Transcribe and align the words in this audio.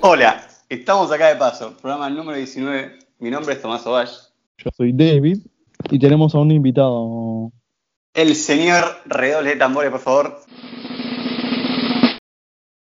Hola, 0.00 0.48
estamos 0.68 1.10
acá 1.10 1.26
de 1.26 1.34
paso, 1.34 1.76
programa 1.78 2.08
número 2.08 2.38
19. 2.38 3.00
Mi 3.18 3.28
nombre 3.28 3.54
es 3.54 3.60
Tomás 3.60 3.84
Ovalle. 3.84 4.12
Yo 4.58 4.70
soy 4.76 4.92
David 4.92 5.47
y 5.90 5.98
tenemos 5.98 6.34
a 6.34 6.38
un 6.38 6.50
invitado. 6.50 7.52
El 8.14 8.34
señor 8.34 8.84
redoble 9.06 9.50
de 9.50 9.56
tambores, 9.56 9.90
por 9.90 10.00
favor. 10.00 10.38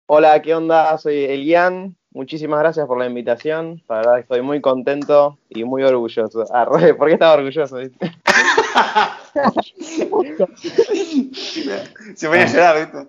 Hola, 0.07 0.41
¿qué 0.41 0.55
onda? 0.55 0.97
Soy 0.97 1.25
Elian. 1.25 1.97
Muchísimas 2.11 2.59
gracias 2.59 2.87
por 2.87 2.97
la 2.97 3.05
invitación. 3.05 3.83
La 3.87 3.97
verdad 3.97 4.17
estoy 4.19 4.41
muy 4.41 4.61
contento 4.61 5.37
y 5.49 5.63
muy 5.63 5.83
orgulloso. 5.83 6.43
Ah, 6.51 6.65
¿por 6.65 7.07
qué 7.07 7.13
estaba 7.13 7.35
orgulloso? 7.35 7.77
viste? 7.77 8.11
Se 12.15 12.27
ponía 12.27 12.43
a 12.43 12.47
llorar, 12.47 12.79
¿viste? 12.79 13.07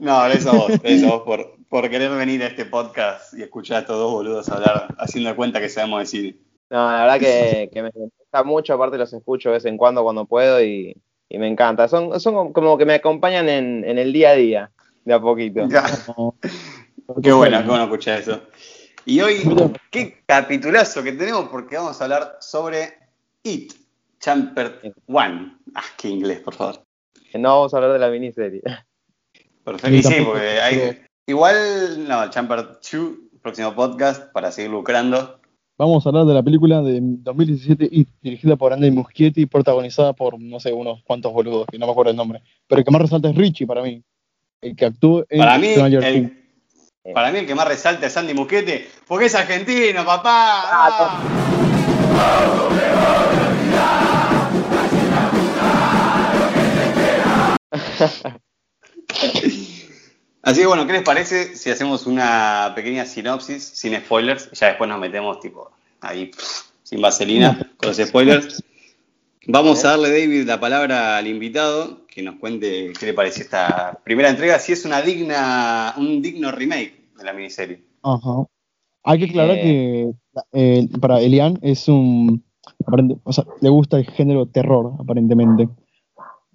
No, 0.00 0.26
eso 0.26 0.52
vos, 0.52 0.72
eso 0.82 1.06
vos 1.08 1.22
por, 1.22 1.58
por 1.68 1.88
querer 1.90 2.10
venir 2.10 2.42
a 2.42 2.46
este 2.46 2.64
podcast 2.64 3.34
y 3.34 3.42
escuchar 3.42 3.76
a 3.76 3.80
estos 3.80 3.98
dos 3.98 4.10
boludos 4.10 4.48
hablar 4.48 4.88
haciendo 4.98 5.36
cuenta 5.36 5.60
que 5.60 5.68
sabemos 5.68 6.00
decir. 6.00 6.40
No, 6.70 6.90
la 6.90 7.02
verdad 7.02 7.20
que, 7.20 7.68
que 7.72 7.82
me 7.82 7.90
gusta 8.28 8.44
mucho, 8.44 8.74
aparte 8.74 8.98
los 8.98 9.12
escucho 9.12 9.48
de 9.48 9.54
vez 9.54 9.64
en 9.64 9.78
cuando 9.78 10.02
cuando 10.02 10.26
puedo 10.26 10.62
y, 10.62 10.94
y 11.28 11.38
me 11.38 11.48
encanta. 11.48 11.88
Son, 11.88 12.20
son 12.20 12.52
como 12.52 12.76
que 12.76 12.84
me 12.84 12.94
acompañan 12.94 13.48
en, 13.48 13.84
en 13.84 13.98
el 13.98 14.12
día 14.12 14.30
a 14.30 14.34
día, 14.34 14.70
de 15.04 15.14
a 15.14 15.20
poquito. 15.20 15.66
Ya, 15.68 15.84
Qué 17.22 17.32
bueno, 17.32 17.62
qué 17.62 17.68
bueno 17.68 17.84
escuchar 17.84 18.20
eso. 18.20 18.42
Y 19.06 19.22
hoy, 19.22 19.42
qué 19.90 20.22
capitulazo 20.26 21.02
que 21.02 21.12
tenemos 21.12 21.48
porque 21.48 21.76
vamos 21.76 21.98
a 21.98 22.04
hablar 22.04 22.36
sobre 22.40 22.98
It, 23.42 23.72
Champer 24.20 24.92
One. 25.06 25.56
Ah, 25.74 25.84
qué 25.96 26.08
inglés, 26.08 26.40
por 26.40 26.54
favor. 26.54 26.84
No 27.32 27.48
vamos 27.48 27.72
a 27.72 27.78
hablar 27.78 27.94
de 27.94 27.98
la 27.98 28.10
miniserie. 28.10 28.60
Perfecto. 29.64 29.96
Y 29.96 30.02
sí, 30.02 30.16
porque 30.22 30.60
hay. 30.60 31.02
Igual, 31.24 32.06
no, 32.06 32.28
Champer 32.28 32.78
2, 32.92 33.12
próximo 33.40 33.74
podcast, 33.74 34.30
para 34.32 34.52
seguir 34.52 34.70
lucrando. 34.70 35.37
Vamos 35.78 36.04
a 36.04 36.08
hablar 36.08 36.24
de 36.24 36.34
la 36.34 36.42
película 36.42 36.82
de 36.82 36.98
2017 37.00 37.88
y 37.92 38.04
dirigida 38.20 38.56
por 38.56 38.72
Andy 38.72 38.90
Muschietti 38.90 39.42
y 39.42 39.46
protagonizada 39.46 40.12
por 40.12 40.40
no 40.40 40.58
sé 40.58 40.72
unos 40.72 41.04
cuantos 41.04 41.32
boludos, 41.32 41.68
que 41.70 41.78
no 41.78 41.86
me 41.86 41.92
acuerdo 41.92 42.10
el 42.10 42.16
nombre. 42.16 42.42
Pero 42.66 42.80
el 42.80 42.84
que 42.84 42.90
más 42.90 43.02
resalta 43.02 43.30
es 43.30 43.36
Richie 43.36 43.64
para 43.64 43.84
mí. 43.84 44.02
El 44.60 44.74
que 44.74 44.86
actúa 44.86 45.24
en 45.28 45.38
Para 45.38 45.56
mí, 45.56 45.68
el, 45.68 46.32
para 47.14 47.30
mí 47.30 47.38
el 47.38 47.46
que 47.46 47.54
más 47.54 47.68
resalta 47.68 48.08
es 48.08 48.16
Andy 48.16 48.34
Muschietti, 48.34 48.86
porque 49.06 49.26
es 49.26 49.36
argentino, 49.36 50.04
papá. 50.04 50.64
Ah. 50.64 51.22
Así 60.48 60.62
que 60.62 60.66
bueno, 60.66 60.86
¿qué 60.86 60.94
les 60.94 61.02
parece 61.02 61.56
si 61.56 61.68
hacemos 61.68 62.06
una 62.06 62.72
pequeña 62.74 63.04
sinopsis 63.04 63.62
sin 63.62 63.94
spoilers? 63.96 64.50
Ya 64.52 64.68
después 64.68 64.88
nos 64.88 64.98
metemos 64.98 65.40
tipo 65.40 65.70
ahí 66.00 66.28
pff, 66.28 66.70
sin 66.84 67.02
vaselina 67.02 67.70
con 67.76 67.90
los 67.90 67.98
spoilers. 67.98 68.64
Vamos 69.46 69.84
a 69.84 69.90
darle, 69.90 70.08
David, 70.08 70.46
la 70.46 70.58
palabra 70.58 71.18
al 71.18 71.26
invitado 71.26 72.06
que 72.06 72.22
nos 72.22 72.36
cuente 72.36 72.94
qué 72.98 73.04
le 73.04 73.12
pareció 73.12 73.42
esta 73.44 74.00
primera 74.02 74.30
entrega, 74.30 74.58
si 74.58 74.72
es 74.72 74.86
una 74.86 75.02
digna, 75.02 75.92
un 75.98 76.22
digno 76.22 76.50
remake 76.50 76.94
de 77.18 77.24
la 77.24 77.34
miniserie. 77.34 77.82
Ajá. 78.02 78.46
Hay 79.04 79.18
que 79.18 79.24
aclarar 79.26 79.58
Eh. 79.58 80.14
que 80.52 80.80
eh, 80.80 80.88
para 80.98 81.20
Elian 81.20 81.58
es 81.60 81.88
un. 81.88 82.42
o 83.22 83.32
sea, 83.34 83.44
le 83.60 83.68
gusta 83.68 83.98
el 83.98 84.06
género 84.06 84.46
terror, 84.46 84.94
aparentemente. 84.98 85.68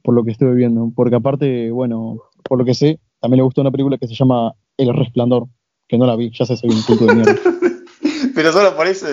Por 0.01 0.15
lo 0.15 0.23
que 0.23 0.31
estuve 0.31 0.55
viendo. 0.55 0.91
Porque 0.95 1.15
aparte, 1.15 1.69
bueno, 1.69 2.17
por 2.43 2.57
lo 2.57 2.65
que 2.65 2.73
sé, 2.73 2.99
también 3.23 3.37
le 3.37 3.43
gustó 3.43 3.61
una 3.61 3.71
película 3.71 3.97
que 3.97 4.05
se 4.05 4.15
llama 4.15 4.53
El 4.75 4.93
Resplandor. 4.93 5.47
Que 5.87 5.97
no 5.97 6.05
la 6.05 6.17
vi, 6.17 6.29
ya 6.29 6.45
sé, 6.45 6.57
soy 6.57 6.71
un 6.71 6.83
puto 6.83 7.05
de 7.05 7.15
mierda. 7.15 7.33
Pero 8.35 8.51
solo 8.51 8.75
por 8.75 8.85
eso 8.85 9.07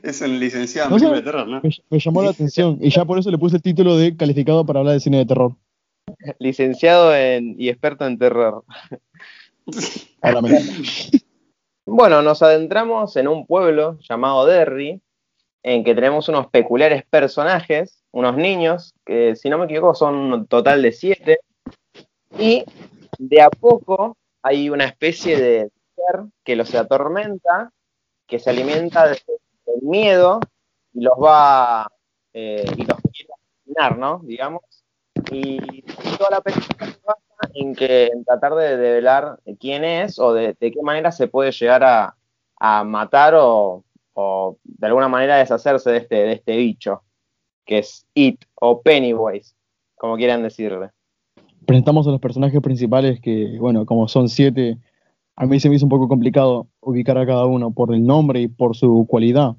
es 0.00 0.20
un 0.20 0.38
licenciado 0.38 0.88
en 0.88 0.92
No 0.92 0.96
película 0.96 1.16
de 1.16 1.24
terror, 1.24 1.48
¿no? 1.48 1.60
Me, 1.62 1.70
me 1.90 1.98
llamó 1.98 2.22
la 2.22 2.30
atención 2.30 2.78
y 2.80 2.90
ya 2.90 3.04
por 3.04 3.18
eso 3.18 3.32
le 3.32 3.38
puse 3.38 3.56
el 3.56 3.62
título 3.62 3.96
de 3.96 4.16
calificado 4.16 4.64
para 4.64 4.78
hablar 4.78 4.94
de 4.94 5.00
cine 5.00 5.18
de 5.18 5.26
terror. 5.26 5.56
Licenciado 6.38 7.12
en, 7.16 7.56
y 7.58 7.68
experto 7.68 8.06
en 8.06 8.18
terror. 8.18 8.64
Bueno, 11.90 12.20
nos 12.20 12.42
adentramos 12.42 13.16
en 13.16 13.28
un 13.28 13.46
pueblo 13.46 13.98
llamado 14.06 14.44
Derry, 14.44 15.00
en 15.62 15.84
que 15.84 15.94
tenemos 15.94 16.28
unos 16.28 16.48
peculiares 16.48 17.02
personajes, 17.08 18.02
unos 18.12 18.36
niños, 18.36 18.92
que 19.06 19.34
si 19.36 19.48
no 19.48 19.56
me 19.56 19.64
equivoco 19.64 19.94
son 19.94 20.14
un 20.14 20.46
total 20.46 20.82
de 20.82 20.92
siete, 20.92 21.38
y 22.38 22.64
de 23.18 23.42
a 23.42 23.50
poco 23.50 24.16
hay 24.42 24.70
una 24.70 24.84
especie 24.84 25.38
de 25.40 25.70
ser 25.96 26.22
que 26.44 26.56
los 26.56 26.74
atormenta, 26.74 27.72
que 28.26 28.38
se 28.38 28.50
alimenta 28.50 29.08
de- 29.08 29.20
del 29.66 29.82
miedo 29.82 30.40
y 30.94 31.02
los 31.02 31.14
va, 31.18 31.88
eh, 32.32 32.64
y 32.76 32.84
los 32.84 32.98
quiere 33.12 33.32
asesinar, 33.34 33.98
¿no? 33.98 34.20
Digamos. 34.24 34.62
Y 35.32 35.82
toda 36.16 36.30
la 36.30 36.40
película 36.40 36.86
se 36.86 36.98
basa 37.04 37.20
en 37.54 37.74
que 37.74 38.06
en 38.06 38.24
tratar 38.24 38.54
de 38.54 38.76
develar 38.76 39.38
quién 39.60 39.84
es 39.84 40.18
o 40.18 40.32
de, 40.32 40.54
de 40.58 40.70
qué 40.72 40.82
manera 40.82 41.12
se 41.12 41.28
puede 41.28 41.52
llegar 41.52 41.84
a, 41.84 42.16
a 42.56 42.84
matar 42.84 43.34
o, 43.36 43.84
o 44.14 44.58
de 44.64 44.86
alguna 44.86 45.08
manera 45.08 45.36
deshacerse 45.38 45.90
de 45.90 45.98
este, 45.98 46.14
de 46.16 46.32
este 46.32 46.56
bicho, 46.56 47.02
que 47.64 47.78
es 47.78 48.06
It 48.14 48.44
o 48.54 48.80
Pennywise, 48.82 49.54
como 49.96 50.16
quieran 50.16 50.42
decirle. 50.42 50.90
Presentamos 51.68 52.06
a 52.06 52.10
los 52.10 52.20
personajes 52.20 52.62
principales 52.62 53.20
que, 53.20 53.58
bueno, 53.60 53.84
como 53.84 54.08
son 54.08 54.30
siete, 54.30 54.78
a 55.36 55.44
mí 55.44 55.60
se 55.60 55.68
me 55.68 55.76
hizo 55.76 55.84
un 55.84 55.90
poco 55.90 56.08
complicado 56.08 56.66
ubicar 56.80 57.18
a 57.18 57.26
cada 57.26 57.44
uno 57.44 57.74
por 57.74 57.92
el 57.94 58.06
nombre 58.06 58.40
y 58.40 58.48
por 58.48 58.74
su 58.74 59.04
cualidad. 59.06 59.54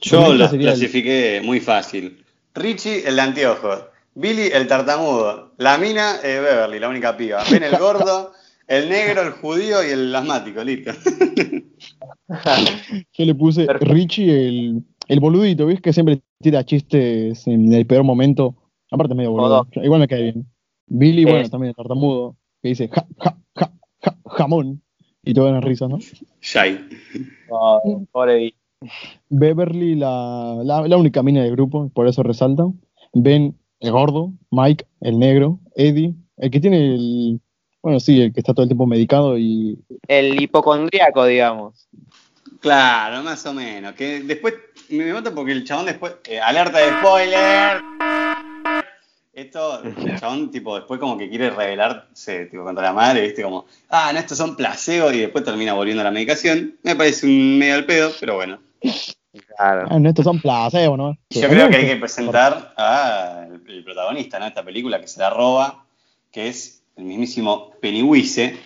Yo 0.00 0.34
los 0.34 0.52
el- 0.52 0.58
clasifiqué 0.58 1.40
muy 1.44 1.60
fácil. 1.60 2.24
Richie, 2.52 3.06
el 3.06 3.14
de 3.14 3.22
anteojos. 3.22 3.84
Billy, 4.16 4.48
el 4.52 4.66
tartamudo. 4.66 5.52
La 5.56 5.78
mina, 5.78 6.16
eh, 6.24 6.40
Beverly, 6.40 6.80
la 6.80 6.88
única 6.88 7.16
piba. 7.16 7.44
Ben, 7.48 7.62
el 7.62 7.78
gordo. 7.78 8.32
El 8.66 8.88
negro, 8.88 9.22
el 9.22 9.30
judío 9.30 9.86
y 9.86 9.90
el 9.92 10.12
asmático, 10.16 10.64
listo. 10.64 10.90
Yo 13.12 13.24
le 13.24 13.34
puse 13.36 13.66
Perfecto. 13.66 13.94
Richie, 13.94 14.48
el, 14.48 14.82
el 15.06 15.20
boludito, 15.20 15.66
¿ves? 15.66 15.80
Que 15.80 15.92
siempre 15.92 16.22
tira 16.40 16.64
chistes 16.64 17.46
en 17.46 17.72
el 17.72 17.86
peor 17.86 18.02
momento. 18.02 18.56
Aparte, 18.90 19.12
es 19.12 19.16
medio 19.16 19.30
boludo. 19.30 19.68
Igual 19.80 20.00
me 20.00 20.08
cae 20.08 20.22
bien. 20.22 20.46
Billy, 20.86 21.24
bueno, 21.24 21.40
Es- 21.40 21.50
también 21.50 21.70
el 21.70 21.76
tartamudo, 21.76 22.36
que 22.62 22.68
dice 22.70 22.88
ja, 22.88 23.06
ja, 23.18 23.38
ja, 23.56 23.72
ja, 24.02 24.16
jamón. 24.26 24.82
Y 25.24 25.34
todas 25.34 25.52
las 25.52 25.62
risas, 25.62 25.88
¿no? 25.88 25.98
Oh, 27.48 28.04
pobre 28.10 28.36
bicho. 28.36 28.56
Beverly, 29.28 29.94
la, 29.94 30.56
la, 30.64 30.88
la 30.88 30.96
única 30.96 31.22
mina 31.22 31.42
del 31.42 31.52
grupo, 31.52 31.88
por 31.94 32.08
eso 32.08 32.24
resalta. 32.24 32.64
Ben, 33.12 33.56
el 33.78 33.92
gordo. 33.92 34.32
Mike, 34.50 34.84
el 35.00 35.18
negro. 35.20 35.60
Eddie, 35.76 36.14
el 36.38 36.50
que 36.50 36.58
tiene 36.60 36.94
el. 36.96 37.40
Bueno, 37.82 38.00
sí, 38.00 38.20
el 38.20 38.32
que 38.32 38.40
está 38.40 38.52
todo 38.52 38.64
el 38.64 38.68
tiempo 38.68 38.86
medicado 38.86 39.38
y. 39.38 39.78
El 40.08 40.42
hipocondríaco, 40.42 41.24
digamos. 41.24 41.88
Claro, 42.60 43.22
más 43.22 43.46
o 43.46 43.54
menos. 43.54 43.92
Que 43.94 44.22
después 44.22 44.54
me 44.90 45.12
mata 45.12 45.32
porque 45.32 45.52
el 45.52 45.64
chabón 45.64 45.86
después. 45.86 46.14
eh, 46.28 46.40
alerta 46.40 46.78
de 46.78 46.90
spoiler. 46.98 47.80
Esto, 49.32 49.82
el 49.82 49.94
chabón, 50.20 50.50
tipo, 50.50 50.76
después 50.76 51.00
como 51.00 51.16
que 51.16 51.28
quiere 51.28 51.50
rebelarse, 51.50 52.46
tipo, 52.46 52.64
contra 52.64 52.84
la 52.84 52.92
madre, 52.92 53.22
viste, 53.22 53.42
como, 53.42 53.64
ah, 53.88 54.12
no, 54.12 54.18
estos 54.18 54.36
son 54.36 54.56
placebos, 54.56 55.14
y 55.14 55.20
después 55.20 55.44
termina 55.44 55.72
volviendo 55.72 56.02
a 56.02 56.04
la 56.04 56.10
medicación. 56.10 56.76
Me 56.82 56.96
parece 56.96 57.26
un 57.26 57.58
medio 57.58 57.74
al 57.74 57.86
pedo, 57.86 58.12
pero 58.20 58.34
bueno. 58.36 58.58
Claro. 59.56 59.86
Ah, 59.88 59.98
no, 59.98 60.08
estos 60.08 60.24
son 60.24 60.40
placebos, 60.40 60.98
¿no? 60.98 61.16
Yo 61.30 61.48
creo 61.48 61.70
que 61.70 61.76
hay 61.76 61.86
que 61.86 61.96
presentar 61.96 62.74
al 62.76 63.62
el 63.66 63.84
protagonista 63.84 64.38
¿no? 64.38 64.44
de 64.44 64.50
esta 64.50 64.64
película 64.64 65.00
que 65.00 65.08
se 65.08 65.20
la 65.20 65.30
roba, 65.30 65.86
que 66.30 66.48
es 66.48 66.82
el 66.96 67.04
mismísimo 67.04 67.72
Pennywise, 67.80 68.58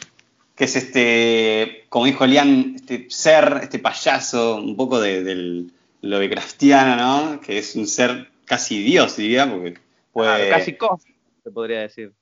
que 0.56 0.64
es 0.64 0.76
este, 0.76 1.84
como 1.88 2.06
dijo 2.06 2.26
Lian, 2.26 2.74
este 2.76 3.06
ser, 3.08 3.60
este 3.62 3.78
payaso, 3.78 4.56
un 4.56 4.76
poco 4.76 5.00
de, 5.00 5.22
del 5.22 5.72
Lovecraftiano, 6.00 6.96
¿no? 6.96 7.40
Que 7.40 7.58
es 7.58 7.76
un 7.76 7.86
ser 7.86 8.30
casi 8.44 8.82
dios, 8.82 9.16
diría, 9.16 9.48
porque 9.48 9.78
Claro, 10.22 10.44
casi 10.50 10.76
cosas, 10.76 11.12
se 11.42 11.50
podría 11.50 11.80
decir. 11.80 12.14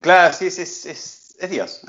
Claro, 0.00 0.32
sí, 0.34 0.46
es, 0.46 0.58
es, 0.58 0.86
es, 0.86 1.36
es 1.40 1.50
Dios. 1.50 1.82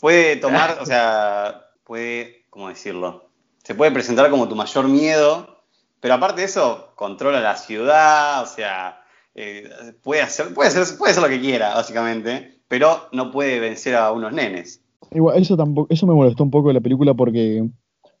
Puede 0.00 0.36
tomar, 0.36 0.78
o 0.82 0.86
sea, 0.86 1.70
puede, 1.84 2.44
¿cómo 2.50 2.68
decirlo? 2.68 3.30
Se 3.62 3.74
puede 3.74 3.92
presentar 3.92 4.30
como 4.30 4.48
tu 4.48 4.56
mayor 4.56 4.88
miedo, 4.88 5.62
pero 6.00 6.14
aparte 6.14 6.40
de 6.40 6.46
eso, 6.46 6.92
controla 6.94 7.40
la 7.40 7.56
ciudad, 7.56 8.42
o 8.42 8.46
sea, 8.46 9.02
eh, 9.34 9.68
puede, 10.02 10.22
hacer, 10.22 10.52
puede, 10.54 10.68
hacer, 10.68 10.96
puede 10.96 11.12
hacer 11.12 11.22
lo 11.22 11.28
que 11.28 11.40
quiera, 11.40 11.74
básicamente, 11.74 12.60
pero 12.68 13.08
no 13.12 13.30
puede 13.30 13.60
vencer 13.60 13.94
a 13.94 14.12
unos 14.12 14.32
nenes. 14.32 14.82
Igual, 15.12 15.40
eso 15.40 15.56
tampoco, 15.56 15.92
eso 15.92 16.06
me 16.06 16.14
molestó 16.14 16.42
un 16.44 16.50
poco 16.50 16.68
de 16.68 16.74
la 16.74 16.80
película 16.80 17.14
porque 17.14 17.68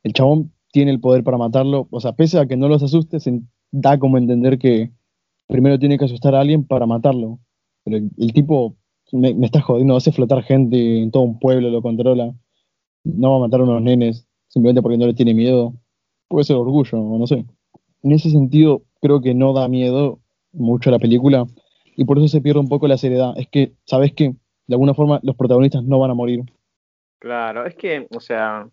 el 0.02 0.12
chabón 0.12 0.52
tiene 0.72 0.90
el 0.90 1.00
poder 1.00 1.24
para 1.24 1.38
matarlo. 1.38 1.88
O 1.90 2.00
sea, 2.00 2.12
pese 2.12 2.38
a 2.38 2.46
que 2.46 2.56
no 2.56 2.68
los 2.68 2.82
asuste, 2.82 3.20
se 3.20 3.40
da 3.70 3.98
como 3.98 4.16
a 4.16 4.20
entender 4.20 4.58
que 4.58 4.90
primero 5.48 5.78
tiene 5.78 5.98
que 5.98 6.04
asustar 6.04 6.34
a 6.34 6.40
alguien 6.40 6.64
para 6.64 6.86
matarlo. 6.86 7.38
Pero 7.84 7.96
el, 7.96 8.32
tipo 8.32 8.76
me, 9.12 9.30
está 9.44 9.60
jodiendo, 9.60 9.96
hace 9.96 10.12
flotar 10.12 10.42
gente 10.44 11.02
en 11.02 11.10
todo 11.10 11.24
un 11.24 11.38
pueblo, 11.38 11.70
lo 11.70 11.82
controla. 11.82 12.32
No 13.04 13.30
va 13.30 13.36
a 13.36 13.40
matar 13.40 13.60
a 13.60 13.64
unos 13.64 13.82
nenes 13.82 14.28
simplemente 14.48 14.82
porque 14.82 14.98
no 14.98 15.06
le 15.06 15.14
tiene 15.14 15.34
miedo. 15.34 15.74
Puede 16.28 16.44
ser 16.44 16.56
orgullo, 16.56 17.00
o 17.00 17.18
no 17.18 17.26
sé. 17.26 17.44
En 18.02 18.12
ese 18.12 18.30
sentido, 18.30 18.82
creo 19.00 19.20
que 19.20 19.34
no 19.34 19.52
da 19.52 19.68
miedo 19.68 20.20
mucho 20.52 20.90
la 20.90 20.98
película 20.98 21.46
y 21.96 22.04
por 22.04 22.18
eso 22.18 22.28
se 22.28 22.40
pierde 22.40 22.60
un 22.60 22.68
poco 22.68 22.86
la 22.86 22.98
seriedad. 22.98 23.32
Es 23.36 23.48
que, 23.48 23.72
¿sabes 23.84 24.12
qué? 24.12 24.34
De 24.66 24.74
alguna 24.74 24.94
forma 24.94 25.20
los 25.22 25.36
protagonistas 25.36 25.82
no 25.82 25.98
van 25.98 26.10
a 26.10 26.14
morir. 26.14 26.44
Claro, 27.18 27.66
es 27.66 27.74
que, 27.74 28.06
o 28.14 28.20
sea, 28.20 28.68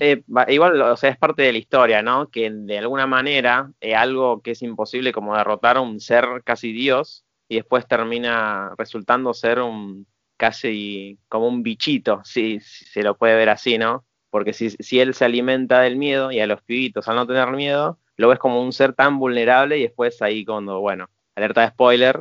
eh, 0.00 0.22
igual, 0.48 0.80
o 0.80 0.96
sea, 0.96 1.10
es 1.10 1.18
parte 1.18 1.42
de 1.42 1.52
la 1.52 1.58
historia, 1.58 2.02
¿no? 2.02 2.28
Que 2.28 2.50
de 2.50 2.78
alguna 2.78 3.06
manera 3.06 3.70
eh, 3.80 3.94
algo 3.94 4.40
que 4.40 4.52
es 4.52 4.62
imposible 4.62 5.12
como 5.12 5.36
derrotar 5.36 5.76
a 5.76 5.80
un 5.80 6.00
ser 6.00 6.42
casi 6.44 6.72
dios 6.72 7.24
y 7.48 7.56
después 7.56 7.86
termina 7.86 8.74
resultando 8.78 9.34
ser 9.34 9.60
un 9.60 10.06
casi 10.36 11.18
como 11.28 11.46
un 11.46 11.62
bichito, 11.62 12.20
si, 12.24 12.58
si 12.60 12.84
se 12.86 13.02
lo 13.02 13.16
puede 13.16 13.36
ver 13.36 13.50
así, 13.50 13.78
¿no? 13.78 14.04
Porque 14.30 14.52
si, 14.52 14.70
si 14.70 14.98
él 14.98 15.14
se 15.14 15.24
alimenta 15.26 15.80
del 15.80 15.96
miedo 15.96 16.32
y 16.32 16.40
a 16.40 16.46
los 16.46 16.62
pibitos 16.62 17.06
al 17.06 17.16
no 17.16 17.26
tener 17.26 17.50
miedo, 17.52 17.98
lo 18.16 18.28
ves 18.28 18.38
como 18.38 18.62
un 18.62 18.72
ser 18.72 18.94
tan 18.94 19.18
vulnerable 19.18 19.78
y 19.78 19.82
después 19.82 20.20
ahí 20.22 20.44
cuando, 20.44 20.80
bueno, 20.80 21.10
alerta 21.36 21.60
de 21.60 21.68
spoiler, 21.68 22.18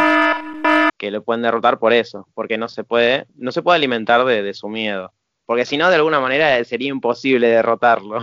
que 0.97 1.09
lo 1.09 1.24
pueden 1.24 1.41
derrotar 1.41 1.79
por 1.79 1.94
eso, 1.94 2.27
porque 2.33 2.57
no 2.57 2.67
se 2.67 2.83
puede, 2.83 3.27
no 3.35 3.51
se 3.51 3.62
puede 3.62 3.77
alimentar 3.77 4.25
de, 4.25 4.44
de 4.44 4.53
su 4.53 4.67
miedo. 4.67 5.13
Porque 5.51 5.65
si 5.65 5.75
no, 5.75 5.89
de 5.89 5.95
alguna 5.98 6.21
manera 6.21 6.63
sería 6.63 6.88
imposible 6.88 7.45
derrotarlo. 7.50 8.19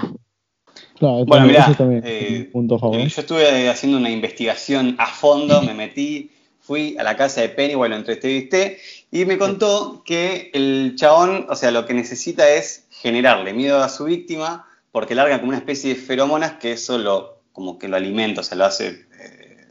Claro, 0.99 1.27
Bueno, 1.27 1.45
mirá, 1.47 1.67
eh, 2.03 2.45
un 2.47 2.53
punto 2.53 2.79
favor. 2.79 2.97
Eh, 3.01 3.09
Yo 3.11 3.21
estuve 3.21 3.69
haciendo 3.69 3.99
una 3.99 4.09
investigación 4.09 4.97
a 4.99 5.09
fondo, 5.09 5.61
me 5.61 5.75
metí, 5.75 6.31
fui 6.59 6.97
a 6.99 7.03
la 7.03 7.19
casa 7.19 7.43
de 7.43 7.51
Pennywise, 7.51 7.91
lo 7.91 7.97
entrevisté 7.97 8.79
y 9.11 9.27
me 9.27 9.37
contó 9.37 10.03
que 10.07 10.51
el 10.55 10.95
chabón, 10.97 11.45
o 11.51 11.55
sea, 11.55 11.71
lo 11.71 11.85
que 11.85 11.93
necesita 11.93 12.49
es 12.49 12.87
generarle 12.91 13.53
miedo 13.53 13.83
a 13.83 13.91
su 13.91 14.05
víctima 14.05 14.67
porque 14.91 15.15
larga 15.15 15.37
como 15.39 15.51
una 15.51 15.59
especie 15.59 15.95
de 15.95 16.01
feromonas 16.01 16.53
que 16.55 16.73
eso 16.73 16.97
lo, 16.97 17.43
como 17.53 17.79
que 17.79 17.89
lo 17.89 17.97
alimenta, 17.97 18.41
o 18.41 18.45
sea, 18.45 18.57
lo 18.57 18.65
hace... 18.65 19.05
eh, 19.21 19.67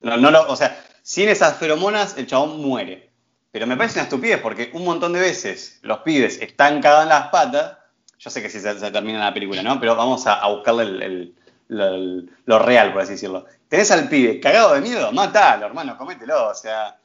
no, 0.00 0.16
no 0.16 0.32
lo- 0.32 0.48
o 0.50 0.56
sea, 0.56 0.84
sin 1.04 1.28
esas 1.28 1.58
feromonas 1.58 2.18
el 2.18 2.26
chabón 2.26 2.60
muere. 2.60 3.07
Pero 3.50 3.66
me 3.66 3.76
parece 3.76 3.98
una 3.98 4.04
estupidez 4.04 4.40
porque 4.40 4.70
un 4.74 4.84
montón 4.84 5.12
de 5.12 5.20
veces 5.20 5.78
los 5.82 5.98
pibes 6.00 6.40
están 6.40 6.80
cagados 6.82 7.04
en 7.04 7.08
las 7.10 7.28
patas. 7.28 7.78
Yo 8.18 8.30
sé 8.30 8.42
que 8.42 8.50
si 8.50 8.60
se, 8.60 8.78
se 8.78 8.90
termina 8.90 9.20
la 9.24 9.32
película, 9.34 9.62
¿no? 9.62 9.78
Pero 9.80 9.96
vamos 9.96 10.26
a, 10.26 10.34
a 10.34 10.48
buscarle 10.48 10.82
el- 10.84 11.02
el- 11.02 11.34
lo, 11.68 12.30
lo 12.46 12.58
real, 12.58 12.92
por 12.92 13.02
así 13.02 13.12
decirlo. 13.12 13.44
Tenés 13.68 13.90
al 13.90 14.08
pibe 14.08 14.40
cagado 14.40 14.74
de 14.74 14.80
miedo, 14.80 15.12
matalo, 15.12 15.66
hermano, 15.66 15.96
comételo. 15.98 16.48
O 16.48 16.54
sea, 16.54 16.98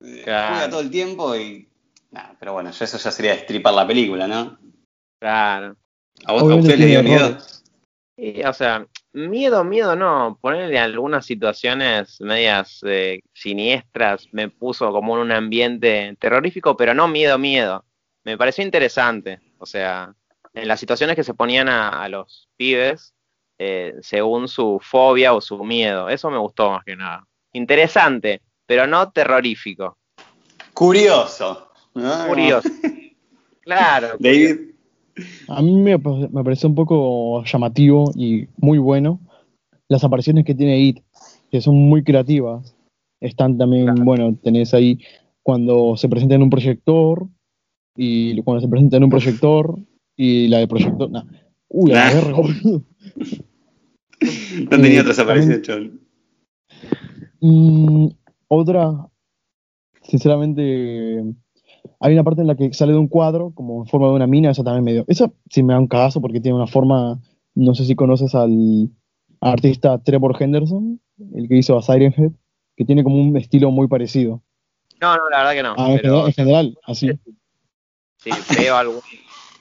eh, 0.00 0.22
Claro. 0.24 0.54
juega 0.54 0.70
todo 0.70 0.80
el 0.80 0.90
tiempo 0.90 1.36
y. 1.36 1.68
Nah, 2.10 2.32
pero 2.38 2.54
bueno, 2.54 2.70
ya 2.70 2.84
eso 2.84 2.96
ya 2.98 3.10
sería 3.10 3.32
destripar 3.32 3.74
la 3.74 3.86
película, 3.86 4.26
¿no? 4.26 4.56
Claro. 5.20 5.76
¿A 6.24 6.32
vos 6.32 6.42
a 6.50 6.54
usted 6.54 6.78
le 6.78 6.86
dio 6.86 7.02
miedo? 7.02 7.36
Y, 8.16 8.42
o 8.42 8.52
sea, 8.54 8.86
miedo, 9.16 9.64
miedo 9.64 9.96
no. 9.96 10.38
Ponerle 10.40 10.78
algunas 10.78 11.26
situaciones 11.26 12.20
medias 12.20 12.80
eh, 12.84 13.20
siniestras 13.32 14.28
me 14.32 14.48
puso 14.48 14.92
como 14.92 15.16
en 15.16 15.22
un 15.22 15.32
ambiente 15.32 16.16
terrorífico, 16.20 16.76
pero 16.76 16.94
no 16.94 17.08
miedo, 17.08 17.38
miedo. 17.38 17.84
Me 18.24 18.36
pareció 18.36 18.64
interesante. 18.64 19.40
O 19.58 19.66
sea, 19.66 20.14
en 20.52 20.68
las 20.68 20.78
situaciones 20.78 21.16
que 21.16 21.24
se 21.24 21.34
ponían 21.34 21.68
a, 21.68 22.02
a 22.02 22.08
los 22.08 22.48
pibes 22.56 23.14
eh, 23.58 23.94
según 24.02 24.48
su 24.48 24.78
fobia 24.82 25.32
o 25.32 25.40
su 25.40 25.62
miedo. 25.64 26.08
Eso 26.08 26.30
me 26.30 26.38
gustó 26.38 26.70
más 26.70 26.84
que 26.84 26.94
nada. 26.94 27.26
Interesante, 27.52 28.42
pero 28.66 28.86
no 28.86 29.10
terrorífico. 29.10 29.96
Curioso. 30.74 31.72
¿no? 31.94 32.26
Curioso. 32.28 32.68
Claro. 33.62 34.14
David. 34.20 34.75
A 35.48 35.62
mí 35.62 35.74
me, 35.76 35.96
me 35.96 36.44
pareció 36.44 36.68
un 36.68 36.74
poco 36.74 37.42
llamativo 37.44 38.10
y 38.14 38.46
muy 38.58 38.78
bueno 38.78 39.20
las 39.88 40.04
apariciones 40.04 40.44
que 40.44 40.54
tiene 40.54 40.78
It, 40.80 40.98
que 41.50 41.60
son 41.60 41.76
muy 41.76 42.02
creativas. 42.02 42.74
Están 43.20 43.56
también, 43.56 43.84
Claro. 43.86 44.04
bueno, 44.04 44.34
tenés 44.42 44.74
ahí 44.74 44.98
cuando 45.42 45.96
se 45.96 46.08
presenta 46.08 46.34
en 46.34 46.42
un 46.42 46.50
proyector 46.50 47.26
y 47.96 48.40
cuando 48.42 48.60
se 48.60 48.68
presenta 48.68 48.96
en 48.98 49.04
un 49.04 49.10
proyector 49.10 49.78
y 50.16 50.48
la 50.48 50.58
de 50.58 50.68
proyector. 50.68 51.10
nah. 51.10 51.24
Uy, 51.68 51.92
la 51.92 52.06
Nah. 52.06 52.14
verga, 52.14 52.32
boludo. 52.36 52.82
No 54.70 54.80
tenía 54.82 55.00
otras 55.02 55.18
apariciones, 55.18 55.62
chabón. 55.62 56.00
Mm, 57.40 58.08
otra, 58.48 59.08
sinceramente, 60.02 61.22
hay 62.00 62.12
una 62.12 62.24
parte 62.24 62.40
en 62.42 62.46
la 62.46 62.54
que 62.56 62.72
sale 62.72 62.92
de 62.92 62.98
un 62.98 63.08
cuadro, 63.08 63.52
como 63.54 63.82
en 63.82 63.86
forma 63.88 64.08
de 64.08 64.14
una 64.14 64.26
mina, 64.26 64.50
esa 64.50 64.64
también 64.64 64.84
me 64.84 64.92
dio. 64.92 65.04
Esa 65.08 65.30
sí 65.50 65.62
me 65.62 65.72
da 65.74 65.80
un 65.80 65.88
cagazo 65.88 66.20
porque 66.20 66.40
tiene 66.40 66.56
una 66.56 66.66
forma, 66.66 67.20
no 67.54 67.74
sé 67.74 67.84
si 67.84 67.94
conoces 67.94 68.34
al 68.34 68.90
artista 69.40 69.98
Trevor 70.02 70.36
Henderson, 70.40 71.00
el 71.34 71.48
que 71.48 71.56
hizo 71.56 71.76
a 71.78 71.82
Siren 71.82 72.14
Head, 72.16 72.32
que 72.76 72.84
tiene 72.84 73.02
como 73.04 73.16
un 73.20 73.36
estilo 73.36 73.70
muy 73.70 73.88
parecido. 73.88 74.42
No, 75.00 75.16
no, 75.16 75.28
la 75.30 75.38
verdad 75.38 75.52
que 75.52 75.62
no. 75.62 75.74
Ah, 75.76 75.92
en, 75.92 75.96
pero- 76.00 76.26
general, 76.26 76.26
en 76.26 76.32
general, 76.32 76.78
así. 76.84 77.10
si 78.16 78.56
veo 78.56 78.76
algún, 78.76 79.00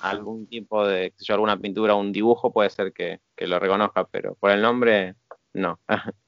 algún 0.01 0.47
tipo 0.47 0.85
de, 0.87 1.13
sé 1.17 1.25
yo, 1.25 1.33
alguna 1.33 1.57
pintura, 1.57 1.95
un 1.95 2.11
dibujo, 2.11 2.51
puede 2.51 2.69
ser 2.69 2.93
que, 2.93 3.19
que 3.35 3.47
lo 3.47 3.59
reconozca, 3.59 4.05
pero 4.05 4.35
por 4.35 4.51
el 4.51 4.61
nombre, 4.61 5.15
no. 5.53 5.79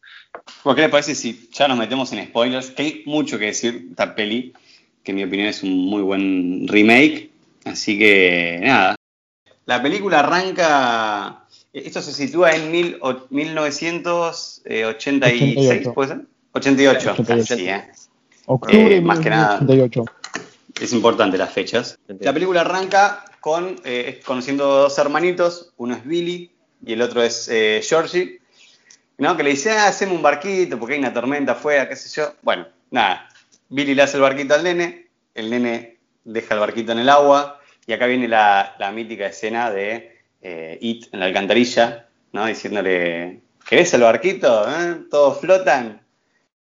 Bueno, 0.64 0.76
¿Qué 0.76 0.82
les 0.84 0.92
parece 0.92 1.16
si 1.16 1.50
ya 1.52 1.68
nos 1.68 1.78
metemos 1.78 2.14
en 2.14 2.26
spoilers? 2.28 2.70
Que 2.72 2.84
hay 2.84 3.04
mucho 3.06 3.40
que 3.40 3.46
decir 3.46 3.82
de 3.86 3.90
esta 3.90 4.14
peli, 4.16 4.54
que 5.08 5.12
en 5.12 5.16
mi 5.16 5.24
opinión 5.24 5.48
es 5.48 5.64
un 5.64 5.72
muy 5.86 6.02
buen 6.02 6.68
remake. 6.68 7.32
Así 7.64 7.98
que 7.98 8.60
nada. 8.62 8.96
La 9.66 9.82
película 9.82 10.20
arranca. 10.20 11.46
Esto 11.72 12.02
se 12.02 12.12
sitúa 12.12 12.52
en 12.52 12.70
mil 12.72 12.98
o- 13.02 13.26
1986, 13.30 14.86
88. 14.86 15.94
¿puede 15.94 16.10
ser? 16.10 16.22
88. 16.52 17.12
88. 17.20 17.54
Así, 17.54 17.70
¿eh? 17.70 17.86
Octubre 18.48 18.98
Eh, 18.98 19.02
más 19.02 19.20
que 19.20 19.30
nada. 19.30 19.56
88. 19.56 20.04
Es 20.82 20.92
importante 20.94 21.38
las 21.38 21.54
fechas. 21.54 21.98
La 22.20 22.34
película 22.34 22.62
arranca 22.62 23.24
con 23.40 23.78
eh, 23.86 24.20
conociendo 24.26 24.66
dos 24.68 24.98
hermanitos, 24.98 25.72
uno 25.78 25.96
es 25.96 26.06
Billy 26.06 26.52
y 26.86 26.94
el 26.94 27.02
otro 27.02 27.24
es 27.24 27.48
eh, 27.50 27.82
Georgie, 27.82 28.40
¿no? 29.18 29.38
que 29.38 29.44
le 29.44 29.52
dice, 29.52 29.72
ah, 29.72 29.88
haceme 29.88 30.12
un 30.14 30.22
barquito 30.22 30.78
porque 30.78 30.96
hay 30.96 31.00
una 31.00 31.14
tormenta 31.14 31.54
afuera, 31.54 31.88
qué 31.88 31.96
sé 31.96 32.10
yo. 32.14 32.34
Bueno, 32.42 32.68
nada, 32.92 33.27
Billy 33.70 33.96
le 33.96 34.02
hace 34.04 34.18
el 34.18 34.24
barquito 34.24 34.54
al 34.54 34.64
nene, 34.64 35.08
el 35.36 35.50
nene 35.50 35.98
deja 36.24 36.54
el 36.54 36.60
barquito 36.60 36.92
en 36.92 37.00
el 37.00 37.10
agua 37.10 37.60
y 37.86 37.94
acá 37.94 38.06
viene 38.08 38.28
la, 38.28 38.76
la 38.80 38.92
mítica 38.92 39.28
escena 39.28 39.72
de 39.72 40.18
eh, 40.42 40.78
It 40.82 41.08
en 41.14 41.20
la 41.20 41.26
alcantarilla, 41.26 42.08
¿no? 42.34 42.46
diciéndole, 42.46 43.42
¿querés 43.68 43.94
el 43.94 44.02
barquito? 44.02 44.66
eh? 44.70 45.06
Todos 45.10 45.40
flotan. 45.40 46.02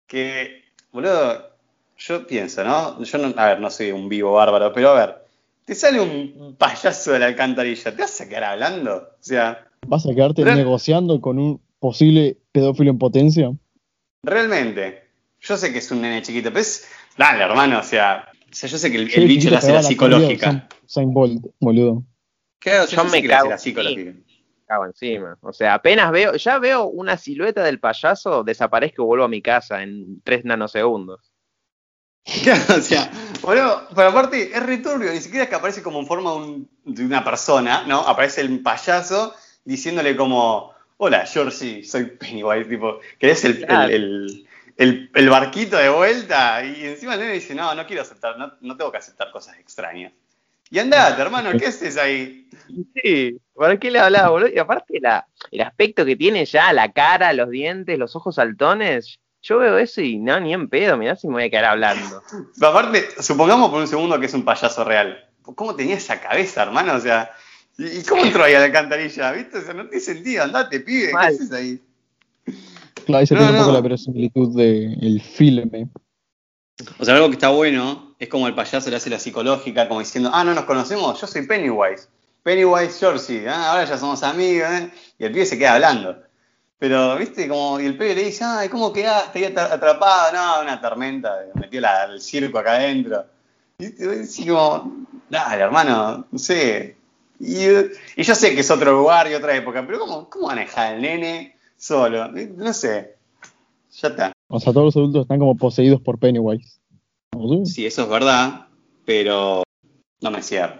Que, 0.06 0.62
boludo, 0.92 1.50
yo 1.96 2.26
pienso, 2.26 2.62
¿no? 2.64 3.02
Yo, 3.02 3.18
no, 3.18 3.34
a 3.40 3.46
ver, 3.48 3.60
no 3.60 3.70
soy 3.70 3.90
un 3.90 4.08
vivo 4.08 4.32
bárbaro, 4.32 4.72
pero 4.72 4.90
a 4.90 4.94
ver, 5.06 5.24
te 5.64 5.74
sale 5.74 6.00
un 6.00 6.56
payaso 6.58 7.12
de 7.12 7.18
la 7.20 7.26
alcantarilla, 7.26 7.94
¿te 7.94 8.02
vas 8.02 8.20
a 8.20 8.28
quedar 8.28 8.44
hablando? 8.44 8.96
O 8.96 9.22
sea, 9.22 9.66
¿Vas 9.86 10.06
a 10.06 10.14
quedarte 10.14 10.42
Pero- 10.42 10.56
negociando 10.56 11.20
con 11.20 11.38
un 11.38 11.60
posible 11.78 12.36
pedófilo 12.52 12.90
en 12.90 12.98
potencia? 12.98 13.52
realmente, 14.22 15.03
yo 15.44 15.56
sé 15.56 15.72
que 15.72 15.78
es 15.78 15.90
un 15.90 16.00
nene 16.02 16.22
chiquito, 16.22 16.48
pero 16.50 16.60
es, 16.60 16.88
dale, 17.16 17.44
hermano, 17.44 17.80
o 17.80 17.82
sea, 17.82 18.28
o 18.50 18.54
sea 18.54 18.68
yo 18.68 18.78
sé 18.78 18.90
que 18.90 18.96
el, 18.96 19.02
el 19.04 19.10
Sí, 19.10 19.24
bicho 19.26 19.48
hace 19.48 19.66
pegaba 19.68 19.72
la 19.74 19.82
de 19.82 19.88
psicológica. 19.88 20.68
Usain 20.84 21.12
Bolt, 21.12 21.44
boludo. 21.60 22.02
Claro, 22.58 22.86
Yo 22.86 22.96
yo, 22.96 23.04
me 23.04 23.10
sé 23.10 23.22
que 23.22 23.28
cago 23.28 23.48
la 23.48 23.54
en 23.54 23.58
psicológica. 23.60 24.12
Cago 24.66 24.86
encima. 24.86 25.36
O 25.42 25.52
sea, 25.52 25.74
apenas 25.74 26.10
veo, 26.10 26.34
ya 26.36 26.58
veo 26.58 26.86
una 26.86 27.16
silueta 27.18 27.62
del 27.62 27.78
payaso, 27.80 28.42
desaparezco 28.42 29.02
y 29.02 29.04
vuelvo 29.06 29.24
a 29.24 29.28
mi 29.28 29.42
casa 29.42 29.82
en 29.82 30.20
tres 30.22 30.44
nanosegundos. 30.44 31.30
Claro, 32.42 32.76
o 32.78 32.80
sea, 32.80 33.10
boludo, 33.42 33.86
pero 33.94 34.08
aparte 34.08 34.50
es 34.56 34.62
returbio, 34.64 35.12
ni 35.12 35.20
siquiera 35.20 35.44
es 35.44 35.50
que 35.50 35.56
aparece 35.56 35.82
como 35.82 36.00
en 36.00 36.06
forma 36.06 36.30
de, 36.32 36.36
un- 36.38 36.70
de 36.84 37.04
una 37.04 37.22
persona, 37.22 37.84
¿no? 37.86 38.00
Aparece 38.00 38.40
el 38.40 38.60
payaso 38.62 39.34
diciéndole 39.62 40.16
como, 40.16 40.72
hola, 40.96 41.26
Georgie, 41.26 41.84
soy 41.84 42.04
Pennywise, 42.06 42.64
tipo, 42.70 42.98
¿querés 43.18 43.44
el, 43.44 43.58
Claro. 43.66 43.92
el, 43.92 43.94
el, 43.94 44.46
el- 44.76 45.10
el 45.14 45.28
barquito 45.30 45.76
de 45.76 45.88
vuelta? 45.88 46.64
Y 46.64 46.84
encima 46.84 47.14
el 47.14 47.20
nene 47.20 47.32
dice, 47.34 47.54
no, 47.54 47.74
no 47.74 47.86
quiero 47.86 48.02
aceptar, 48.02 48.38
no, 48.38 48.52
no 48.60 48.76
tengo 48.76 48.90
que 48.92 48.98
aceptar 48.98 49.30
cosas 49.30 49.58
extrañas. 49.58 50.12
Y 50.70 50.78
andate, 50.78 51.20
hermano, 51.20 51.50
¿qué 51.58 51.66
haces 51.66 51.96
ahí? 51.96 52.48
Sí, 53.02 53.38
¿para 53.54 53.76
qué 53.78 53.90
le 53.90 53.98
hablaba, 54.00 54.30
boludo? 54.30 54.48
Y 54.48 54.58
aparte 54.58 54.98
la, 55.00 55.26
el 55.50 55.60
aspecto 55.60 56.04
que 56.04 56.16
tiene 56.16 56.44
ya, 56.46 56.72
la 56.72 56.90
cara, 56.90 57.32
los 57.32 57.50
dientes, 57.50 57.98
los 57.98 58.16
ojos 58.16 58.36
saltones, 58.36 59.18
yo 59.42 59.58
veo 59.58 59.76
eso 59.78 60.00
y 60.00 60.18
no, 60.18 60.40
ni 60.40 60.54
en 60.54 60.68
pedo, 60.68 60.96
mirá 60.96 61.16
si 61.16 61.28
me 61.28 61.34
voy 61.34 61.44
a 61.44 61.50
quedar 61.50 61.66
hablando. 61.66 62.22
Pero 62.58 62.68
aparte, 62.68 63.06
supongamos 63.20 63.70
por 63.70 63.80
un 63.80 63.86
segundo 63.86 64.18
que 64.18 64.26
es 64.26 64.34
un 64.34 64.44
payaso 64.44 64.82
real. 64.84 65.22
¿Cómo 65.42 65.76
tenía 65.76 65.96
esa 65.96 66.18
cabeza, 66.20 66.62
hermano? 66.62 66.94
O 66.94 67.00
sea, 67.00 67.30
¿y 67.76 68.02
cómo 68.04 68.24
entró 68.24 68.42
ahí 68.42 68.54
a 68.54 68.60
la 68.60 68.64
alcantarilla? 68.64 69.30
¿Viste? 69.32 69.58
O 69.58 69.62
sea, 69.62 69.74
no 69.74 69.84
tiene 69.86 70.00
sentido, 70.02 70.42
andate, 70.44 70.80
pibe, 70.80 71.08
¿qué 71.08 71.12
haces 71.26 71.52
ahí? 71.52 71.80
Claro, 73.06 73.20
ahí 73.20 73.26
se 73.26 73.34
No, 73.34 73.40
pierde 73.40 73.52
un 73.54 73.58
poco 73.60 73.72
la 73.72 73.80
verosimilitud 73.80 74.56
del 74.56 75.20
filme. 75.20 75.88
O 76.98 77.04
sea, 77.04 77.14
algo 77.14 77.28
que 77.28 77.34
está 77.34 77.50
bueno 77.50 78.14
es 78.18 78.28
como 78.28 78.46
el 78.48 78.54
payaso 78.54 78.90
le 78.90 78.96
hace 78.96 79.10
la 79.10 79.18
psicológica, 79.18 79.86
como 79.88 80.00
diciendo, 80.00 80.30
ah, 80.32 80.42
no 80.44 80.54
nos 80.54 80.64
conocemos, 80.64 81.20
yo 81.20 81.26
soy 81.26 81.46
Pennywise. 81.46 82.08
Pennywise 82.42 82.98
Georgie, 82.98 83.48
ah, 83.48 83.70
ahora 83.72 83.84
ya 83.84 83.96
somos 83.98 84.22
amigos, 84.22 84.68
¿eh? 84.70 84.90
Y 85.18 85.24
el 85.24 85.32
pibe 85.32 85.46
se 85.46 85.58
queda 85.58 85.74
hablando. 85.74 86.16
Pero, 86.78 87.16
viste, 87.16 87.48
como, 87.48 87.80
y 87.80 87.86
el 87.86 87.96
pibe 87.96 88.14
le 88.14 88.24
dice, 88.24 88.44
ay, 88.44 88.68
¿cómo 88.68 88.92
quedaste 88.92 89.38
ahí 89.38 89.44
atra- 89.52 89.72
atrapado? 89.72 90.32
No, 90.34 90.62
una 90.62 90.80
tormenta, 90.80 91.32
metió 91.54 91.80
la- 91.80 92.04
el 92.04 92.20
circo 92.20 92.58
acá 92.58 92.72
adentro. 92.74 93.24
Y 93.78 93.86
así 94.08 94.46
como, 94.46 95.06
dale, 95.30 95.62
hermano, 95.62 96.26
no 96.30 96.38
sé. 96.38 96.96
Y, 97.40 97.66
y 98.16 98.22
yo 98.22 98.34
sé 98.34 98.54
que 98.54 98.60
es 98.60 98.70
otro 98.70 98.92
lugar 98.92 99.30
y 99.30 99.34
otra 99.34 99.56
época, 99.56 99.84
pero 99.86 99.98
¿cómo, 100.00 100.28
cómo 100.28 100.48
manejar 100.48 100.94
al 100.94 101.02
nene 101.02 101.53
solo? 101.84 102.28
No 102.56 102.72
sé. 102.72 103.16
Ya 104.00 104.08
está. 104.08 104.32
O 104.48 104.58
sea, 104.60 104.72
todos 104.72 104.86
los 104.86 104.96
adultos 104.96 105.22
están 105.22 105.38
como 105.38 105.56
poseídos 105.56 106.00
por 106.00 106.18
Pennywise. 106.18 106.80
¿No? 107.32 107.64
Sí, 107.66 107.84
eso 107.86 108.02
es 108.02 108.08
verdad, 108.08 108.68
pero 109.04 109.62
no 110.20 110.30
me 110.30 110.42
cierro. 110.42 110.76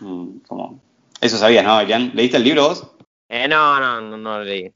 Mm, 0.00 0.38
como... 0.46 0.80
Eso 1.20 1.38
sabías, 1.38 1.64
¿no, 1.64 1.80
Elian? 1.80 2.12
¿Leíste 2.14 2.36
el 2.36 2.44
libro 2.44 2.68
vos? 2.68 2.90
Eh, 3.28 3.48
no, 3.48 3.80
no, 3.80 4.00
no, 4.00 4.16
no 4.16 4.38
lo 4.38 4.44
leí. 4.44 4.70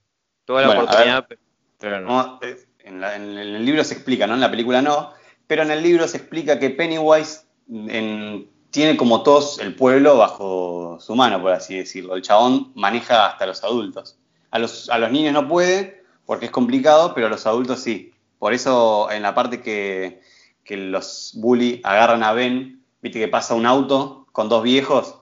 Tuve 0.44 0.62
la 0.62 0.68
Bueno, 0.68 0.82
oportunidad, 0.82 1.26
pe- 1.28 1.38
pero 1.78 2.00
no. 2.00 2.08
No, 2.08 2.38
eh, 2.42 2.56
en, 2.84 3.00
la- 3.00 3.14
en 3.16 3.38
el 3.38 3.64
libro 3.64 3.84
se 3.84 3.94
explica, 3.94 4.26
¿no? 4.26 4.34
En 4.34 4.40
la 4.40 4.50
película 4.50 4.80
no, 4.82 5.10
pero 5.46 5.62
en 5.62 5.70
el 5.70 5.82
libro 5.82 6.08
se 6.08 6.16
explica 6.16 6.58
que 6.58 6.70
Pennywise 6.70 7.42
en- 7.68 8.48
tiene 8.70 8.96
como 8.96 9.22
todos 9.22 9.58
el 9.60 9.74
pueblo 9.74 10.16
bajo 10.16 10.98
su 11.00 11.14
mano, 11.14 11.40
por 11.42 11.52
así 11.52 11.76
decirlo. 11.76 12.16
El 12.16 12.22
chabón 12.22 12.72
maneja 12.74 13.26
hasta 13.26 13.46
los 13.46 13.62
adultos. 13.64 14.16
A 14.50 14.58
los, 14.58 14.88
a 14.90 14.98
los 14.98 15.10
niños 15.10 15.32
no 15.32 15.46
puede, 15.48 16.02
porque 16.26 16.46
es 16.46 16.50
complicado, 16.50 17.12
pero 17.14 17.26
a 17.26 17.30
los 17.30 17.46
adultos 17.46 17.80
sí. 17.80 18.12
Por 18.38 18.54
eso 18.54 19.10
en 19.10 19.22
la 19.22 19.34
parte 19.34 19.60
que, 19.60 20.20
que 20.64 20.76
los 20.76 21.32
bully 21.36 21.80
agarran 21.84 22.22
a 22.22 22.32
Ben, 22.32 22.82
viste 23.02 23.18
que 23.18 23.28
pasa 23.28 23.54
un 23.54 23.66
auto 23.66 24.26
con 24.32 24.48
dos 24.48 24.62
viejos 24.62 25.16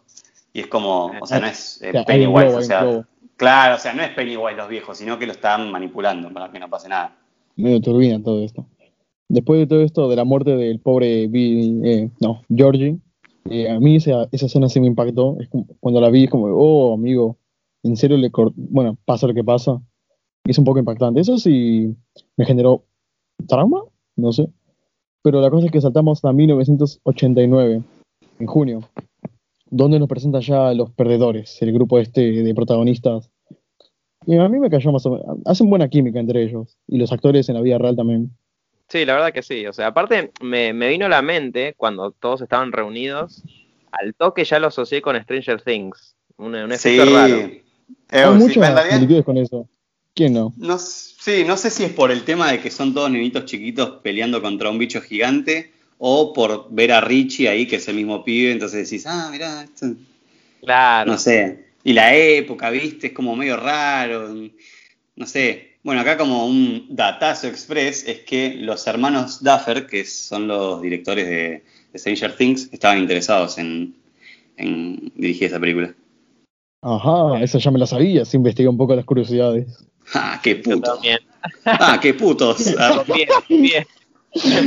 y 0.53 0.61
es 0.61 0.67
como, 0.67 1.13
o 1.21 1.27
sea, 1.27 1.41
no 1.41 1.47
es 1.47 1.81
eh, 1.83 1.93
Pennywise, 2.07 2.55
o 2.55 2.63
sea, 2.63 3.07
claro, 3.37 3.77
o 3.77 3.79
sea, 3.79 3.93
no 3.93 4.03
es 4.03 4.11
Pennywise 4.11 4.57
los 4.57 4.69
viejos, 4.69 4.97
sino 4.99 5.19
que 5.19 5.27
lo 5.27 5.33
están 5.33 5.71
manipulando 5.71 6.33
para 6.33 6.51
que 6.51 6.59
no 6.59 6.69
pase 6.69 6.89
nada. 6.89 7.17
Medio 7.57 7.81
turbina 7.81 8.23
todo 8.23 8.43
esto. 8.45 8.67
Después 9.29 9.61
de 9.61 9.67
todo 9.67 9.83
esto, 9.83 10.09
de 10.09 10.17
la 10.17 10.25
muerte 10.25 10.57
del 10.57 10.81
pobre 10.81 11.27
Billy, 11.27 11.81
eh, 11.85 12.11
no, 12.21 12.43
Georgie, 12.49 12.97
eh, 13.51 13.69
a 13.71 13.79
mí 13.79 13.97
esa, 13.97 14.27
esa 14.33 14.47
escena 14.47 14.69
sí 14.69 14.81
me 14.81 14.87
impactó. 14.87 15.37
Es 15.41 15.49
como- 15.49 15.67
cuando 15.81 16.01
la 16.01 16.09
vi, 16.09 16.25
es 16.25 16.31
como, 16.31 16.47
oh, 16.47 16.95
amigo, 16.95 17.37
en 17.83 17.97
serio 17.97 18.17
le 18.17 18.31
cort- 18.31 18.55
Bueno, 18.57 18.97
pasa 19.05 19.27
lo 19.27 19.35
que 19.35 19.45
pasa. 19.45 19.81
Es 20.45 20.59
un 20.59 20.65
poco 20.65 20.79
impactante. 20.79 21.21
Eso 21.21 21.37
sí 21.39 21.95
me 22.37 22.45
generó 22.45 22.85
trauma, 23.47 23.83
no 24.17 24.33
sé. 24.33 24.49
Pero 25.23 25.41
la 25.41 25.51
cosa 25.51 25.67
es 25.67 25.73
que 25.73 25.81
saltamos 25.81 26.25
a 26.25 26.33
1989, 26.33 27.83
en 28.39 28.47
junio, 28.47 28.81
donde 29.71 29.99
nos 29.99 30.09
presentan 30.09 30.41
ya 30.41 30.69
a 30.69 30.75
los 30.75 30.91
perdedores, 30.93 31.61
el 31.61 31.73
grupo 31.73 31.99
este 31.99 32.21
de 32.43 32.55
protagonistas. 32.55 33.31
Y 34.27 34.37
a 34.37 34.49
mí 34.49 34.59
me 34.59 34.71
cayó 34.71 34.93
más 34.93 35.05
o 35.07 35.11
menos. 35.11 35.27
Hacen 35.47 35.69
buena 35.71 35.89
química 35.89 36.19
entre 36.21 36.43
ellos. 36.43 36.77
Y 36.87 36.99
los 36.99 37.13
actores 37.13 37.49
en 37.49 37.55
la 37.57 37.61
vida 37.63 37.79
real 37.79 37.97
también. 37.97 38.31
Sí, 38.89 39.05
la 39.05 39.15
verdad 39.15 39.33
que 39.33 39.43
sí. 39.43 39.67
O 39.67 39.73
sea, 39.73 39.89
aparte 39.89 40.33
me, 40.43 40.73
me 40.73 40.89
vino 40.89 41.07
a 41.07 41.09
la 41.11 41.21
mente 41.23 41.75
cuando 41.77 42.11
todos 42.13 42.41
estaban 42.43 42.73
reunidos, 42.73 43.43
al 43.93 44.15
toque 44.15 44.45
ya 44.45 44.59
lo 44.59 44.69
asocié 44.69 45.03
con 45.03 45.21
Stranger 45.21 45.63
Things. 45.63 46.17
Un, 46.37 46.55
un 46.55 46.73
efecto 46.73 47.05
raro. 47.13 47.37
Eh, 48.11 48.21
Hay 48.23 48.33
sí, 48.33 48.38
muchas 48.38 48.88
similitudes 48.88 49.25
con 49.25 49.37
eso. 49.38 49.68
¿Quién 50.14 50.33
no? 50.33 50.52
no, 50.57 50.78
sí, 50.78 51.45
no 51.47 51.57
sé 51.57 51.71
si 51.71 51.85
es 51.85 51.92
por 51.92 52.11
el 52.11 52.25
tema 52.25 52.50
de 52.50 52.61
que 52.61 52.71
son 52.71 52.95
todos 52.95 53.11
nenitos 53.11 53.45
chiquitos 53.45 54.00
peleando 54.02 54.42
contra 54.42 54.71
un 54.71 54.78
bicho 54.78 55.00
gigante 55.00 55.73
o 55.99 56.33
por 56.33 56.68
ver 56.71 56.92
a 56.92 57.00
Richie 57.00 57.49
ahí, 57.49 57.66
que 57.66 57.76
es 57.76 57.88
el 57.88 57.97
mismo 57.97 58.25
pibe, 58.25 58.52
entonces 58.52 58.88
decís, 58.88 59.07
ah, 59.07 59.28
mirá, 59.30 59.62
esto, 59.64 59.87
Claro. 60.61 61.12
no 61.12 61.18
sé. 61.18 61.66
Y 61.85 61.92
la 61.92 62.14
época, 62.14 62.71
viste, 62.71 63.09
es 63.09 63.12
como 63.12 63.37
medio 63.37 63.57
raro, 63.57 64.35
no 65.16 65.26
sé. 65.26 65.76
Bueno, 65.83 66.00
acá 66.00 66.16
como 66.18 66.47
un 66.47 66.87
datazo 66.90 67.47
express 67.49 68.07
es 68.07 68.21
que 68.21 68.54
los 68.57 68.87
hermanos 68.87 69.42
Duffer, 69.42 69.87
que 69.87 70.04
son 70.04 70.49
los 70.49 70.83
directores 70.83 71.26
de, 71.26 71.62
de 71.92 71.99
Stranger 71.99 72.37
Things, 72.37 72.68
estaban 72.73 72.99
interesados 72.99 73.59
en, 73.59 73.95
en 74.57 75.12
dirigir 75.14 75.45
esa 75.49 75.61
película. 75.61 75.95
Ajá, 76.83 77.43
esa 77.43 77.59
ya 77.59 77.71
me 77.71 77.79
la 77.79 77.87
sabía. 77.87 78.25
Se 78.25 78.37
investigué 78.37 78.69
un 78.69 78.77
poco 78.77 78.95
las 78.95 79.05
curiosidades. 79.05 79.87
Ah, 80.15 80.41
qué 80.43 80.57
Yo 80.65 80.77
puto. 80.77 80.93
también. 80.95 81.19
Ah, 81.65 81.99
qué 82.01 82.15
putos. 82.15 82.75
Ah, 82.79 83.03
Bien, 83.07 83.29
bien. 83.63 83.85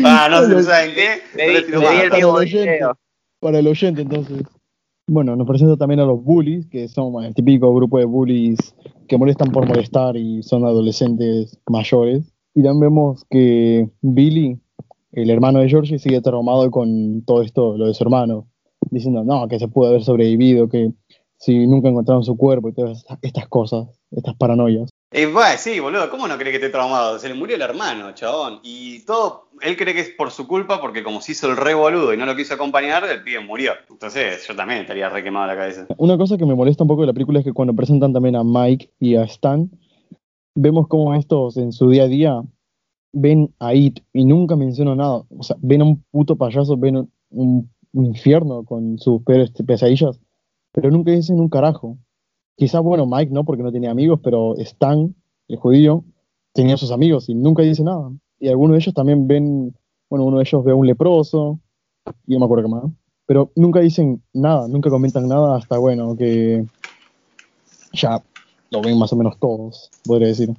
Ah, 0.06 0.28
no 0.30 0.46
sé, 0.48 0.64
¿saben 0.64 0.92
qué? 0.94 1.10
Le 1.36 1.48
di, 1.48 1.54
le 1.54 1.60
el 1.78 1.82
Para 1.84 2.16
mismo 2.16 2.18
el 2.18 2.26
oyente. 2.48 2.72
video. 2.74 2.98
Para 3.40 3.60
el 3.60 3.68
oyente, 3.68 4.02
entonces. 4.02 4.44
Bueno, 5.08 5.36
nos 5.36 5.48
presenta 5.48 5.78
también 5.78 6.00
a 6.00 6.06
los 6.06 6.24
bullies, 6.24 6.68
que 6.68 6.88
son 6.88 7.24
el 7.24 7.34
típico 7.34 7.74
grupo 7.74 7.98
de 7.98 8.06
bullies 8.06 8.58
que 9.08 9.18
molestan 9.18 9.52
por 9.52 9.68
molestar 9.68 10.16
y 10.16 10.42
son 10.44 10.64
adolescentes 10.66 11.58
mayores. 11.68 12.32
Y 12.54 12.64
también 12.64 12.80
vemos 12.82 13.26
que 13.30 13.90
Billy, 14.02 14.60
el 15.12 15.30
hermano 15.30 15.60
de 15.60 15.70
Georgie, 15.70 16.00
sigue 16.00 16.22
traumado 16.22 16.70
con 16.72 17.24
todo 17.26 17.42
esto, 17.42 17.78
lo 17.78 17.88
de 17.88 17.94
su 17.94 18.04
hermano, 18.04 18.48
diciendo 18.90 19.24
no, 19.24 19.48
que 19.48 19.60
se 19.60 19.68
pudo 19.68 19.90
haber 19.90 20.04
sobrevivido, 20.04 20.70
que 20.70 20.92
si 21.42 21.66
nunca 21.66 21.90
encontraron 21.90 22.24
su 22.24 22.38
cuerpo 22.38 22.70
y 22.70 22.74
todas 22.74 23.04
estas- 23.24 23.48
cosas, 23.48 23.88
estas 24.12 24.36
paranoias. 24.36 24.90
Eh, 25.12 25.26
va, 25.26 25.58
sí, 25.58 25.80
boludo, 25.80 26.10
¿cómo 26.12 26.28
no 26.28 26.38
cree 26.38 26.52
que 26.52 26.58
esté 26.58 26.70
traumado? 26.70 27.18
Se 27.18 27.28
le 27.28 27.34
murió 27.34 27.56
el 27.56 27.64
hermano, 27.64 28.14
chabón. 28.14 28.60
Y 28.64 29.04
todo, 29.06 29.50
él 29.62 29.76
cree 29.76 29.94
que 29.96 30.02
es 30.02 30.10
por 30.12 30.30
su 30.30 30.48
culpa 30.48 30.80
porque 30.80 31.04
como 31.04 31.20
se 31.20 31.32
hizo 31.32 31.50
el 31.50 31.58
re 31.58 31.74
boludo 31.74 32.14
y 32.14 32.18
no 32.18 32.28
lo 32.28 32.36
quiso 32.36 32.54
acompañar, 32.54 33.04
el 33.06 33.24
pibe 33.24 33.40
murió. 33.44 33.72
Entonces 33.90 34.48
yo 34.48 34.56
también 34.56 34.82
estaría 34.82 35.10
re 35.10 35.24
quemado 35.24 35.48
la 35.48 35.56
cabeza. 35.58 35.88
Una 35.98 36.16
cosa 36.18 36.38
que 36.38 36.46
me 36.46 36.54
molesta 36.56 36.84
un 36.84 36.88
poco 36.90 37.02
de 37.02 37.08
la 37.08 37.14
película 37.14 37.40
es 37.40 37.46
que 37.46 37.54
cuando 37.54 37.74
presentan 37.74 38.14
también 38.14 38.36
a 38.36 38.44
Mike 38.44 38.92
y 39.00 39.16
a 39.16 39.24
Stan, 39.24 39.70
vemos 40.56 40.88
cómo 40.88 41.14
estos 41.16 41.58
en 41.58 41.72
su 41.74 41.90
día 41.90 42.04
a 42.04 42.08
día 42.08 42.42
ven 43.14 43.54
a 43.60 43.74
It 43.74 44.00
y 44.14 44.24
nunca 44.26 44.56
mencionan 44.56 44.98
nada. 45.00 45.24
O 45.36 45.44
sea, 45.44 45.58
ven 45.60 45.82
a 45.82 45.86
un 45.86 46.04
puto 46.12 46.36
payaso, 46.36 46.78
ven 46.78 47.10
un, 47.32 47.70
un 47.94 48.06
infierno 48.06 48.64
con 48.64 48.98
sus 49.00 49.24
peores 49.24 49.52
pesadillas, 49.66 50.20
pero 50.72 50.92
nunca 50.92 51.12
dicen 51.12 51.40
un 51.40 51.50
carajo. 51.50 51.98
Quizá, 52.56 52.80
bueno, 52.80 53.06
Mike 53.06 53.32
no, 53.32 53.44
porque 53.44 53.64
no 53.64 53.72
tenía 53.72 53.92
amigos, 53.92 54.20
pero 54.24 54.56
Stan, 54.58 55.16
el 55.48 55.58
judío, 55.58 56.04
tenía 56.54 56.78
sus 56.78 56.92
amigos 56.92 57.30
y 57.30 57.36
nunca 57.36 57.64
dice 57.64 57.84
nada. 57.84 58.12
Y 58.40 58.50
algunos 58.50 58.74
de 58.76 58.80
ellos 58.80 58.94
también 58.94 59.28
ven, 59.28 59.76
bueno, 60.10 60.26
uno 60.26 60.38
de 60.38 60.44
ellos 60.44 60.64
ve 60.64 60.72
a 60.72 60.76
un 60.76 60.88
leproso, 60.88 61.60
y 62.28 62.34
no 62.34 62.40
me 62.40 62.46
acuerdo 62.46 62.66
qué 62.66 62.72
más. 62.72 62.84
Pero 63.26 63.52
nunca 63.56 63.80
dicen 63.80 64.22
nada, 64.34 64.68
nunca 64.68 64.90
comentan 64.90 65.28
nada 65.28 65.58
hasta, 65.58 65.78
bueno, 65.78 66.16
que 66.16 66.66
ya 67.94 68.22
lo 68.72 68.82
ven 68.82 68.98
más 68.98 69.14
o 69.14 69.16
menos 69.16 69.38
todos, 69.40 69.90
podría 70.06 70.30
decir. 70.30 70.50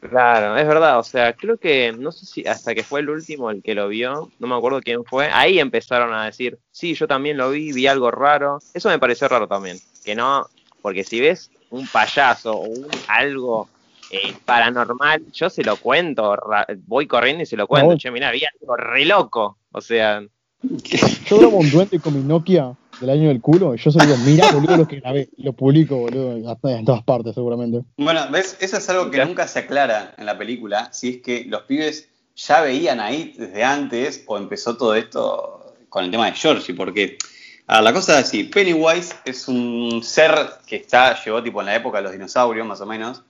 Claro, 0.00 0.56
es 0.56 0.66
verdad, 0.66 0.98
o 0.98 1.02
sea, 1.02 1.34
creo 1.34 1.58
que, 1.58 1.92
no 1.92 2.10
sé 2.10 2.24
si 2.24 2.46
hasta 2.46 2.74
que 2.74 2.82
fue 2.82 3.00
el 3.00 3.10
último 3.10 3.50
el 3.50 3.62
que 3.62 3.74
lo 3.74 3.86
vio, 3.88 4.32
no 4.38 4.46
me 4.46 4.54
acuerdo 4.54 4.80
quién 4.80 5.04
fue, 5.04 5.28
ahí 5.30 5.58
empezaron 5.58 6.14
a 6.14 6.24
decir, 6.24 6.58
sí, 6.70 6.94
yo 6.94 7.06
también 7.06 7.36
lo 7.36 7.50
vi, 7.50 7.72
vi 7.72 7.86
algo 7.86 8.10
raro, 8.10 8.58
eso 8.72 8.88
me 8.88 8.98
pareció 8.98 9.28
raro 9.28 9.46
también, 9.46 9.78
que 10.02 10.14
no, 10.14 10.46
porque 10.80 11.04
si 11.04 11.20
ves 11.20 11.50
un 11.68 11.86
payaso 11.86 12.54
o 12.56 12.64
un, 12.64 12.86
algo 13.08 13.68
eh, 14.08 14.34
paranormal, 14.46 15.22
yo 15.32 15.50
se 15.50 15.62
lo 15.64 15.76
cuento, 15.76 16.34
ra- 16.34 16.66
voy 16.86 17.06
corriendo 17.06 17.42
y 17.42 17.46
se 17.46 17.58
lo 17.58 17.66
cuento, 17.66 17.92
No. 17.92 17.98
che, 17.98 18.10
mirá, 18.10 18.30
vi 18.30 18.42
algo 18.44 18.76
re 18.76 19.04
loco, 19.04 19.58
o 19.70 19.80
sea, 19.82 20.22
Yo 21.28 21.38
grabo 21.38 21.58
un 21.60 21.70
duende 21.70 22.00
con 22.00 22.14
mi 22.14 22.22
Nokia 22.22 22.74
del 23.00 23.10
año 23.10 23.28
del 23.28 23.40
culo 23.40 23.74
y 23.74 23.78
yo 23.78 23.90
solo 23.90 24.04
digo, 24.04 24.18
mira, 24.18 24.50
boludo, 24.52 24.76
lo 24.76 24.88
que 24.88 25.00
grabé. 25.00 25.28
Lo 25.38 25.52
publico, 25.52 25.96
boludo, 25.96 26.50
hasta 26.50 26.78
en 26.78 26.84
todas 26.84 27.02
partes, 27.02 27.34
seguramente. 27.34 27.82
Bueno, 27.96 28.26
¿ves? 28.30 28.56
Eso 28.60 28.76
es 28.76 28.88
algo 28.90 29.10
que 29.10 29.16
Ya. 29.18 29.24
nunca 29.24 29.48
se 29.48 29.60
aclara 29.60 30.14
en 30.18 30.26
la 30.26 30.36
película, 30.38 30.88
si 30.92 31.08
es 31.08 31.22
que 31.22 31.44
los 31.46 31.62
pibes 31.62 32.08
ya 32.36 32.60
veían 32.60 33.00
ahí 33.00 33.34
desde 33.36 33.64
antes 33.64 34.22
o 34.26 34.36
empezó 34.38 34.76
todo 34.76 34.94
esto 34.94 35.74
con 35.88 36.04
el 36.04 36.10
tema 36.10 36.26
de 36.26 36.32
Georgie, 36.32 36.74
porque 36.74 37.18
a 37.66 37.76
ver, 37.76 37.84
la 37.84 37.92
cosa 37.92 38.18
es 38.18 38.26
así, 38.26 38.44
Pennywise 38.44 39.14
es 39.24 39.46
un 39.48 40.02
ser 40.02 40.32
que 40.66 40.76
está, 40.76 41.22
llegó 41.24 41.42
tipo 41.42 41.60
en 41.60 41.66
la 41.66 41.76
época 41.76 41.98
de 41.98 42.04
los 42.04 42.12
dinosaurios 42.12 42.66
más 42.66 42.80
o 42.80 42.86
menos, 42.86 43.22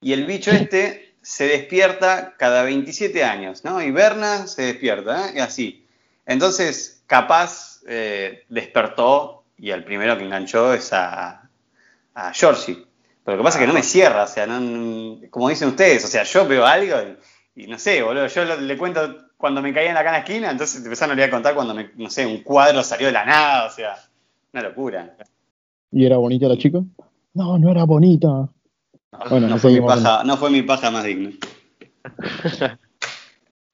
y 0.00 0.12
el 0.12 0.26
bicho 0.26 0.50
este 0.50 1.14
se 1.22 1.46
despierta 1.46 2.34
cada 2.38 2.62
27 2.64 3.22
años, 3.22 3.64
¿no? 3.64 3.80
Y 3.82 3.90
Berna 3.92 4.46
se 4.48 4.62
despierta, 4.62 5.28
¿eh? 5.28 5.32
Y 5.36 5.38
así. 5.38 5.84
Entonces, 6.26 7.01
capaz 7.12 7.80
eh, 7.86 8.44
despertó 8.48 9.44
y 9.58 9.70
el 9.70 9.84
primero 9.84 10.16
que 10.16 10.24
enganchó 10.24 10.72
es 10.72 10.94
a, 10.94 11.46
a 12.14 12.32
Georgie. 12.32 12.86
Pero 13.22 13.36
lo 13.36 13.42
que 13.42 13.44
pasa 13.44 13.58
es 13.58 13.62
que 13.62 13.66
no 13.68 13.74
me 13.74 13.82
cierra, 13.82 14.22
o 14.22 14.26
sea, 14.26 14.46
no- 14.46 15.18
como 15.28 15.50
dicen 15.50 15.68
ustedes, 15.68 16.02
o 16.06 16.08
sea, 16.08 16.22
yo 16.22 16.46
veo 16.48 16.64
algo 16.64 16.96
Y 17.54 17.66
no 17.66 17.78
sé, 17.78 18.02
boludo, 18.02 18.28
yo 18.28 18.46
lo- 18.46 18.56
le 18.58 18.78
cuento 18.78 19.26
cuando 19.36 19.60
me 19.60 19.74
caía 19.74 19.90
en 19.90 19.94
la 19.94 20.02
cana 20.04 20.18
esquina, 20.20 20.50
entonces 20.50 20.82
empezaron 20.82 21.12
a 21.12 21.14
le 21.16 21.22
voy 21.22 21.28
a 21.28 21.30
contar 21.30 21.54
cuando, 21.54 21.74
me, 21.74 21.90
no 21.96 22.08
sé, 22.08 22.24
un 22.24 22.42
cuadro 22.42 22.82
salió 22.82 23.08
de 23.08 23.12
la 23.12 23.26
nada, 23.26 23.66
o 23.66 23.70
sea, 23.70 23.94
una 24.54 24.62
locura. 24.62 25.14
¿Y 25.90 26.06
era 26.06 26.16
bonita 26.16 26.48
la 26.48 26.56
chica? 26.56 26.78
No, 27.34 27.58
no 27.58 27.70
era 27.70 27.84
bonita. 27.84 28.28
No, 28.28 28.48
Bueno, 29.28 29.48
no 29.48 29.58
fue 29.58 29.70
mi 29.72 29.80
paja, 29.82 30.24
no 30.24 30.36
fue 30.38 30.48
mi 30.50 30.62
paja 30.62 30.90
más 30.90 31.04
digna. 31.04 31.30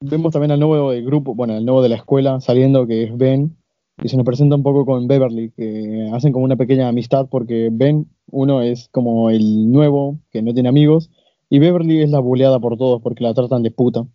Vemos 0.01 0.31
también 0.31 0.51
al 0.51 0.59
nuevo 0.59 0.91
del 0.91 1.05
grupo, 1.05 1.35
bueno, 1.35 1.53
al 1.55 1.65
nuevo 1.65 1.81
de 1.81 1.89
la 1.89 1.95
escuela 1.95 2.39
saliendo, 2.39 2.87
que 2.87 3.03
es 3.03 3.17
Ben, 3.17 3.57
y 4.01 4.07
se 4.07 4.15
nos 4.15 4.25
presenta 4.25 4.55
un 4.55 4.63
poco 4.63 4.85
con 4.85 5.07
Beverly, 5.07 5.51
que 5.51 6.09
hacen 6.13 6.31
como 6.31 6.45
una 6.45 6.55
pequeña 6.55 6.87
amistad 6.87 7.27
porque 7.29 7.69
Ben, 7.71 8.09
uno 8.31 8.61
es 8.61 8.87
como 8.89 9.29
el 9.29 9.69
nuevo, 9.71 10.17
que 10.31 10.41
no 10.41 10.53
tiene 10.53 10.69
amigos, 10.69 11.09
y 11.49 11.59
Beverly 11.59 12.01
es 12.01 12.11
la 12.11 12.19
buleada 12.19 12.59
por 12.59 12.77
todos 12.77 13.01
porque 13.01 13.23
la 13.23 13.33
tratan 13.33 13.61
de 13.61 13.71
puta. 13.71 14.05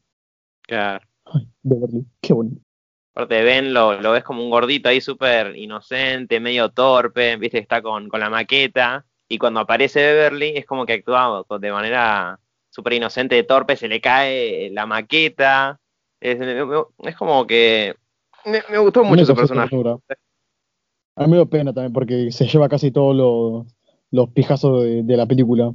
Claro. 0.62 1.05
Ay, 1.26 1.49
Beverly, 1.62 2.07
qué 2.23 2.33
bonito. 2.33 2.62
Aparte 3.14 3.43
Ben 3.43 3.75
lo, 3.75 4.00
lo 4.00 4.12
ves 4.12 4.25
como 4.25 4.43
un 4.43 4.50
gordito 4.50 4.88
ahí 4.88 5.00
súper 5.00 5.55
inocente, 5.57 6.41
medio 6.41 6.71
torpe, 6.71 7.37
viste, 7.37 7.59
está 7.59 7.83
con, 7.83 8.09
con 8.09 8.21
la 8.21 8.31
maqueta. 8.31 9.05
Y 9.29 9.38
cuando 9.38 9.61
aparece 9.61 10.00
Beverly 10.00 10.57
es 10.57 10.67
como 10.67 10.85
que 10.85 10.95
actúa 10.95 11.45
de 11.61 11.73
manera 11.73 12.41
súper 12.75 12.95
inocente, 12.95 13.43
torpe, 13.45 13.76
se 13.76 13.87
le 13.88 14.00
cae 14.00 14.69
la 14.71 14.85
maqueta. 14.87 15.78
Es, 16.21 16.38
es 16.40 17.16
como 17.16 17.47
que 17.47 17.95
me, 18.45 18.61
me 18.71 18.78
gustó 18.78 19.00
A 19.00 19.02
mí 19.04 19.11
mucho 19.11 19.26
su 19.26 19.35
personaje. 19.35 19.76
A 21.16 21.23
mí 21.23 21.28
me 21.31 21.37
dio 21.37 21.47
pena 21.47 21.73
también 21.73 21.93
porque 21.93 22.33
se 22.33 22.47
lleva 22.47 22.69
casi 22.69 22.90
todos 22.90 23.14
los, 23.14 23.66
los 24.11 24.31
pijazos 24.31 24.83
de, 24.83 25.02
de 25.04 25.16
la 25.16 25.26
película. 25.26 25.73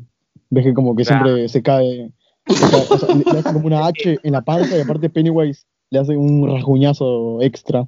Ves 0.50 0.66
que 0.66 0.74
como 0.74 0.96
que 0.96 1.04
Claro. 1.06 1.26
siempre 1.26 1.48
se 1.50 1.64
cae, 1.64 2.12
se 2.48 2.70
cae, 2.70 2.86
o 2.90 2.98
sea, 2.98 3.16
le, 3.16 3.24
le 3.24 3.40
hace 3.40 3.54
como 3.54 3.66
una 3.66 3.86
H 3.88 4.20
en 4.22 4.32
la 4.34 4.42
panza 4.42 4.78
y 4.78 4.82
aparte 4.82 5.10
Pennywise 5.10 5.66
le 5.92 6.00
hace 6.00 6.18
un 6.18 6.48
rasguñazo 6.52 7.42
extra. 7.42 7.88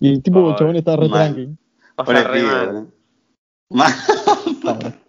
Y 0.00 0.14
el 0.14 0.22
tipo 0.22 0.50
el 0.50 0.56
chabón 0.56 0.76
está 0.76 0.96
re 0.96 1.08
mal. 1.08 1.34
tranqui. 1.34 1.56
Pasa 1.94 2.04
Pobre 2.06 2.24
re 2.24 2.40
pibe, 2.40 2.86
mal. 3.70 3.92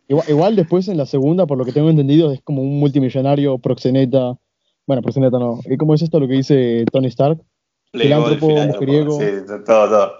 Igual, 0.07 0.25
igual 0.29 0.55
después 0.55 0.87
en 0.87 0.97
la 0.97 1.05
segunda, 1.05 1.45
por 1.45 1.57
lo 1.57 1.65
que 1.65 1.71
tengo 1.71 1.89
entendido, 1.89 2.31
es 2.31 2.41
como 2.41 2.61
un 2.61 2.79
multimillonario 2.79 3.57
proxeneta. 3.59 4.35
Bueno, 4.87 5.01
proxeneta 5.01 5.37
no. 5.37 5.59
¿Y 5.65 5.77
¿Cómo 5.77 5.93
es 5.93 6.01
esto 6.01 6.19
lo 6.19 6.27
que 6.27 6.33
dice 6.33 6.83
Tony 6.91 7.07
Stark? 7.07 7.39
Filántropo, 7.91 8.49
mujeriego. 8.49 9.19
Sí, 9.19 9.25
todo, 9.47 9.63
todo. 9.89 10.11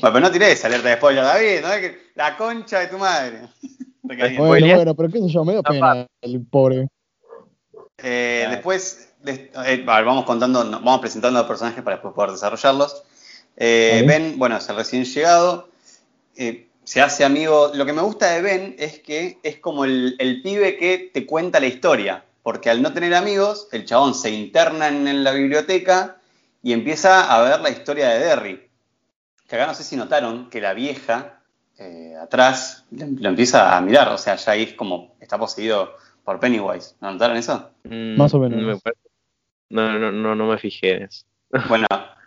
Bueno, 0.00 0.12
pero 0.14 0.20
no 0.20 0.30
tirés 0.30 0.64
alerta 0.64 0.88
de 0.88 0.96
spoiler, 0.96 1.24
David, 1.24 1.60
¿no? 1.62 1.72
Es 1.72 1.80
que 1.80 1.96
la 2.14 2.36
concha 2.36 2.80
de 2.80 2.86
tu 2.88 2.98
madre. 2.98 3.40
Bueno, 4.06 4.66
bueno, 4.76 4.94
pero 4.94 5.08
qué 5.08 5.18
sé 5.20 5.28
yo, 5.30 5.46
me 5.46 5.54
da 5.54 5.62
pena 5.62 6.06
el 6.20 6.44
pobre. 6.44 6.88
Eh. 7.96 8.46
Después, 8.50 9.14
de- 9.22 9.50
eh, 9.64 9.84
a 9.86 9.96
ver, 9.96 10.04
vamos 10.04 10.26
contando, 10.26 10.58
vamos 10.62 11.00
presentando 11.00 11.38
a 11.38 11.42
los 11.42 11.48
personajes 11.48 11.82
para 11.82 11.96
después 11.96 12.12
poder 12.14 12.32
desarrollarlos. 12.32 13.02
Eh. 13.56 14.04
Ben, 14.06 14.38
bueno, 14.38 14.58
es 14.58 14.68
el 14.68 14.76
recién 14.76 15.04
llegado. 15.06 15.68
eh, 16.36 16.68
se 16.84 17.00
hace 17.00 17.24
amigo. 17.24 17.70
Lo 17.74 17.84
que 17.84 17.92
me 17.92 18.02
gusta 18.02 18.30
de 18.30 18.42
Ben 18.42 18.76
es 18.78 19.00
que 19.00 19.38
es 19.42 19.58
como 19.58 19.84
el, 19.84 20.16
el 20.18 20.42
pibe 20.42 20.76
que 20.76 21.10
te 21.12 21.26
cuenta 21.26 21.60
la 21.60 21.66
historia. 21.66 22.24
Porque 22.42 22.68
al 22.70 22.82
no 22.82 22.92
tener 22.92 23.14
amigos, 23.14 23.68
el 23.72 23.86
chabón 23.86 24.14
se 24.14 24.30
interna 24.30 24.88
en, 24.88 25.08
en 25.08 25.24
la 25.24 25.32
biblioteca 25.32 26.18
y 26.62 26.72
empieza 26.72 27.34
a 27.34 27.42
ver 27.42 27.60
la 27.60 27.70
historia 27.70 28.10
de 28.10 28.18
Derry. 28.18 28.68
Que 29.48 29.56
acá 29.56 29.66
no 29.66 29.74
sé 29.74 29.82
si 29.82 29.96
notaron 29.96 30.50
que 30.50 30.60
la 30.60 30.74
vieja 30.74 31.40
eh, 31.78 32.14
atrás 32.20 32.84
lo, 32.90 33.06
lo 33.06 33.28
empieza 33.30 33.76
a 33.76 33.80
mirar. 33.80 34.08
O 34.08 34.18
sea, 34.18 34.36
ya 34.36 34.52
ahí 34.52 34.62
es 34.64 34.74
como 34.74 35.16
está 35.20 35.38
poseído 35.38 35.96
por 36.22 36.38
Pennywise. 36.38 36.96
¿No 37.00 37.12
notaron 37.12 37.36
eso? 37.36 37.70
Mm, 37.84 38.16
Más 38.16 38.32
o 38.34 38.38
menos. 38.38 38.80
No, 39.70 39.92
no, 39.92 39.98
no, 39.98 40.12
no, 40.12 40.34
no 40.34 40.46
me 40.46 40.58
fijé 40.58 40.96
en 40.96 41.02
eso. 41.04 41.24
Bueno, 41.68 41.86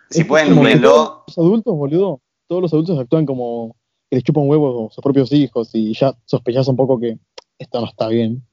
si 0.10 0.22
Es 0.22 0.28
pueden, 0.28 0.56
los 0.82 1.38
adultos, 1.38 1.76
boludo, 1.76 2.22
todos 2.48 2.62
los 2.62 2.74
adultos 2.74 3.00
actúan 3.00 3.26
como 3.26 3.76
que 4.10 4.16
les 4.18 4.24
chupan 4.24 4.48
huevos 4.48 4.92
a 4.92 4.96
sus 4.96 5.04
propios 5.04 5.32
hijos 5.32 5.70
y 5.74 5.94
ya 5.94 6.14
sospechás 6.26 6.68
un 6.68 6.76
poco 6.76 7.00
que 7.00 7.18
esto 7.58 7.80
no 7.82 7.88
está 7.88 8.08
bien. 8.08 8.44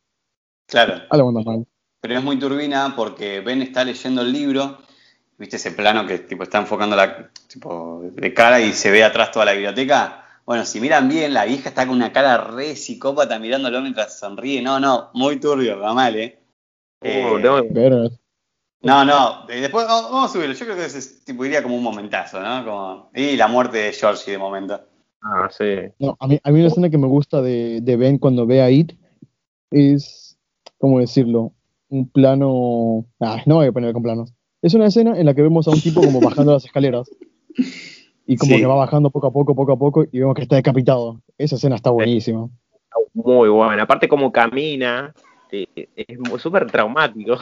Claro, 0.67 1.03
Algo 1.11 1.29
anda 1.29 1.43
mal. 1.43 1.67
pero 2.01 2.17
es 2.19 2.25
muy 2.25 2.39
turbina 2.39 2.95
porque 2.97 3.41
Ben 3.41 3.63
está 3.63 3.85
leyendo 3.85 4.23
el 4.23 4.33
libro. 4.33 4.79
¿Viste 5.37 5.57
ese 5.57 5.73
plano 5.73 6.07
que 6.07 6.21
tipo 6.21 6.45
está 6.45 6.59
enfocando 6.59 6.95
la 6.95 7.29
tipo 7.49 8.03
de 8.05 8.33
cara 8.33 8.61
y 8.61 8.73
se 8.73 8.91
ve 8.91 9.03
atrás 9.03 9.31
toda 9.33 9.45
la 9.47 9.53
biblioteca? 9.53 10.21
Bueno, 10.47 10.65
si 10.65 10.81
miran 10.81 11.09
bien, 11.09 11.35
la 11.35 11.45
vieja 11.45 11.71
está 11.71 11.87
con 11.87 11.97
una 11.97 12.13
cara 12.13 12.37
re 12.39 12.77
psicópata 12.77 13.39
mirándolo 13.39 13.81
mientras 13.81 14.19
sonríe. 14.19 14.63
No, 14.63 14.79
no, 14.79 15.11
muy 15.15 15.41
turbio, 15.41 15.79
va 15.81 15.93
mal, 15.95 16.15
¿eh? 16.17 16.39
Eh, 17.03 17.25
Uh, 17.27 17.73
Pero, 17.75 18.09
No, 18.83 19.05
no, 19.05 19.49
eh, 19.49 19.61
después 19.61 19.87
vamos 19.87 20.11
vamos 20.11 20.31
a 20.31 20.33
subirlo. 20.33 20.55
Yo 20.55 20.65
creo 20.67 20.77
que 20.77 20.85
ese 20.85 21.25
tipo 21.25 21.45
iría 21.45 21.63
como 21.63 21.77
un 21.77 21.83
momentazo, 21.83 22.41
¿no? 22.41 22.65
Como, 22.65 23.11
y 23.15 23.37
la 23.37 23.49
muerte 23.49 23.79
de 23.79 23.93
Georgie 23.93 24.33
de 24.33 24.39
momento. 24.39 24.81
Ah, 25.25 25.49
sí. 25.51 25.65
no, 25.99 26.17
a 26.21 26.27
mí, 26.27 26.39
a 26.43 26.51
mí 26.51 26.59
una 26.59 26.69
escena 26.69 26.91
que 26.91 26.99
me 26.99 27.07
gusta 27.07 27.41
de, 27.41 27.81
de 27.81 27.97
Ben 27.97 28.19
cuando 28.19 28.47
ve 28.47 28.61
a 28.61 28.71
It 28.71 28.93
es, 29.71 30.39
¿cómo 30.79 31.01
decirlo? 31.01 31.53
Un 31.89 32.09
plano... 32.09 33.07
Ah, 33.21 33.43
no 33.47 33.57
voy 33.57 33.67
a 33.67 33.73
poner 33.73 33.93
con 33.95 34.03
planos. 34.03 34.33
Es 34.61 34.75
una 34.75 34.87
escena 34.87 35.19
en 35.19 35.27
la 35.27 35.35
que 35.35 35.43
vemos 35.43 35.67
a 35.67 35.71
un 35.71 35.81
tipo 35.81 36.01
como 36.01 36.21
bajando 36.21 36.53
las 36.53 36.65
escaleras. 36.65 37.11
Y 38.27 38.37
como 38.37 38.55
Sí. 38.55 38.61
que 38.61 38.67
va 38.67 38.75
bajando 38.77 39.11
poco 39.11 39.27
a 39.27 39.33
poco, 39.33 39.55
poco 39.55 39.73
a 39.73 39.79
poco, 39.79 40.05
y 40.11 40.19
vemos 40.19 40.35
que 40.35 40.43
está 40.43 40.57
decapitado. 40.57 41.21
Esa 41.39 41.57
escena 41.57 41.77
está 41.77 41.91
buenísima. 41.91 42.49
Muy 43.13 43.49
buena. 43.49 43.83
Aparte 43.83 44.09
como 44.09 44.33
camina, 44.33 45.15
eh, 45.51 45.67
es 45.95 46.19
súper 46.43 46.71
traumático. 46.71 47.37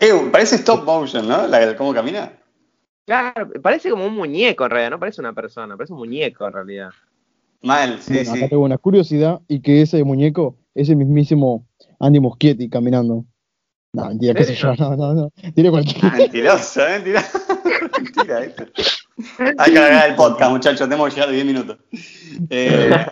Eh, 0.00 0.10
parece 0.32 0.56
stop 0.56 0.84
motion, 0.84 1.28
¿no? 1.28 1.46
La, 1.46 1.76
¿Cómo 1.76 1.92
camina? 1.94 2.32
Claro, 3.06 3.50
parece 3.62 3.88
como 3.88 4.04
un 4.04 4.14
muñeco 4.14 4.64
en 4.64 4.70
realidad, 4.70 4.90
no 4.90 4.98
parece 4.98 5.20
una 5.20 5.32
persona, 5.32 5.76
parece 5.76 5.92
un 5.92 6.00
muñeco 6.00 6.46
en 6.46 6.52
realidad. 6.52 6.90
Mal, 7.62 8.00
sí, 8.00 8.14
bueno, 8.14 8.32
sí. 8.32 8.38
acá 8.38 8.48
tengo 8.48 8.64
una 8.64 8.78
curiosidad 8.78 9.40
y 9.48 9.60
que 9.60 9.82
ese 9.82 10.02
muñeco 10.02 10.56
es 10.74 10.88
el 10.88 10.96
mismísimo 10.96 11.66
Andy 12.00 12.20
Muschietti 12.20 12.68
caminando. 12.68 13.24
No, 13.92 14.06
mentira, 14.06 14.34
qué 14.34 14.44
sé 14.44 14.54
yo, 14.54 14.74
no, 14.74 14.96
no, 14.96 15.14
no. 15.14 15.32
Diré 15.54 15.70
cualquier. 15.70 16.12
Mentirosa, 16.12 16.86
mentirosa. 16.90 17.40
Mentira, 17.96 18.40
esto. 18.44 18.64
Hay 19.56 19.72
que 19.72 19.78
alargar 19.78 20.10
el 20.10 20.16
podcast, 20.16 20.50
muchachos. 20.50 20.80
Tenemos 20.80 21.08
que 21.08 21.14
llegar 21.14 21.30
de 21.30 21.34
10 21.34 21.46
minutos. 21.46 21.78
Eh, 22.50 23.06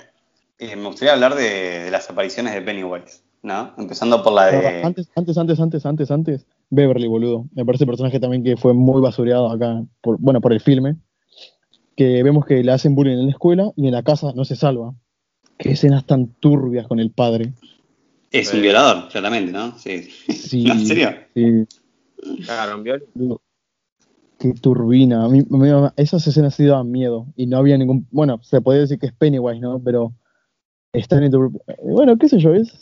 eh, 0.59 0.77
me 0.77 0.87
gustaría 0.87 1.15
hablar 1.15 1.35
de, 1.37 1.85
de 1.85 1.91
las 1.91 2.11
apariciones 2.11 2.53
de 2.53 2.61
Pennywise, 2.61 3.23
¿no? 3.43 3.73
Empezando 3.79 4.23
por 4.23 4.35
la 4.35 4.47
de. 4.47 4.83
Antes, 4.83 5.09
antes, 5.17 5.39
antes, 5.39 5.59
antes, 5.59 5.87
antes, 5.87 6.11
antes, 6.11 6.47
Beverly, 6.75 7.07
boludo. 7.07 7.47
Me 7.55 7.65
parece 7.65 7.85
el 7.85 7.89
personaje 7.89 8.21
también 8.21 8.43
que 8.45 8.57
fue 8.57 8.75
muy 8.75 9.01
basureado 9.01 9.51
acá, 9.51 9.85
por, 10.01 10.19
bueno, 10.19 10.41
por 10.41 10.53
el 10.53 10.61
filme. 10.61 10.97
Que 11.97 12.23
vemos 12.23 12.45
que 12.45 12.63
le 12.65 12.73
hacen 12.73 12.95
bullying 12.95 13.19
en 13.19 13.27
la 13.27 13.31
escuela 13.33 13.71
y 13.77 13.87
en 13.87 13.93
la 13.93 14.03
casa 14.03 14.33
no 14.35 14.45
se 14.45 14.57
salva. 14.57 14.95
Qué 15.59 15.71
escenas 15.73 16.05
tan 16.05 16.27
turbias 16.41 16.87
con 16.89 16.99
el 16.99 17.11
padre. 17.11 17.53
Es 18.33 18.53
un 18.53 18.63
violador, 18.63 19.09
claramente, 19.11 19.53
¿no? 19.53 19.79
Sí. 19.79 20.09
¿En 20.67 20.87
serio? 20.87 21.11
Sí, 21.35 21.67
Claro, 22.45 22.75
en 22.79 22.83
viol-. 22.83 23.39
Qué 24.39 24.53
turbina. 24.55 25.25
A 25.25 25.29
mí, 25.29 25.41
a 25.41 25.57
mí- 25.57 25.89
esas 25.97 26.27
escenas 26.27 26.55
sí 26.55 26.65
daban 26.65 26.91
miedo. 26.91 27.27
Y 27.37 27.47
no 27.47 27.59
había 27.59 27.79
ningún. 27.79 28.07
Bueno, 28.11 28.41
se 28.43 28.61
podría 28.61 28.83
decir 28.83 28.99
que 28.99 29.07
es 29.07 29.13
Pennywise, 29.13 29.61
¿no? 29.61 29.79
Pero. 29.79 30.13
Está 30.93 31.17
en 31.19 31.25
el- 31.25 31.51
Bueno, 31.83 32.17
qué 32.19 32.29
sé 32.29 32.39
yo, 32.39 32.55
es 32.55 32.73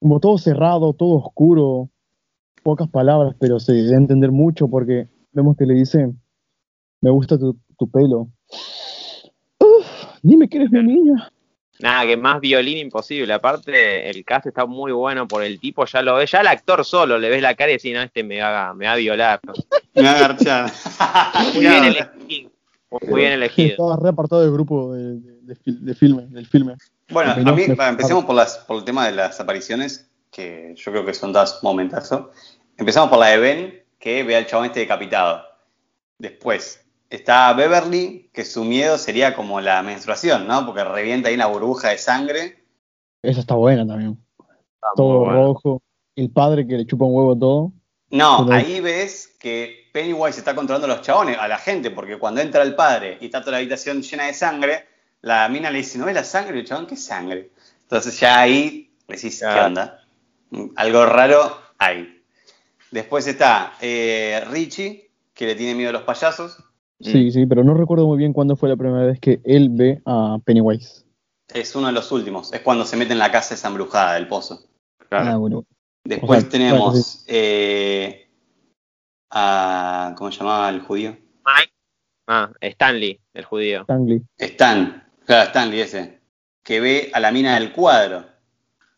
como 0.00 0.18
todo 0.20 0.36
cerrado, 0.38 0.92
todo 0.94 1.16
oscuro. 1.24 1.88
Pocas 2.62 2.88
palabras, 2.88 3.34
pero 3.40 3.58
se 3.58 3.72
debe 3.72 3.96
entender 3.96 4.30
mucho 4.30 4.68
porque 4.68 5.08
vemos 5.32 5.56
que 5.56 5.66
le 5.66 5.74
dice: 5.74 6.10
Me 7.00 7.10
gusta 7.10 7.38
tu, 7.38 7.56
tu 7.78 7.90
pelo. 7.90 8.28
Uf, 9.58 9.86
dime 10.22 10.48
que 10.48 10.58
eres 10.58 10.70
mi 10.70 10.82
niña. 10.82 11.30
Nada, 11.78 12.04
que 12.06 12.16
más 12.16 12.40
violín 12.40 12.76
imposible. 12.76 13.32
Aparte, 13.32 14.10
el 14.10 14.22
cast 14.24 14.46
está 14.46 14.66
muy 14.66 14.92
bueno 14.92 15.26
por 15.26 15.42
el 15.42 15.58
tipo, 15.58 15.86
ya 15.86 16.02
lo 16.02 16.16
ves, 16.16 16.30
ya 16.30 16.42
el 16.42 16.46
actor 16.48 16.84
solo 16.84 17.18
le 17.18 17.30
ves 17.30 17.40
la 17.40 17.54
cara 17.54 17.70
y 17.70 17.74
decís, 17.76 17.94
no, 17.94 18.02
este 18.02 18.22
me 18.22 18.40
va, 18.42 18.74
me 18.74 18.84
va 18.84 18.92
a 18.92 18.96
violar. 18.96 19.40
Me 19.94 20.02
va 20.02 20.10
a 20.10 20.20
garchar. 20.20 20.70
Muy 21.54 21.60
bien 21.60 21.84
elegido. 21.84 22.50
Muy 23.08 23.20
bien 23.20 23.32
elegido. 23.32 23.68
Estaba 23.70 23.96
re 23.96 24.08
apartado 24.10 24.42
del 24.42 24.52
grupo 24.52 24.92
de, 24.92 25.20
de- 25.20 25.40
de 25.40 25.54
fil- 25.56 25.78
de 25.80 25.94
filme, 25.94 26.26
del 26.26 26.46
filme. 26.46 26.74
Bueno, 27.08 27.30
a 27.32 27.36
mí, 27.36 27.62
empecemos 27.62 28.24
por, 28.26 28.34
las, 28.36 28.58
por 28.58 28.76
el 28.76 28.84
tema 28.84 29.06
de 29.06 29.12
las 29.12 29.40
apariciones, 29.40 30.09
que 30.30 30.74
yo 30.76 30.92
creo 30.92 31.04
que 31.04 31.14
son 31.14 31.32
dos 31.32 31.60
momentazos. 31.62 32.26
Empezamos 32.76 33.10
por 33.10 33.18
la 33.18 33.28
de 33.28 33.38
Ben, 33.38 33.82
que 33.98 34.22
ve 34.22 34.36
al 34.36 34.46
chabón 34.46 34.66
este 34.66 34.80
decapitado. 34.80 35.42
Después 36.18 36.84
está 37.08 37.52
Beverly, 37.52 38.30
que 38.32 38.44
su 38.44 38.64
miedo 38.64 38.96
sería 38.98 39.34
como 39.34 39.60
la 39.60 39.82
menstruación, 39.82 40.46
¿no? 40.46 40.64
Porque 40.64 40.84
revienta 40.84 41.28
ahí 41.28 41.34
una 41.34 41.46
burbuja 41.46 41.88
de 41.90 41.98
sangre. 41.98 42.64
Esa 43.22 43.40
está 43.40 43.54
buena 43.54 43.86
también. 43.86 44.18
Está 44.38 44.88
Todo 44.96 45.18
bueno. 45.20 45.32
rojo. 45.34 45.82
El 46.16 46.30
padre 46.30 46.66
que 46.66 46.76
le 46.78 46.86
chupa 46.86 47.04
un 47.04 47.14
huevo 47.14 47.36
todo. 47.38 47.72
No, 48.10 48.44
Pero- 48.46 48.58
ahí 48.58 48.80
ves 48.80 49.36
que 49.38 49.88
Pennywise 49.92 50.38
está 50.38 50.54
controlando 50.54 50.86
a 50.92 50.96
los 50.96 51.02
chabones, 51.06 51.38
a 51.38 51.46
la 51.48 51.58
gente, 51.58 51.90
porque 51.90 52.18
cuando 52.18 52.40
entra 52.40 52.62
el 52.62 52.74
padre 52.74 53.18
y 53.20 53.26
está 53.26 53.40
toda 53.40 53.52
la 53.52 53.58
habitación 53.58 54.02
llena 54.02 54.26
de 54.26 54.34
sangre, 54.34 54.86
la 55.22 55.48
mina 55.48 55.70
le 55.70 55.78
dice, 55.78 55.98
¿no 55.98 56.06
ves 56.06 56.14
la 56.14 56.24
sangre? 56.24 56.56
Y 56.56 56.60
el 56.60 56.66
chabón, 56.66 56.86
¿qué 56.86 56.96
sangre? 56.96 57.50
Entonces 57.82 58.18
ya 58.18 58.40
ahí 58.40 58.92
decís, 59.06 59.40
¿qué 59.40 59.60
onda? 59.60 59.99
Algo 60.76 61.06
raro 61.06 61.56
hay. 61.78 62.22
Después 62.90 63.26
está 63.26 63.74
eh, 63.80 64.42
Richie, 64.50 65.10
que 65.34 65.46
le 65.46 65.54
tiene 65.54 65.74
miedo 65.74 65.90
a 65.90 65.92
los 65.92 66.02
payasos. 66.02 66.62
Sí, 67.00 67.30
sí, 67.30 67.46
pero 67.46 67.64
no 67.64 67.74
recuerdo 67.74 68.06
muy 68.06 68.18
bien 68.18 68.32
cuándo 68.32 68.56
fue 68.56 68.68
la 68.68 68.76
primera 68.76 69.06
vez 69.06 69.20
que 69.20 69.40
él 69.44 69.70
ve 69.70 70.02
a 70.04 70.38
Pennywise. 70.44 71.04
Es 71.52 71.74
uno 71.74 71.86
de 71.86 71.92
los 71.92 72.12
últimos. 72.12 72.52
Es 72.52 72.60
cuando 72.60 72.84
se 72.84 72.96
mete 72.96 73.12
en 73.12 73.18
la 73.18 73.30
casa 73.32 73.54
esa 73.54 73.68
embrujada 73.68 74.14
del 74.14 74.28
pozo. 74.28 74.68
Claro. 75.08 75.30
Ah, 75.30 75.36
bueno. 75.36 75.64
Después 76.04 76.38
O 76.38 76.40
sea, 76.42 76.50
tenemos 76.50 77.00
sí. 77.00 77.24
eh, 77.28 78.28
a. 79.30 80.14
¿Cómo 80.16 80.30
se 80.30 80.38
llamaba 80.38 80.68
el 80.68 80.80
judío? 80.80 81.16
Mike. 81.44 81.72
Ah, 82.28 82.50
Stanley, 82.60 83.18
el 83.34 83.44
judío. 83.44 83.82
Stanley. 83.82 84.22
Stan. 84.38 85.04
Claro, 85.24 85.48
Stanley 85.48 85.80
ese. 85.80 86.20
Que 86.62 86.80
ve 86.80 87.10
a 87.14 87.20
la 87.20 87.32
mina 87.32 87.54
del 87.58 87.72
cuadro. 87.72 88.26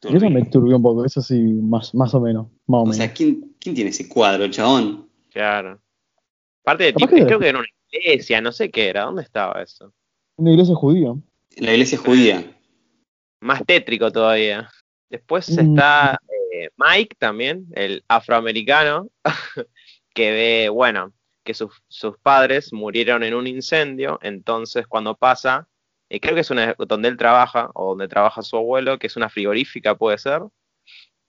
Y 0.05 0.17
eso 0.17 0.31
me 0.31 0.45
turbió 0.47 0.77
un 0.77 0.83
poco, 0.83 1.05
eso 1.05 1.21
sí, 1.21 1.39
más, 1.41 1.95
más 1.95 2.13
o 2.15 2.21
menos. 2.21 2.47
Más 2.67 2.79
o 2.79 2.83
O 2.83 2.85
menos. 2.85 2.97
sea, 2.97 3.13
¿quién, 3.13 3.55
quién 3.61 3.75
tiene 3.75 3.91
ese 3.91 4.09
cuadro, 4.09 4.49
chabón? 4.49 5.09
Claro. 5.31 5.81
Aparte 6.65 6.85
de 6.85 6.93
que- 6.95 7.07
creo 7.07 7.39
que 7.39 7.49
era 7.49 7.59
una 7.59 7.69
iglesia, 7.91 8.41
no 8.41 8.53
sé 8.53 8.71
qué 8.71 8.89
era. 8.89 9.03
¿Dónde 9.05 9.23
estaba 9.23 9.63
eso? 9.63 9.93
Una 10.37 10.51
iglesia 10.53 10.75
judía. 10.75 11.15
La 11.59 11.73
iglesia 11.73 11.99
judía. 11.99 12.57
Más 13.41 13.63
tétrico 13.67 14.11
todavía. 14.11 14.69
Después 15.11 15.49
Mm. 15.51 15.61
está 15.61 16.19
eh, 16.55 16.69
Mike 16.77 17.17
también, 17.19 17.67
el 17.73 18.05
afroamericano, 18.09 19.09
que 20.15 20.31
ve, 20.33 20.69
bueno, 20.69 21.13
que 21.45 21.55
sus, 21.55 21.73
sus 21.89 22.19
padres 22.19 22.73
murieron 22.73 23.23
en 23.23 23.35
un 23.35 23.47
incendio, 23.47 24.19
entonces 24.23 24.87
cuando 24.87 25.17
pasa, 25.17 25.67
eh, 26.13 26.21
creo 26.21 26.35
que 26.35 26.43
es 26.43 26.51
una, 26.51 26.75
donde 26.79 27.09
él 27.09 27.17
trabaja, 27.17 27.71
o 27.73 27.91
donde 27.91 28.07
trabaja 28.07 28.43
su 28.43 28.55
abuelo, 28.57 28.99
que 28.99 29.07
es 29.07 29.17
una 29.17 29.31
frigorífica, 29.31 29.95
puede 29.97 30.19
ser, 30.19 30.43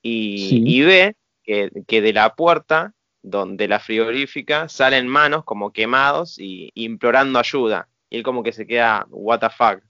y, 0.01 0.49
Sí. 0.49 0.63
y 0.65 0.81
ve 0.81 1.15
que, 1.41 1.71
que 1.87 2.01
de 2.01 2.11
la 2.11 2.35
puerta 2.35 2.93
donde 3.21 3.69
la 3.69 3.79
frigorífica 3.79 4.67
salen 4.67 5.07
manos 5.07 5.45
como 5.45 5.71
quemados 5.71 6.37
y 6.37 6.69
implorando 6.75 7.39
ayuda. 7.39 7.87
Y 8.09 8.17
él 8.17 8.23
como 8.23 8.43
que 8.43 8.51
se 8.51 8.67
queda, 8.67 9.07
what 9.09 9.39
the 9.39 9.49
fuck, 9.49 9.81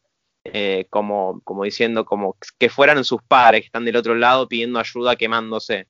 eh, 0.44 0.86
como, 0.92 1.42
como 1.44 1.64
diciendo 1.64 2.06
como 2.06 2.38
que 2.60 2.70
fueran 2.70 3.04
sus 3.04 3.24
padres 3.24 3.62
que 3.62 3.66
están 3.66 3.86
del 3.86 3.96
otro 3.96 4.14
lado 4.14 4.48
pidiendo 4.48 4.78
ayuda 4.78 5.16
quemándose. 5.16 5.88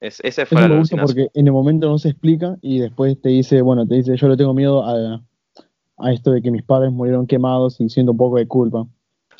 Es, 0.00 0.20
ese 0.22 0.44
fue 0.44 0.60
Eso 0.60 0.68
me 0.68 0.78
gusta 0.78 0.96
porque 0.98 1.28
en 1.32 1.46
el 1.46 1.52
momento 1.54 1.88
no 1.88 1.98
se 1.98 2.10
explica 2.10 2.58
y 2.60 2.80
después 2.80 3.18
te 3.20 3.30
dice, 3.30 3.62
bueno, 3.62 3.86
te 3.86 3.94
dice, 3.94 4.16
yo 4.16 4.28
le 4.28 4.36
tengo 4.36 4.52
miedo 4.52 4.84
a, 4.84 5.22
a 5.98 6.12
esto 6.12 6.30
de 6.32 6.42
que 6.42 6.50
mis 6.50 6.62
padres 6.62 6.92
murieron 6.92 7.26
quemados 7.26 7.80
y 7.80 7.88
siento 7.88 8.12
un 8.12 8.18
poco 8.18 8.36
de 8.36 8.46
culpa. 8.46 8.86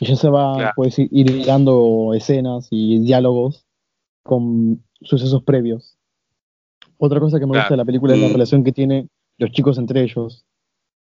Y 0.00 0.06
ya 0.06 0.16
se 0.16 0.28
va, 0.28 0.54
Claro. 0.56 0.72
puedes 0.76 0.98
ir, 0.98 1.08
hilando 1.12 2.12
escenas 2.14 2.68
y 2.70 2.98
diálogos 3.00 3.66
con 4.22 4.82
sucesos 5.02 5.42
previos. 5.42 5.96
Otra 6.98 7.20
cosa 7.20 7.38
que 7.38 7.46
me 7.46 7.52
Claro. 7.52 7.64
gusta 7.64 7.74
de 7.74 7.78
la 7.78 7.84
película 7.84 8.14
es 8.14 8.20
la 8.20 8.28
relación 8.28 8.64
que 8.64 8.72
tienen 8.72 9.08
los 9.38 9.50
chicos 9.52 9.78
entre 9.78 10.02
ellos. 10.02 10.44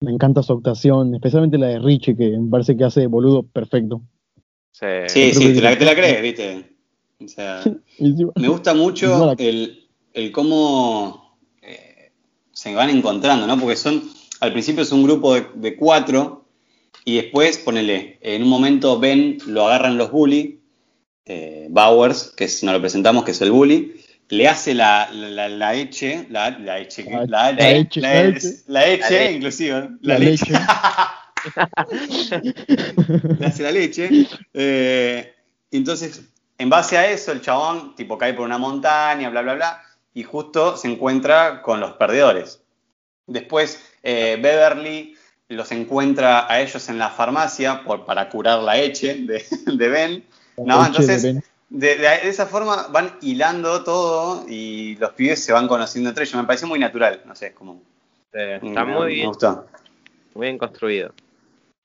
Me 0.00 0.10
encanta 0.10 0.42
su 0.42 0.52
actuación, 0.52 1.14
especialmente 1.14 1.56
la 1.58 1.68
de 1.68 1.78
Richie, 1.78 2.16
que 2.16 2.30
me 2.38 2.50
parece 2.50 2.76
que 2.76 2.84
hace 2.84 3.00
de 3.00 3.06
boludo 3.06 3.42
perfecto. 3.42 4.02
Sí. 4.72 4.86
Sí, 5.08 5.54
te 5.54 5.60
la, 5.62 5.78
te 5.78 5.84
la 5.84 5.94
crees, 5.94 6.20
¿viste? 6.22 6.76
O 7.22 7.28
sea, 7.28 7.62
me 8.36 8.48
gusta 8.48 8.74
mucho 8.74 9.32
el, 9.38 9.88
el 10.12 10.32
cómo 10.32 11.36
eh, 11.62 12.10
se 12.52 12.74
van 12.74 12.90
encontrando, 12.90 13.46
¿no? 13.46 13.58
Porque 13.58 13.76
son, 13.76 14.02
al 14.40 14.52
principio 14.52 14.82
es 14.82 14.92
un 14.92 15.02
grupo 15.04 15.34
de, 15.34 15.46
de 15.54 15.76
cuatro 15.76 16.44
y 17.04 17.16
después, 17.16 17.58
ponele, 17.58 18.18
en 18.22 18.42
un 18.42 18.48
momento 18.48 18.98
Ben 18.98 19.38
lo 19.46 19.66
agarran 19.68 19.96
los 19.98 20.10
bully, 20.10 20.60
eh, 21.26 21.66
Bowers, 21.70 22.32
que 22.36 22.44
es, 22.44 22.62
nos 22.62 22.74
lo 22.74 22.80
presentamos, 22.80 23.24
que 23.24 23.30
es 23.32 23.40
el 23.42 23.50
bully, 23.50 23.94
le 24.28 24.48
hace 24.48 24.74
la, 24.74 25.08
la, 25.12 25.28
la, 25.28 25.48
la 25.48 25.74
eche, 25.74 26.26
la, 26.30 26.50
la 26.50 26.78
eche, 26.78 27.04
La- 27.04 27.26
la, 27.26 27.52
la 27.52 27.70
eche, 27.72 28.00
la, 28.00 28.08
la 28.14 28.20
eche, 28.20 28.36
eche. 28.36 28.62
la 28.68 28.86
eche, 28.86 29.00
La 29.02 29.10
leche. 29.10 29.32
inclusive, 29.32 29.88
La 30.00 30.14
la, 30.14 30.18
leche. 30.18 30.46
leche. 30.46 30.54
le 33.38 33.46
hace 33.46 33.62
la 33.62 33.70
leche. 33.70 34.08
Eh, 34.54 35.34
y 35.70 35.76
entonces, 35.76 36.22
en 36.58 36.70
base 36.70 36.96
a 36.96 37.10
eso, 37.10 37.32
el 37.32 37.40
chabón 37.42 37.94
tipo 37.96 38.16
cae 38.16 38.32
por 38.34 38.44
una 38.46 38.58
montaña, 38.58 39.28
bla, 39.30 39.42
bla, 39.42 39.54
bla, 39.54 39.82
y 40.14 40.22
justo 40.22 40.76
se 40.76 40.88
encuentra 40.88 41.60
con 41.62 41.80
los 41.80 41.92
perdedores. 41.92 42.62
Después, 43.26 43.82
eh, 44.04 44.38
Beverly 44.40 45.16
los 45.48 45.72
encuentra 45.72 46.50
a 46.52 46.60
ellos 46.60 46.88
en 46.88 46.98
la 46.98 47.10
farmacia 47.10 47.82
por, 47.84 48.04
para 48.04 48.28
curar 48.28 48.60
la 48.62 48.74
leche 48.76 49.14
de, 49.14 49.42
de 49.76 49.88
Ben. 49.88 50.24
No, 50.56 50.84
entonces, 50.86 51.22
de 51.22 51.32
Ben. 51.34 51.42
de, 51.70 51.96
de 51.96 52.28
esa 52.28 52.46
forma 52.46 52.86
van 52.92 53.12
hilando 53.22 53.82
todo 53.82 54.48
y 54.48 54.94
los 54.96 55.10
pibes 55.12 55.44
se 55.44 55.52
van 55.52 55.66
conociendo 55.68 56.10
entre 56.10 56.24
ellos. 56.24 56.36
Me 56.36 56.44
pareció 56.44 56.68
muy 56.68 56.78
natural, 56.78 57.20
no 57.26 57.34
sé, 57.34 57.48
es 57.48 57.52
como... 57.54 57.82
Sí, 58.32 58.40
está 58.62 58.84
me- 58.84 58.94
muy 58.94 59.06
Me 59.06 59.12
bien, 59.14 59.28
gustó. 59.28 59.66
muy 60.34 60.46
bien 60.46 60.58
construido. 60.58 61.12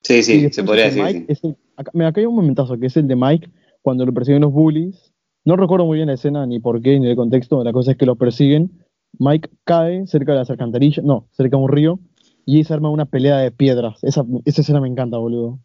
Sí, 0.02 0.22
sí, 0.22 0.50
se 0.50 0.64
podría 0.64 0.86
decir. 0.86 1.02
Mike 1.04 1.18
sí. 1.20 1.24
es 1.28 1.44
el- 1.44 1.56
acá, 1.76 1.90
mira, 1.94 2.08
acá 2.08 2.20
hay 2.20 2.26
un 2.26 2.34
momentazo 2.36 2.78
que 2.78 2.86
es 2.86 2.96
el 2.96 3.06
de 3.06 3.16
Mike 3.16 3.48
cuando 3.82 4.04
lo 4.06 4.12
persiguen 4.12 4.42
los 4.42 4.52
bullies. 4.52 5.12
No 5.44 5.56
recuerdo 5.56 5.86
muy 5.86 5.96
bien 5.98 6.08
la 6.08 6.14
escena, 6.14 6.44
ni 6.46 6.58
por 6.60 6.82
qué, 6.82 6.98
ni 6.98 7.08
el 7.08 7.16
contexto. 7.16 7.62
La 7.62 7.72
cosa 7.72 7.92
es 7.92 7.96
que 7.96 8.06
lo 8.06 8.16
persiguen. 8.16 8.70
Mike 9.18 9.50
cae 9.64 10.06
cerca 10.06 10.32
de 10.32 10.38
las 10.38 10.50
alcantarillas, 10.50 11.04
no, 11.04 11.26
cerca 11.32 11.56
de 11.56 11.62
un 11.62 11.68
río, 11.68 11.98
y 12.46 12.56
ahí 12.58 12.64
se 12.64 12.72
arma 12.74 12.90
una 12.90 13.04
pelea 13.06 13.38
de 13.38 13.50
piedras. 13.50 14.02
Esa, 14.02 14.24
esa 14.44 14.60
escena 14.62 14.80
me 14.80 14.88
encanta, 14.88 15.18
boludo. 15.18 15.58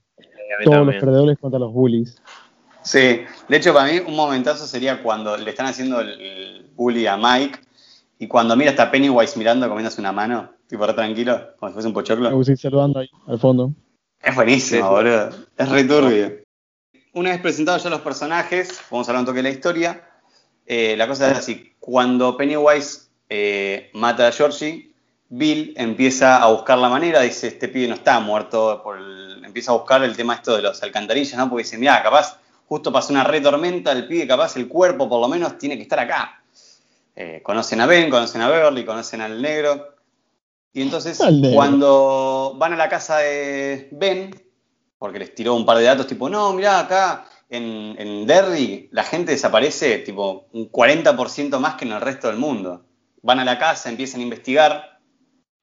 Todos 0.63 0.77
también. 0.77 0.85
los 0.85 0.95
perdedores 1.03 1.37
contra 1.39 1.59
los 1.59 1.73
bullies. 1.73 2.21
Sí, 2.81 3.21
de 3.49 3.57
hecho 3.57 3.73
para 3.73 3.91
mí 3.91 3.99
un 4.05 4.15
momentazo 4.15 4.67
sería 4.67 5.01
cuando 5.01 5.35
le 5.37 5.49
están 5.49 5.65
haciendo 5.65 6.01
el, 6.01 6.69
bully 6.75 7.07
a 7.07 7.17
Mike 7.17 7.59
y 8.19 8.27
cuando 8.27 8.55
mira 8.55 8.69
hasta 8.71 8.91
Pennywise 8.91 9.39
mirando 9.39 9.67
comiéndose 9.67 9.99
una 9.99 10.11
mano, 10.11 10.51
tipo 10.67 10.85
re 10.85 10.93
tranquilo, 10.93 11.55
como 11.57 11.69
si 11.69 11.73
fuese 11.73 11.87
un 11.87 11.93
Me 11.93 11.99
pochoclo. 12.01 12.31
gusta 12.35 12.51
ir 12.51 12.57
saludando 12.59 12.99
ahí, 12.99 13.09
al 13.27 13.39
fondo. 13.39 13.73
Es 14.21 14.35
buenísimo, 14.35 14.81
Sí, 14.81 14.87
sí. 14.87 14.93
boludo. 14.93 15.29
Es 15.57 15.69
re 15.69 15.83
turbio. 15.83 16.33
Una 17.13 17.31
vez 17.31 17.41
presentados 17.41 17.83
ya 17.83 17.89
los 17.89 18.01
personajes, 18.01 18.79
vamos 18.91 19.07
a 19.07 19.11
hablar 19.11 19.21
un 19.21 19.25
toque 19.25 19.37
de 19.37 19.43
la 19.43 19.49
historia. 19.49 20.07
Eh, 20.67 20.95
la 20.97 21.07
cosa 21.07 21.31
es 21.31 21.37
así, 21.39 21.73
cuando 21.79 22.37
Pennywise 22.37 23.04
eh, 23.29 23.89
mata 23.93 24.27
a 24.27 24.31
Georgie, 24.31 24.91
Bill 25.29 25.73
empieza 25.77 26.37
a 26.41 26.51
buscar 26.51 26.77
la 26.77 26.89
manera, 26.89 27.21
dice, 27.21 27.47
este 27.47 27.67
pibe 27.67 27.87
no 27.87 27.95
está 27.95 28.19
muerto, 28.19 28.81
por 28.83 28.97
el- 28.97 29.43
empieza 29.43 29.71
a 29.71 29.75
buscar 29.75 30.03
el 30.03 30.15
tema 30.15 30.35
esto 30.35 30.55
de 30.55 30.61
los 30.61 30.81
alcantarillas, 30.83 31.37
¿no? 31.37 31.49
Porque 31.49 31.63
dice, 31.63 31.77
mira, 31.77 32.01
capaz, 32.03 32.37
justo 32.67 32.91
pasó 32.91 33.11
una 33.13 33.23
re 33.23 33.41
tormenta, 33.41 33.91
el 33.91 34.07
pibe 34.07 34.27
capaz 34.27 34.55
el 34.55 34.67
cuerpo 34.67 35.09
por 35.09 35.19
lo 35.21 35.27
menos 35.27 35.57
tiene 35.57 35.75
que 35.77 35.83
estar 35.83 35.99
acá. 35.99 36.41
Eh, 37.15 37.41
conocen 37.43 37.81
a 37.81 37.85
Ben, 37.85 38.09
conocen 38.09 38.41
a 38.41 38.49
Beverly, 38.49 38.85
conocen 38.85 39.21
al 39.21 39.41
negro. 39.41 39.95
Y 40.73 40.81
entonces, 40.81 41.17
negro. 41.21 41.55
cuando 41.55 42.53
van 42.57 42.73
a 42.73 42.75
la 42.77 42.89
casa 42.89 43.17
de 43.19 43.87
Ben, 43.91 44.31
porque 44.99 45.19
les 45.19 45.33
tiró 45.33 45.55
un 45.55 45.65
par 45.65 45.77
de 45.77 45.83
datos, 45.83 46.07
tipo, 46.07 46.29
no, 46.29 46.51
mirá, 46.53 46.79
acá 46.79 47.25
en, 47.49 47.95
en 47.97 48.27
Derry 48.27 48.89
la 48.91 49.03
gente 49.03 49.31
desaparece 49.31 49.99
tipo 49.99 50.47
un 50.53 50.69
40% 50.69 51.59
más 51.59 51.75
que 51.75 51.85
en 51.85 51.93
el 51.93 52.01
resto 52.01 52.27
del 52.27 52.37
mundo. 52.37 52.84
Van 53.25 53.39
a 53.39 53.43
la 53.43 53.57
casa, 53.57 53.89
empiezan 53.89 54.19
a 54.21 54.23
investigar 54.23 54.99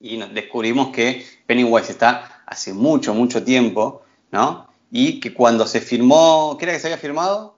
y 0.00 0.16
descubrimos 0.16 0.88
que 0.88 1.24
Pennywise 1.46 1.92
está 1.92 2.42
hace 2.44 2.74
mucho, 2.74 3.14
mucho 3.14 3.44
tiempo, 3.44 4.02
¿no? 4.32 4.66
Y 4.90 5.20
que 5.20 5.32
cuando 5.32 5.64
se 5.68 5.80
firmó, 5.80 6.56
¿qué 6.58 6.64
era 6.64 6.72
que 6.72 6.80
se 6.80 6.88
había 6.88 6.98
firmado? 6.98 7.56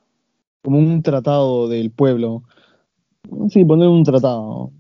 Como 0.63 0.77
un 0.77 1.03
tratado 1.03 1.69
del 1.69 1.91
pueblo. 1.91 2.43
Sí, 3.49 3.65
poner 3.65 3.89
un 3.89 4.05
tratado. 4.05 4.73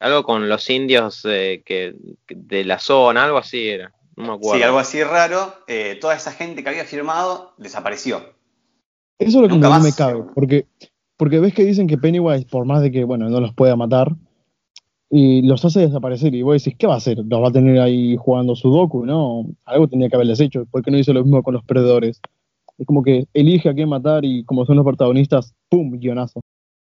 Algo 0.00 0.22
con 0.24 0.48
los 0.48 0.70
indios 0.70 1.22
eh, 1.26 1.62
que, 1.66 1.94
de 2.28 2.64
la 2.64 2.78
zona, 2.78 3.24
algo 3.24 3.36
así 3.36 3.68
era. 3.68 3.92
No 4.16 4.24
me 4.24 4.32
acuerdo. 4.32 4.56
Sí, 4.56 4.62
algo 4.62 4.78
así 4.78 5.04
raro. 5.04 5.52
eh, 5.66 5.98
toda 6.00 6.14
esa 6.16 6.32
gente 6.32 6.62
que 6.62 6.70
había 6.70 6.86
firmado 6.86 7.52
desapareció. 7.58 8.22
Eso 9.18 9.36
es 9.36 9.42
lo 9.42 9.48
que 9.48 9.58
no 9.58 9.80
me 9.80 9.92
cabe, 9.92 10.22
porque, 10.34 10.64
porque 11.18 11.40
ves 11.40 11.52
que 11.52 11.62
dicen 11.62 11.86
que 11.86 11.98
Pennywise, 11.98 12.46
por 12.46 12.64
más 12.64 12.80
de 12.80 12.90
que, 12.90 13.04
bueno, 13.04 13.28
no 13.28 13.38
los 13.38 13.52
pueda 13.52 13.76
matar, 13.76 14.16
y 15.14 15.42
los 15.42 15.62
hace 15.62 15.80
desaparecer, 15.80 16.34
y 16.34 16.40
vos 16.40 16.54
decís, 16.54 16.74
¿qué 16.78 16.86
va 16.86 16.94
a 16.94 16.96
hacer? 16.96 17.18
¿Los 17.18 17.42
va 17.42 17.48
a 17.48 17.52
tener 17.52 17.78
ahí 17.78 18.16
jugando 18.16 18.56
Sudoku? 18.56 19.04
No, 19.04 19.44
algo 19.66 19.86
tenía 19.86 20.08
que 20.08 20.16
haberles 20.16 20.40
hecho, 20.40 20.64
¿por 20.64 20.82
qué 20.82 20.90
no 20.90 20.96
hizo 20.96 21.12
lo 21.12 21.22
mismo 21.22 21.42
con 21.42 21.52
los 21.52 21.62
perdedores? 21.64 22.18
Es 22.78 22.86
como 22.86 23.02
que 23.02 23.26
elige 23.34 23.68
a 23.68 23.74
quién 23.74 23.90
matar 23.90 24.24
y 24.24 24.42
como 24.44 24.64
son 24.64 24.76
los 24.76 24.86
protagonistas, 24.86 25.52
¡pum! 25.68 25.98
guionazo. 25.98 26.40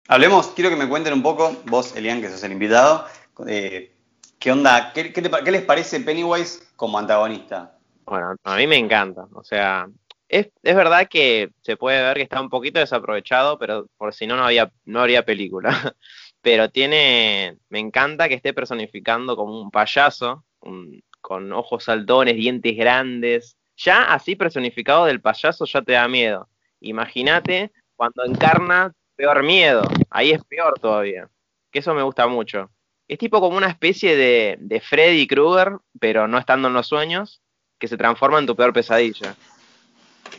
Hablemos, 0.08 0.48
quiero 0.48 0.70
que 0.70 0.76
me 0.76 0.88
cuenten 0.88 1.14
un 1.14 1.22
poco, 1.22 1.54
vos, 1.66 1.94
Elian, 1.94 2.20
que 2.20 2.28
sos 2.28 2.42
el 2.42 2.50
invitado, 2.50 3.04
eh, 3.46 3.92
¿qué 4.40 4.50
onda? 4.50 4.92
¿Qué, 4.92 5.12
qué 5.12 5.22
te 5.22 5.30
qué 5.44 5.50
les 5.52 5.62
parece 5.62 6.00
Pennywise 6.00 6.64
como 6.74 6.98
antagonista? 6.98 7.78
Bueno, 8.06 8.34
a 8.42 8.56
mí 8.56 8.66
me 8.66 8.76
encanta. 8.76 9.28
O 9.34 9.44
sea, 9.44 9.86
es, 10.28 10.48
es 10.64 10.74
verdad 10.74 11.06
que 11.08 11.50
se 11.62 11.76
puede 11.76 12.02
ver 12.02 12.16
que 12.16 12.22
está 12.24 12.40
un 12.40 12.50
poquito 12.50 12.80
desaprovechado, 12.80 13.56
pero 13.56 13.86
por 13.96 14.12
si 14.12 14.26
no, 14.26 14.36
no 14.36 14.44
había, 14.44 14.72
no 14.84 15.00
habría 15.00 15.24
película. 15.24 15.70
Pero 16.46 16.70
tiene, 16.70 17.56
me 17.70 17.80
encanta 17.80 18.28
que 18.28 18.34
esté 18.36 18.54
personificando 18.54 19.34
como 19.34 19.60
un 19.60 19.72
payaso, 19.72 20.44
un- 20.60 21.02
con 21.20 21.52
ojos 21.52 21.82
saltones, 21.82 22.36
dientes 22.36 22.76
grandes. 22.76 23.56
Ya 23.76 24.04
así 24.04 24.36
personificado 24.36 25.06
del 25.06 25.20
payaso 25.20 25.64
ya 25.64 25.82
te 25.82 25.94
da 25.94 26.06
miedo. 26.06 26.48
Imagínate 26.78 27.72
cuando 27.96 28.24
encarna 28.24 28.92
peor 29.16 29.42
miedo. 29.42 29.82
Ahí 30.08 30.30
es 30.30 30.44
peor 30.44 30.78
todavía. 30.78 31.28
que 31.72 31.80
eso 31.80 31.92
me 31.94 32.04
gusta 32.04 32.28
mucho. 32.28 32.70
Es 33.08 33.18
tipo 33.18 33.40
como 33.40 33.56
una 33.56 33.66
especie 33.68 34.14
de, 34.14 34.56
de 34.60 34.80
Freddy 34.80 35.26
Krueger, 35.26 35.78
pero 35.98 36.28
no 36.28 36.38
estando 36.38 36.68
en 36.68 36.74
los 36.74 36.86
sueños, 36.86 37.42
que 37.80 37.88
se 37.88 37.96
transforma 37.96 38.38
en 38.38 38.46
tu 38.46 38.54
peor 38.54 38.72
pesadilla. 38.72 39.34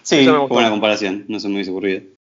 Sí, 0.03 0.25
buena 0.47 0.69
comparación, 0.69 1.25
no 1.27 1.37
se 1.37 1.49
me 1.49 1.55
hubiese 1.55 1.71
ocurrido. 1.71 2.16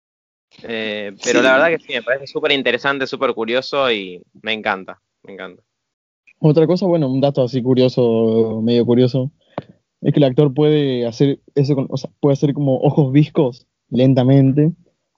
Eh, 0.63 1.11
pero 1.23 1.39
Sí. 1.39 1.45
la 1.45 1.53
verdad 1.53 1.67
que 1.69 1.79
sí, 1.79 1.93
me 1.93 2.01
parece 2.03 2.27
súper 2.27 2.51
interesante, 2.53 3.07
súper 3.07 3.33
curioso 3.33 3.91
y 3.91 4.21
me 4.41 4.53
encanta, 4.53 5.01
me 5.23 5.33
encanta. 5.33 5.61
Otra 6.39 6.67
cosa, 6.67 6.85
bueno, 6.85 7.07
un 7.09 7.21
dato 7.21 7.43
así 7.43 7.61
curioso, 7.61 8.61
medio 8.63 8.85
curioso, 8.85 9.31
es 10.01 10.13
que 10.13 10.19
el 10.19 10.23
actor 10.25 10.53
puede 10.53 11.05
hacer 11.07 11.39
eso, 11.55 11.75
con- 11.75 11.87
o 11.89 11.97
sea, 11.97 12.09
puede 12.19 12.33
hacer 12.33 12.53
como 12.53 12.77
ojos 12.81 13.11
viscos 13.11 13.65
lentamente 13.89 14.71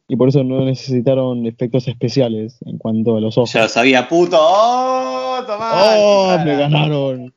y 0.08 0.16
por 0.16 0.30
eso 0.30 0.44
no 0.44 0.64
necesitaron 0.64 1.46
efectos 1.46 1.88
especiales 1.88 2.58
en 2.66 2.78
cuanto 2.78 3.18
a 3.18 3.22
los 3.22 3.38
ojos. 3.38 3.52
Ya 3.54 3.64
lo 3.64 3.70
sabía, 3.70 4.08
puto. 4.08 4.38
¡Oh! 4.40 5.44
Tomá. 5.46 5.72
¡Oh! 5.98 6.38
Me 6.46 6.56
ganaron. 6.56 7.34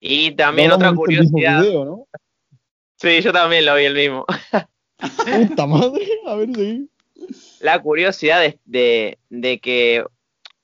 Y 0.00 0.30
también 0.32 0.70
otra 0.70 0.92
curiosidad. 0.94 1.62
video, 1.62 1.84
¿no? 1.84 2.06
Sí, 2.96 3.20
yo 3.22 3.32
también 3.32 3.64
lo 3.66 3.74
vi 3.74 3.84
el 3.84 3.94
mismo. 3.94 4.24
Puta 5.48 5.66
madre, 5.66 6.06
a 6.26 6.34
ver 6.36 6.54
si. 6.54 6.88
La 7.60 7.80
curiosidad 7.80 8.40
de, 8.40 8.58
de- 8.64 9.18
de 9.30 9.58
que, 9.60 10.04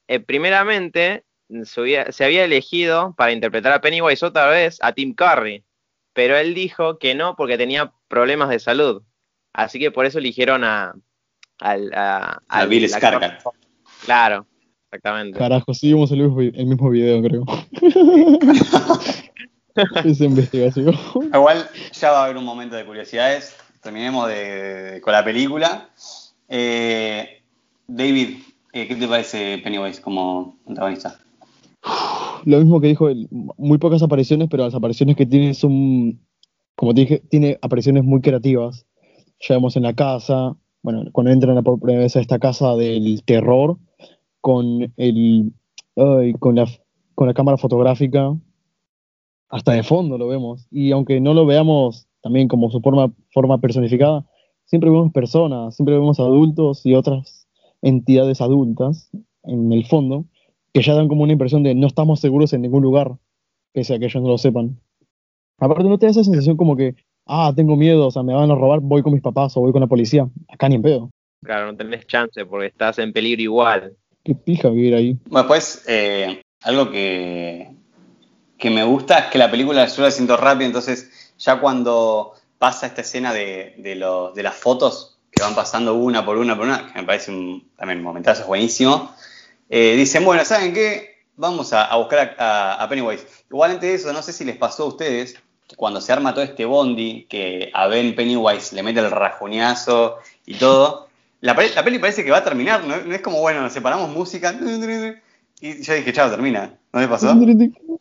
eh, 0.09 0.21
primeramente, 0.21 1.25
se 1.65 1.81
había, 1.81 2.13
se 2.13 2.25
había 2.25 2.45
elegido 2.45 3.15
para 3.17 3.33
interpretar 3.33 3.73
a 3.73 3.81
Pennywise 3.81 4.25
otra 4.25 4.47
vez 4.49 4.79
a 4.83 4.93
Tim 4.93 5.15
Curry, 5.15 5.65
pero 6.15 6.37
él 6.37 6.55
dijo 6.55 6.99
que 6.99 7.15
no 7.15 7.37
porque 7.37 7.59
tenía 7.59 7.93
problemas 8.09 8.49
de 8.51 8.59
salud. 8.59 9.03
Así 9.55 9.79
que 9.79 9.91
por 9.91 10.07
eso 10.07 10.19
eligieron 10.19 10.65
a. 10.65 10.95
Al, 11.61 11.93
a, 11.95 12.41
A 12.49 12.59
al 12.61 12.69
Bill. 12.69 12.91
Claro, 14.05 14.47
exactamente. 14.91 15.39
Carajo, 15.39 15.73
sí 15.75 15.89
vimos 15.93 16.11
el 16.11 16.19
mismo, 16.23 16.41
el 16.41 16.67
mismo 16.67 16.91
video, 16.91 17.23
creo. 17.23 17.45
Esa 20.05 20.25
investigación. 20.25 20.95
Igual 21.33 21.69
ya 21.93 22.11
va 22.11 22.21
a 22.21 22.25
haber 22.25 22.37
un 22.37 22.45
momento 22.45 22.77
de 22.77 22.85
curiosidades. 22.85 23.57
Terminemos 23.81 24.29
de- 24.29 25.01
con 25.03 25.13
la 25.13 25.25
película. 25.25 25.89
Eh, 26.55 27.27
David, 27.89 28.37
eh, 28.75 28.87
¿qué 28.87 28.95
te 28.95 29.09
parece 29.09 29.57
Pennywise 29.65 30.03
como 30.03 30.59
antagonista? 30.67 31.19
Lo 32.45 32.59
mismo 32.59 32.79
que 32.79 32.89
dijo 32.89 33.09
él, 33.09 33.27
muy 33.31 33.79
pocas 33.79 34.03
apariciones, 34.03 34.49
pero 34.51 34.65
las 34.65 34.75
apariciones 34.75 35.17
que 35.17 35.25
tiene 35.25 35.55
son, 35.55 36.21
como 36.77 36.93
te 36.93 37.01
dije, 37.01 37.23
tiene 37.31 37.59
apariciones 37.63 38.05
muy 38.05 38.21
creativas. 38.21 38.85
Ya 39.41 39.55
vemos 39.55 39.77
en 39.77 39.85
la 39.85 39.95
casa, 39.95 40.55
bueno, 40.83 41.05
cuando 41.13 41.33
entran 41.33 41.65
por 41.65 41.81
primera 41.81 42.03
vez 42.03 42.17
a 42.17 42.21
esta 42.21 42.39
casa 42.39 42.77
del 42.77 43.23
terror, 43.25 43.79
con 44.43 44.93
el 44.99 45.53
ay, 45.97 46.35
con 46.35 46.57
la 46.57 46.67
con 47.15 47.29
la 47.29 47.35
cámara 47.35 47.57
fotográfica, 47.57 48.37
hasta 49.49 49.73
de 49.73 49.83
fondo 49.83 50.19
lo 50.19 50.29
vemos. 50.29 50.67
Y 50.71 50.93
aunque 50.93 51.19
no 51.19 51.33
lo 51.33 51.47
veamos 51.47 52.09
también 52.23 52.47
como 52.47 52.71
su 52.71 52.83
forma, 52.83 53.11
forma 53.33 53.59
personificada, 53.59 54.27
siempre 54.73 54.89
vemos 54.89 55.13
personas, 55.13 55.77
siempre 55.77 55.97
vemos 55.97 56.19
adultos 56.19 56.87
y 56.87 56.95
otras 56.95 57.47
entidades 57.83 58.41
adultas 58.41 59.11
en 59.43 59.71
el 59.71 59.85
fondo 59.85 60.25
que 60.73 60.81
ya 60.81 60.95
dan 60.95 61.09
como 61.09 61.25
una 61.25 61.35
impresión 61.35 61.63
de 61.63 61.75
no 61.75 61.87
estamos 61.87 62.21
seguros 62.21 62.55
en 62.55 62.63
ningún 62.63 62.83
lugar, 62.83 63.13
pese 63.75 63.95
a 63.95 63.99
que 63.99 64.07
ellos 64.07 64.23
no 64.23 64.31
lo 64.31 64.39
sepan. 64.39 64.81
Aparte, 65.59 65.85
no 65.85 65.99
te 65.99 66.07
da 66.07 66.13
esa 66.13 66.25
sensación 66.25 66.57
como 66.57 66.75
que, 66.75 66.95
ah, 67.27 67.53
tengo 67.55 67.77
miedo, 67.77 68.07
o 68.07 68.11
sea, 68.11 68.23
me 68.23 68.33
van 68.33 68.51
a 68.51 68.55
robar, 68.55 68.81
voy 68.81 69.03
con 69.03 69.13
mis 69.13 69.21
papás 69.21 69.55
o 69.59 69.61
voy 69.61 69.73
con 69.73 69.83
la 69.83 69.89
policía. 69.89 70.27
Acá 70.49 70.71
ni 70.71 70.77
en 70.77 70.83
pedo. 70.83 71.11
Claro, 71.45 71.67
no 71.67 71.77
tenés 71.77 72.07
chance 72.07 72.47
porque 72.47 72.69
estás 72.69 72.99
en 72.99 73.13
peligro 73.13 73.43
igual. 73.43 73.95
Qué 74.25 74.35
pija 74.35 74.71
vivir 74.71 74.95
ahí. 74.95 75.19
Bueno, 75.27 75.41
después, 75.41 75.85
eh, 75.87 76.41
algo 76.63 76.91
que, 76.91 77.69
que 78.57 78.71
me 78.71 78.85
gusta 78.85 79.19
es 79.19 79.27
que 79.27 79.37
la 79.37 79.51
película 79.51 79.85
yo 79.85 80.03
la 80.03 80.11
siento 80.11 80.39
rápida, 80.39 80.65
entonces 80.65 81.35
ya 81.37 81.61
cuando 81.61 82.33
pasa 82.63 82.87
esta 82.87 83.01
escena 83.03 83.33
de, 83.33 83.75
de, 83.79 83.95
los- 83.97 84.35
de 84.35 84.43
las 84.43 84.55
fotos 84.55 85.19
que 85.31 85.43
van 85.43 85.55
pasando 85.55 85.95
una 85.95 86.25
por 86.25 86.37
una 86.39 86.57
por 86.57 86.67
una, 86.67 86.93
que 86.93 87.01
me 87.01 87.07
parece 87.07 87.31
un, 87.33 87.71
también 87.77 87.99
un 87.99 88.05
momentazo 88.05 88.47
buenísimo, 88.47 89.13
eh, 89.69 89.95
dicen, 89.97 90.25
bueno, 90.25 90.45
¿saben 90.45 90.73
qué? 90.75 91.25
Vamos 91.37 91.73
a, 91.73 91.87
a 91.87 91.97
buscar 91.97 92.37
a, 92.39 92.75
a- 92.75 92.85
a 92.85 92.89
Pennywise. 92.89 93.27
Igual 93.51 93.73
antes 93.73 93.89
de 93.91 93.95
eso, 93.97 94.13
no 94.13 94.23
sé 94.23 94.33
si 94.33 94.45
les 94.45 94.57
pasó 94.57 94.85
a 94.85 94.87
ustedes, 94.89 95.37
que 95.67 95.77
cuando 95.77 96.01
se 96.01 96.13
arma 96.13 96.35
todo 96.35 96.45
este 96.45 96.65
bondi, 96.65 97.27
que 97.29 97.71
a 97.75 97.87
Ben 97.89 98.15
Pennywise 98.15 98.75
le 98.75 98.83
mete 98.83 99.01
el 99.01 99.11
rajuñazo 99.11 100.19
y 100.47 100.55
todo, 100.57 101.09
la, 101.41 101.55
la 101.75 101.85
peli 101.85 101.99
parece 101.99 102.25
que 102.25 102.31
va 102.31 102.39
a 102.39 102.45
terminar, 102.45 102.85
¿no? 102.85 102.97
No 102.99 103.15
es 103.15 103.23
como, 103.23 103.41
bueno, 103.41 103.63
nos 103.63 103.73
separamos 103.73 104.11
música, 104.11 104.53
y 105.61 105.83
yo 105.83 105.95
dije, 105.95 106.13
chao, 106.13 106.31
termina. 106.31 106.79
¿No 106.93 107.01
me 107.01 107.09
pasó? 107.09 107.33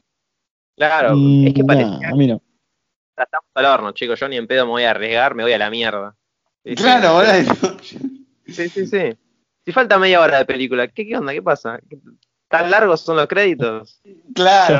Claro, 0.75 1.15
Mm, 1.15 1.47
es 1.47 1.53
que 1.53 1.61
nah, 1.61 1.67
parecía 1.67 2.09
a 2.09 2.15
mí 2.15 2.27
no. 2.27 2.41
Al 3.53 3.65
horno, 3.65 3.91
chicos. 3.91 4.19
Yo 4.19 4.27
ni 4.27 4.37
en 4.37 4.47
pedo 4.47 4.65
me 4.65 4.71
voy 4.71 4.83
a 4.83 4.91
arriesgar, 4.91 5.35
me 5.35 5.43
voy 5.43 5.53
a 5.53 5.57
la 5.57 5.69
mierda. 5.69 6.15
Sí. 6.65 6.75
Claro, 6.75 7.13
boludo. 7.13 7.77
Sí, 8.47 8.69
sí, 8.69 8.85
sí. 8.87 9.13
Si 9.65 9.71
falta 9.71 9.97
media 9.99 10.21
hora 10.21 10.39
de 10.39 10.45
película, 10.45 10.87
¿qué, 10.87 11.05
qué 11.07 11.17
onda? 11.17 11.33
¿Qué 11.33 11.41
pasa? 11.41 11.79
¿Qué- 11.89 11.99
¿Tan 12.47 12.69
largos 12.69 12.99
son 13.01 13.15
los 13.15 13.27
créditos? 13.27 14.01
Claro, 14.35 14.75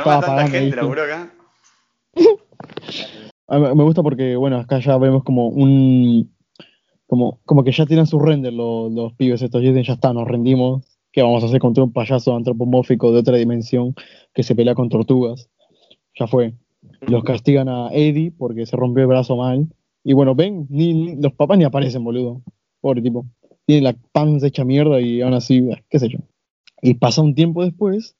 me 3.74 3.84
gusta 3.84 4.02
porque, 4.02 4.36
bueno, 4.36 4.58
acá 4.58 4.78
ya 4.78 4.96
vemos 4.98 5.24
como 5.24 5.48
un. 5.48 6.34
Como, 7.06 7.40
como 7.44 7.62
que 7.64 7.72
ya 7.72 7.84
tienen 7.86 8.06
su 8.06 8.18
render 8.18 8.52
los, 8.52 8.90
los 8.92 9.12
pibes 9.14 9.42
estos. 9.42 9.62
Y 9.62 9.66
dicen, 9.68 9.84
ya 9.84 9.94
está, 9.94 10.12
nos 10.12 10.26
rendimos. 10.28 10.84
¿Qué 11.12 11.22
vamos 11.22 11.42
a 11.42 11.46
hacer 11.46 11.60
contra 11.60 11.84
un 11.84 11.92
payaso 11.92 12.34
antropomórfico 12.34 13.12
de 13.12 13.18
otra 13.20 13.36
dimensión 13.36 13.94
que 14.32 14.42
se 14.42 14.54
pelea 14.54 14.74
con 14.74 14.88
tortugas? 14.88 15.50
Ya 16.18 16.26
fue. 16.26 16.54
Los 17.02 17.24
castigan 17.24 17.68
a 17.68 17.88
Eddie 17.92 18.32
porque 18.36 18.66
se 18.66 18.76
rompió 18.76 19.02
el 19.02 19.08
brazo 19.08 19.36
mal. 19.36 19.66
Y 20.04 20.12
bueno, 20.14 20.34
ven, 20.34 20.66
ni, 20.68 20.92
ni- 20.94 21.16
los 21.16 21.32
papás 21.32 21.58
ni 21.58 21.64
aparecen, 21.64 22.02
boludo. 22.04 22.42
Pobre 22.80 23.02
tipo. 23.02 23.26
Tiene 23.66 23.82
la 23.82 23.96
panza 24.12 24.46
hecha 24.48 24.64
mierda 24.64 25.00
y 25.00 25.20
aún 25.22 25.34
así, 25.34 25.68
qué 25.88 25.98
sé 25.98 26.08
yo. 26.08 26.18
Y 26.80 26.94
pasa 26.94 27.22
un 27.22 27.34
tiempo 27.34 27.62
después 27.64 28.16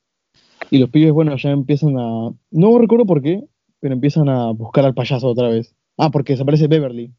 y 0.71 0.79
los 0.79 0.89
pibes, 0.91 1.13
bueno, 1.13 1.37
ya 1.37 1.51
empiezan 1.51 1.99
a... 1.99 2.33
No 2.53 2.79
recuerdo 2.79 3.05
por 3.05 3.21
qué, 3.21 3.43
pero 3.81 3.95
empiezan 3.95 4.29
a 4.29 4.51
buscar 4.53 4.85
al 4.85 4.95
payaso 4.95 5.27
otra 5.29 5.49
vez. 5.49 5.75
Ah, 5.99 6.11
porque 6.11 6.35
desaparece 6.35 6.69
Beverly. 6.69 7.13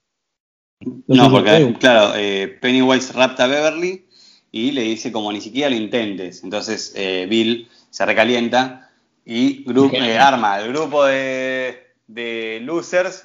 No, 1.08 1.30
porque, 1.30 1.58
"Eh, 1.58 1.74
claro, 1.80 2.14
eh, 2.16 2.58
Pennywise 2.62 3.14
rapta 3.14 3.44
a 3.46 3.48
Beverly 3.48 4.06
y 4.52 4.72
le 4.72 4.82
dice 4.84 5.12
como 5.12 5.32
ni 5.32 5.42
siquiera 5.42 5.70
lo 5.70 5.76
intentes. 5.76 6.44
Entonces 6.44 6.94
eh, 6.96 7.28
Bill 7.30 7.68
se 7.90 8.06
recalienta 8.06 8.90
y 9.26 9.66
eh, 9.94 10.18
arma 10.18 10.60
el 10.60 10.70
grupo 10.74 11.06
de, 11.06 11.96
de 12.08 12.60
losers 12.64 13.24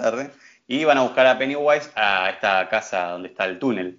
y 0.67 0.85
van 0.85 0.99
a 0.99 1.03
buscar 1.03 1.27
a 1.27 1.39
Pennywise 1.39 1.91
a 1.95 2.31
esta 2.31 2.69
casa 2.69 3.09
donde 3.09 3.29
está 3.29 3.45
el 3.47 3.59
túnel. 3.59 3.99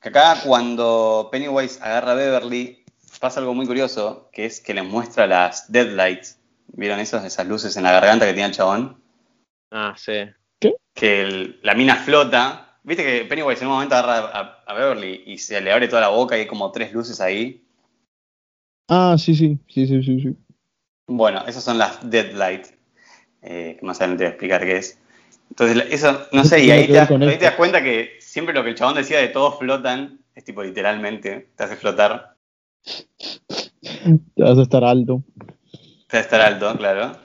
Que 0.00 0.10
acá 0.10 0.36
cuando 0.44 1.28
Pennywise 1.32 1.80
agarra 1.82 2.12
a 2.12 2.14
Beverly 2.14 2.84
pasa 3.20 3.40
algo 3.40 3.54
muy 3.54 3.66
curioso, 3.66 4.28
que 4.32 4.44
es 4.46 4.60
que 4.60 4.74
le 4.74 4.82
muestra 4.82 5.26
las 5.26 5.70
deadlights. 5.72 6.38
¿Vieron 6.68 7.00
esos, 7.00 7.24
esas 7.24 7.46
luces 7.46 7.76
en 7.76 7.82
la 7.82 7.92
garganta 7.92 8.26
que 8.26 8.34
tiene 8.34 8.48
el 8.50 8.54
chabón? 8.54 9.02
Ah, 9.70 9.94
sí. 9.96 10.12
que 10.94 11.22
el- 11.22 11.60
la 11.62 11.74
mina 11.74 11.96
flota. 11.96 12.78
Viste 12.82 13.04
que 13.04 13.24
Pennywise 13.24 13.62
en 13.62 13.68
un 13.68 13.74
momento 13.74 13.94
agarra 13.94 14.28
a, 14.28 14.64
a 14.66 14.74
Beverly 14.74 15.24
y 15.26 15.38
se 15.38 15.60
le 15.60 15.72
abre 15.72 15.88
toda 15.88 16.00
la 16.02 16.08
boca 16.08 16.36
y 16.36 16.40
hay 16.40 16.46
como 16.46 16.70
tres 16.72 16.92
luces 16.92 17.20
ahí. 17.20 17.64
Ah, 18.88 19.16
sí, 19.18 19.34
sí, 19.34 19.58
sí, 19.68 19.86
sí, 19.86 20.02
sí, 20.02 20.20
sí. 20.20 20.36
Bueno, 21.08 21.42
esas 21.46 21.64
son 21.64 21.78
las 21.78 22.08
Deadlight, 22.08 22.66
eh, 23.42 23.76
que 23.80 23.86
más 23.86 23.98
adelante 24.00 24.24
voy 24.24 24.26
a 24.26 24.30
explicar 24.30 24.60
qué 24.60 24.76
es. 24.76 25.00
Entonces, 25.50 25.76
la- 25.76 25.84
eso, 25.84 26.26
no 26.32 26.44
sé, 26.44 26.62
y 26.64 26.70
ahí 26.70 26.82
que 26.82 26.92
te, 26.92 26.98
das, 26.98 27.08
con 27.08 27.22
ahí 27.22 27.28
esto. 27.30 27.38
te 27.40 27.44
das 27.46 27.54
cuenta 27.54 27.82
que 27.82 28.10
siempre 28.20 28.54
lo 28.54 28.62
que 28.62 28.70
el 28.70 28.74
chabón 28.76 28.94
decía 28.94 29.18
de 29.18 29.28
todos 29.28 29.58
flotan, 29.58 30.20
es 30.34 30.44
tipo 30.44 30.62
literalmente, 30.62 31.48
te 31.56 31.64
hace 31.64 31.76
flotar, 31.76 32.36
Te 34.34 34.42
vas 34.42 34.58
a 34.58 34.62
estar 34.62 34.84
alto. 34.84 35.22
te 36.08 36.16
hace 36.18 36.20
estar 36.26 36.40
alto, 36.40 36.76
claro. 36.76 37.16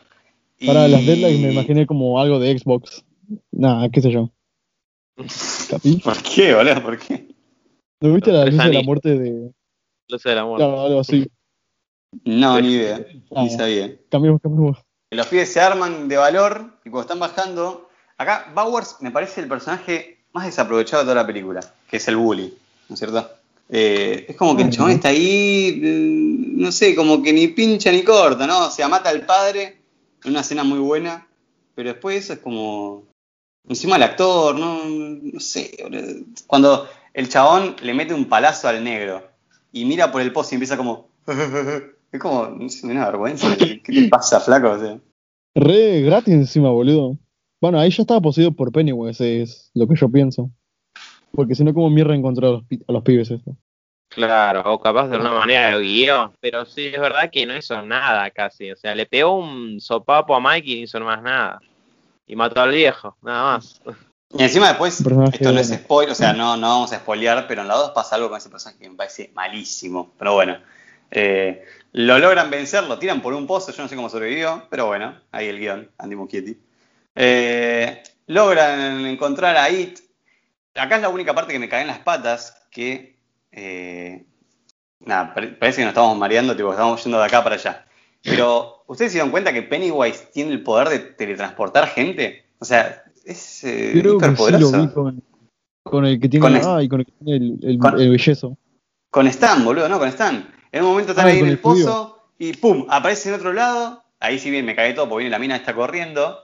Y- 0.60 0.66
Para 0.68 0.88
las 0.88 1.06
deadlines 1.06 1.40
me 1.42 1.52
imaginé 1.52 1.86
como 1.86 2.20
algo 2.22 2.40
de 2.40 2.58
Xbox. 2.58 3.04
Nada, 3.52 3.90
qué 3.90 4.02
sé 4.02 4.12
yo. 4.12 4.32
¿Capí? 5.70 5.98
¿Por 5.98 6.22
qué, 6.24 6.54
boludo? 6.56 6.82
¿Por 6.82 6.98
qué? 7.00 7.28
¿No 8.00 8.14
viste 8.14 8.32
la 8.32 8.46
luz 8.46 8.64
de 8.64 8.74
la 8.74 8.82
muerte 8.82 9.18
de.? 9.18 9.52
Luces 10.10 10.30
del 10.30 10.40
amor. 10.40 10.58
Claro, 10.58 10.82
algo 10.82 11.00
así. 11.02 11.28
No, 12.26 12.60
ni 12.62 12.74
idea, 12.74 13.06
Ah. 13.36 13.44
ni 13.44 13.50
sabía. 13.50 13.96
Cambiamos, 14.10 14.42
cambiamos. 14.42 14.78
Los 15.12 15.28
pibes 15.28 15.52
se 15.54 15.60
arman 15.60 16.08
de 16.08 16.18
valor 16.18 16.80
y 16.84 16.90
cuando 16.90 17.02
están 17.02 17.20
bajando. 17.20 17.90
Acá 18.18 18.52
Bowers 18.56 18.98
me 19.02 19.12
parece 19.12 19.42
el 19.42 19.48
personaje 19.48 20.26
más 20.34 20.46
desaprovechado 20.46 21.04
de 21.04 21.06
toda 21.06 21.22
la 21.22 21.28
película, 21.28 21.60
que 21.90 21.98
es 21.98 22.08
el 22.08 22.16
bully, 22.16 22.54
¿no 22.90 22.94
es 22.94 23.00
cierto? 23.00 23.30
Eh, 23.70 24.26
es 24.30 24.36
como 24.36 24.56
que 24.56 24.64
el 24.64 24.70
chabón 24.70 24.92
está 24.92 25.10
ahí, 25.10 25.80
eh, 25.84 26.54
no 26.56 26.72
sé, 26.72 26.96
como 26.96 27.22
que 27.24 27.32
ni 27.34 27.48
pincha 27.48 27.92
ni 27.92 28.04
corta, 28.04 28.46
¿no? 28.48 28.68
O 28.68 28.72
sea, 28.72 28.88
mata 28.88 29.10
al 29.10 29.26
padre 29.26 29.78
en 30.24 30.32
una 30.32 30.42
escena 30.42 30.64
muy 30.64 30.80
buena, 30.80 31.28
pero 31.76 31.90
después 31.90 32.24
eso 32.24 32.34
es 32.34 32.40
como. 32.40 33.04
Encima 33.68 33.96
el 33.96 34.04
actor, 34.04 34.56
¿no? 34.60 34.84
No 34.86 35.40
sé. 35.40 35.72
Cuando 36.48 36.88
el 37.14 37.30
chabón 37.30 37.76
le 37.82 37.94
mete 37.94 38.14
un 38.14 38.26
palazo 38.26 38.68
al 38.68 38.84
negro 38.84 39.26
y 39.72 39.86
mira 39.86 40.12
por 40.12 40.22
el 40.22 40.34
poste 40.34 40.56
y 40.56 40.58
empieza 40.58 40.76
como. 40.78 41.08
Es 42.14 42.20
como, 42.22 42.46
no 42.48 42.70
sé, 42.70 42.86
una 42.88 43.06
vergüenza. 43.08 43.48
¿Qué 43.58 43.82
te 43.84 44.08
pasa, 44.08 44.40
flaco? 44.40 44.70
O 44.72 44.80
sea, 44.80 45.00
Re 45.56 46.02
gratis 46.02 46.34
encima, 46.34 46.70
boludo. 46.70 47.18
Bueno, 47.62 47.80
ahí 47.80 47.90
ya 47.90 48.04
estaba 48.04 48.22
poseído 48.22 48.52
por 48.52 48.72
Pennywise, 48.72 49.42
es 49.42 49.72
lo 49.74 49.88
que 49.88 49.96
yo 49.96 50.10
pienso. 50.10 50.50
Porque 51.32 51.56
si 51.56 51.64
no, 51.64 51.74
como 51.74 51.90
mierda 51.90 52.14
encontrar 52.16 52.50
a 52.50 52.54
los, 52.54 52.64
pi- 52.66 52.84
a 52.88 52.92
los 52.92 53.04
pibes 53.04 53.32
esto. 53.32 53.56
Claro, 54.10 54.62
o 54.72 54.80
capaz 54.80 55.08
de 55.08 55.18
una 55.18 55.32
manera 55.32 55.76
de 55.76 55.84
guion, 55.84 56.34
pero 56.40 56.66
sí 56.66 56.86
es 56.86 57.00
verdad 57.00 57.32
que 57.32 57.48
no 57.48 57.58
hizo 57.58 57.82
nada 57.82 58.30
casi, 58.30 58.70
o 58.72 58.76
sea, 58.76 58.94
le 58.94 59.08
pegó 59.08 59.36
un 59.40 59.82
sopapo 59.82 60.36
a 60.36 60.40
Mike 60.40 60.70
y 60.70 60.76
no 60.78 60.84
hizo 60.84 61.00
más 61.00 61.24
nada. 61.24 61.60
Y 62.28 62.36
mató 62.36 62.62
al 62.62 62.70
viejo, 62.72 63.18
nada 63.24 63.54
más. 63.54 63.82
Y 64.38 64.44
encima 64.44 64.68
después, 64.68 65.02
personaje 65.04 65.38
esto 65.38 65.52
no 65.52 65.60
es 65.60 65.70
spoiler, 65.74 66.12
o 66.12 66.16
sea, 66.16 66.34
no, 66.34 66.58
no 66.58 66.68
vamos 66.68 66.94
a 66.94 66.98
spoilear, 67.00 67.48
pero 67.48 67.62
en 67.64 67.68
la 67.68 67.76
2 67.76 67.90
pasa 67.92 68.16
algo 68.16 68.30
con 68.30 68.38
ese 68.38 68.50
personaje 68.50 68.80
que 68.84 68.90
me 68.90 68.96
parece 68.96 69.32
malísimo. 69.34 70.12
Pero 70.18 70.34
bueno, 70.36 70.58
eh, 71.10 71.64
lo 71.94 72.20
logran 72.20 72.50
vencer, 72.50 72.84
lo 72.84 73.00
tiran 73.00 73.22
por 73.22 73.34
un 73.34 73.48
pozo, 73.48 73.72
yo 73.72 73.82
no 73.84 73.90
sé 73.90 73.96
cómo 73.96 74.10
sobrevivió, 74.10 74.68
pero 74.70 74.88
bueno, 74.88 75.16
ahí 75.32 75.48
el 75.48 75.60
guion, 75.60 75.90
Andy 75.98 76.16
Muschietti. 76.16 76.58
Eh, 77.16 78.02
logran 78.28 79.06
encontrar 79.06 79.56
a 79.58 79.70
It. 79.70 80.00
Acá 80.76 80.96
es 80.96 81.02
la 81.04 81.10
única 81.10 81.34
parte 81.36 81.54
que 81.54 81.60
me 81.60 81.70
cae 81.70 81.82
en 81.82 81.88
las 81.88 82.00
patas, 82.00 82.66
que... 82.72 83.18
eh, 83.52 84.26
nada, 85.00 85.34
pare- 85.34 85.50
parece 85.50 85.78
que 85.82 85.84
nos 85.86 85.92
estamos 85.92 86.18
mareando, 86.18 86.56
tipo, 86.56 86.72
estamos 86.72 87.04
yendo 87.04 87.20
de 87.20 87.26
acá 87.26 87.44
para 87.44 87.56
allá. 87.56 87.86
Pero, 88.24 88.84
¿ustedes 88.88 89.12
se 89.12 89.18
dieron 89.18 89.32
cuenta 89.32 89.52
que 89.54 89.62
Pennywise 89.64 90.30
tiene 90.34 90.52
el 90.54 90.64
poder 90.64 90.90
de 90.90 91.00
teletransportar 91.00 91.88
gente? 91.90 92.46
O 92.60 92.66
sea, 92.66 93.04
es 93.26 93.64
eh, 93.66 93.92
Creo 94.00 94.18
que 94.18 94.26
sí 94.26 94.32
lo 94.32 94.36
hiperpoderoso. 94.38 94.82
vi 94.82 94.88
con, 94.94 95.24
con 95.84 96.06
el 96.06 96.20
que 96.20 96.30
tiene. 96.30 96.42
Con 96.42 96.56
es- 96.56 96.66
ah, 96.66 96.82
y 96.82 96.88
con 96.90 97.02
el 97.02 97.06
que 97.06 97.12
tiene 97.24 97.36
el, 97.46 97.60
el, 97.62 97.78
con- 97.78 98.00
el 98.00 98.10
bellezo. 98.10 98.58
Con 99.12 99.28
Stan, 99.28 99.64
boludo, 99.64 99.88
¿no? 99.90 100.00
Con 100.00 100.08
Stan. 100.08 100.48
En 100.74 100.84
un 100.84 100.90
momento 100.90 101.12
están 101.12 101.28
Ah, 101.28 101.30
ahí 101.30 101.40
en 101.40 101.48
el 101.48 101.60
pozo 101.60 102.20
y 102.40 102.54
¡pum! 102.54 102.88
Aparece 102.90 103.30
en 103.30 103.36
otro 103.36 103.54
lado. 103.54 104.04
Ahí 104.20 104.40
sí 104.40 104.50
bien 104.50 104.66
me 104.66 104.76
cagué 104.76 104.94
todo 104.94 105.08
porque 105.08 105.22
viene 105.24 105.32
la 105.32 105.40
mina 105.40 105.56
está 105.56 105.74
corriendo. 105.76 106.40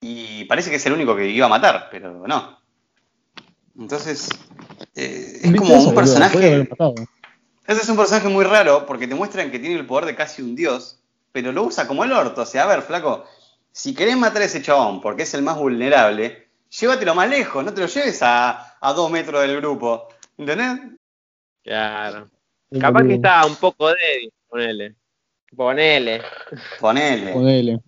Y 0.00 0.44
parece 0.44 0.70
que 0.70 0.76
es 0.76 0.86
el 0.86 0.92
único 0.92 1.16
que 1.16 1.26
iba 1.28 1.46
a 1.46 1.50
matar, 1.50 1.88
pero 1.90 2.12
no. 2.26 2.58
Entonces, 3.76 4.28
eh, 4.94 5.40
es 5.42 5.52
¿Viste 5.52 5.58
como 5.58 5.74
un 5.74 5.94
personaje. 5.94 6.68
Ese 7.66 7.82
es 7.82 7.88
un 7.88 7.96
personaje 7.96 8.28
muy 8.28 8.44
raro 8.44 8.86
porque 8.86 9.08
te 9.08 9.16
muestran 9.16 9.50
que 9.50 9.58
tiene 9.58 9.74
el 9.74 9.86
poder 9.86 10.06
de 10.06 10.14
casi 10.14 10.40
un 10.40 10.54
dios, 10.54 11.00
pero 11.32 11.50
lo 11.50 11.64
usa 11.64 11.88
como 11.88 12.04
el 12.04 12.12
orto. 12.12 12.42
O 12.42 12.46
sea, 12.46 12.62
a 12.62 12.66
ver, 12.68 12.82
flaco, 12.82 13.24
si 13.72 13.92
querés 13.92 14.16
matar 14.16 14.42
a 14.42 14.44
ese 14.44 14.62
chabón 14.62 15.00
porque 15.00 15.24
es 15.24 15.34
el 15.34 15.42
más 15.42 15.58
vulnerable, 15.58 16.48
llévatelo 16.70 17.16
más 17.16 17.28
lejos, 17.28 17.64
no 17.64 17.74
te 17.74 17.80
lo 17.80 17.88
lleves 17.88 18.22
a, 18.22 18.76
a 18.80 18.92
dos 18.92 19.10
metros 19.10 19.42
del 19.42 19.56
grupo. 19.56 20.06
¿Entendés? 20.36 20.92
Claro. 21.64 22.28
Capaz 22.80 23.04
que 23.04 23.14
está 23.14 23.46
un 23.46 23.56
poco 23.56 23.88
débil, 23.88 24.32
ponele. 24.48 24.94
Ponele. 25.56 26.20
Ponele. 26.80 27.32
Ponele. 27.32 27.80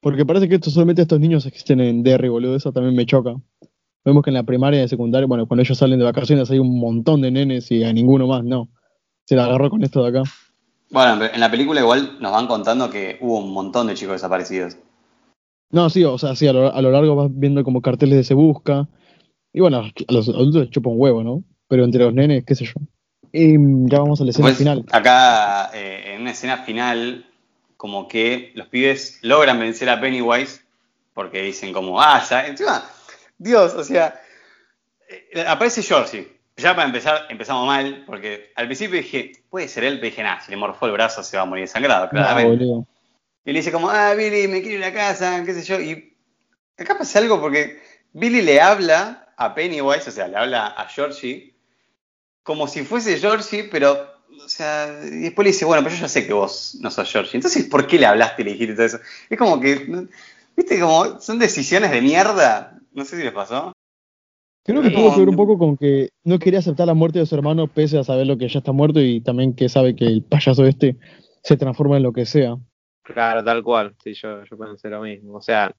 Porque 0.00 0.26
parece 0.26 0.48
que 0.48 0.56
esto 0.56 0.70
solamente 0.70 1.02
estos 1.02 1.20
niños 1.20 1.46
existen 1.46 1.80
en 1.80 2.02
Derry, 2.02 2.28
boludo. 2.28 2.56
Eso 2.56 2.72
también 2.72 2.94
me 2.94 3.06
choca. 3.06 3.34
Vemos 4.04 4.22
que 4.22 4.30
en 4.30 4.34
la 4.34 4.42
primaria 4.42 4.80
y 4.80 4.82
en 4.82 4.88
secundaria, 4.88 5.26
bueno, 5.26 5.46
cuando 5.46 5.62
ellos 5.62 5.78
salen 5.78 5.98
de 5.98 6.04
vacaciones 6.04 6.50
hay 6.50 6.58
un 6.58 6.78
montón 6.78 7.22
de 7.22 7.30
nenes 7.30 7.70
y 7.70 7.84
a 7.84 7.92
ninguno 7.92 8.26
más, 8.26 8.44
no. 8.44 8.68
Se 9.24 9.34
la 9.36 9.46
agarró 9.46 9.70
con 9.70 9.82
esto 9.82 10.02
de 10.02 10.10
acá. 10.10 10.30
Bueno, 10.90 11.24
en 11.24 11.40
la 11.40 11.50
película 11.50 11.80
igual 11.80 12.18
nos 12.20 12.32
van 12.32 12.46
contando 12.46 12.90
que 12.90 13.16
hubo 13.22 13.38
un 13.38 13.52
montón 13.52 13.86
de 13.86 13.94
chicos 13.94 14.16
desaparecidos. 14.16 14.76
No, 15.70 15.88
sí, 15.88 16.04
o 16.04 16.18
sea, 16.18 16.36
sí, 16.36 16.46
a 16.46 16.52
lo, 16.52 16.72
a 16.72 16.82
lo 16.82 16.90
largo 16.90 17.16
vas 17.16 17.30
viendo 17.32 17.64
como 17.64 17.80
carteles 17.80 18.18
de 18.18 18.24
se 18.24 18.34
busca. 18.34 18.86
Y 19.52 19.60
bueno, 19.60 19.78
a 19.78 20.12
los 20.12 20.28
adultos 20.28 20.62
les 20.62 20.70
chupa 20.70 20.90
un 20.90 21.00
huevo, 21.00 21.24
¿no? 21.24 21.42
Pero 21.68 21.84
entre 21.84 22.04
los 22.04 22.12
nenes, 22.12 22.44
qué 22.44 22.54
sé 22.54 22.66
yo. 22.66 22.74
Y 23.36 23.56
ya 23.88 23.98
vamos 23.98 24.20
a 24.20 24.24
la 24.24 24.30
escena 24.30 24.46
Después, 24.46 24.58
final. 24.58 24.84
acá, 24.92 25.72
eh, 25.74 26.12
en 26.14 26.20
una 26.20 26.30
escena 26.30 26.58
final, 26.58 27.26
como 27.76 28.06
que 28.06 28.52
los 28.54 28.68
pibes 28.68 29.18
logran 29.22 29.58
vencer 29.58 29.90
a 29.90 30.00
Pennywise 30.00 30.60
porque 31.14 31.42
dicen 31.42 31.72
como, 31.72 32.00
ah, 32.00 32.22
ya, 32.30 32.46
encima, 32.46 32.88
Dios, 33.36 33.74
o 33.74 33.82
sea, 33.82 34.20
eh, 35.08 35.44
aparece 35.48 35.82
Georgie. 35.82 36.32
Ya 36.56 36.76
para 36.76 36.86
empezar, 36.86 37.26
empezamos 37.28 37.66
mal, 37.66 38.04
porque 38.06 38.52
al 38.54 38.66
principio 38.66 38.98
dije, 38.98 39.32
puede 39.50 39.66
ser 39.66 39.82
él, 39.82 39.94
pero 39.94 40.10
dije, 40.10 40.22
nada, 40.22 40.40
si 40.40 40.52
le 40.52 40.56
morfó 40.56 40.86
el 40.86 40.92
brazo 40.92 41.24
se 41.24 41.36
va 41.36 41.42
a 41.42 41.46
morir 41.46 41.66
sangrado, 41.66 42.08
claramente. 42.10 42.64
Y 42.64 43.52
le 43.52 43.58
dice 43.58 43.72
como, 43.72 43.90
ah, 43.90 44.14
Billy, 44.14 44.46
me 44.46 44.62
quiero 44.62 44.78
ir 44.78 44.84
a 44.84 44.94
casa, 44.94 45.42
qué 45.44 45.54
sé 45.54 45.64
yo. 45.64 45.80
Y 45.80 46.16
acá 46.78 46.96
pasa 46.96 47.18
algo 47.18 47.40
porque 47.40 47.82
Billy 48.12 48.42
le 48.42 48.60
habla 48.60 49.26
a 49.36 49.52
Pennywise, 49.56 50.08
o 50.08 50.12
sea, 50.12 50.28
le 50.28 50.36
habla 50.36 50.68
a 50.68 50.86
Georgie, 50.86 51.53
como 52.44 52.68
si 52.68 52.84
fuese 52.84 53.18
Georgie, 53.18 53.64
pero, 53.64 53.96
o 54.44 54.48
sea, 54.48 55.00
y 55.04 55.22
después 55.22 55.44
le 55.44 55.52
dice, 55.52 55.64
bueno, 55.64 55.82
pero 55.82 55.96
yo 55.96 56.02
ya 56.02 56.08
sé 56.08 56.26
que 56.26 56.32
vos 56.32 56.78
no 56.80 56.90
sos 56.90 57.10
Georgie. 57.10 57.38
Entonces, 57.38 57.64
¿por 57.64 57.86
qué 57.86 57.98
le 57.98 58.06
hablaste 58.06 58.42
y 58.42 58.44
le 58.44 58.52
dijiste 58.52 58.74
todo 58.74 58.86
eso? 58.86 58.98
Es 59.28 59.38
como 59.38 59.58
que, 59.58 60.08
viste, 60.56 60.78
como 60.78 61.20
son 61.20 61.38
decisiones 61.40 61.90
de 61.90 62.02
mierda. 62.02 62.78
No 62.92 63.04
sé 63.04 63.16
si 63.16 63.24
les 63.24 63.32
pasó. 63.32 63.72
Creo 64.62 64.80
que 64.80 64.90
tuvo 64.90 65.12
que 65.12 65.20
ver 65.20 65.28
un 65.28 65.36
poco 65.36 65.58
con 65.58 65.76
que 65.76 66.10
no 66.22 66.38
quería 66.38 66.60
aceptar 66.60 66.86
la 66.86 66.94
muerte 66.94 67.18
de 67.18 67.26
su 67.26 67.34
hermano 67.34 67.66
pese 67.66 67.98
a 67.98 68.04
saber 68.04 68.26
lo 68.26 68.38
que 68.38 68.48
ya 68.48 68.60
está 68.60 68.72
muerto 68.72 69.00
y 69.00 69.20
también 69.20 69.54
que 69.54 69.68
sabe 69.68 69.96
que 69.96 70.06
el 70.06 70.22
payaso 70.22 70.64
este 70.64 70.96
se 71.42 71.56
transforma 71.56 71.98
en 71.98 72.02
lo 72.02 72.12
que 72.12 72.24
sea. 72.24 72.56
Claro, 73.02 73.44
tal 73.44 73.62
cual. 73.62 73.94
Sí, 74.02 74.14
yo, 74.14 74.44
yo 74.44 74.56
pensé 74.56 74.88
lo 74.88 75.02
mismo. 75.02 75.34
O 75.34 75.42
sea, 75.42 75.74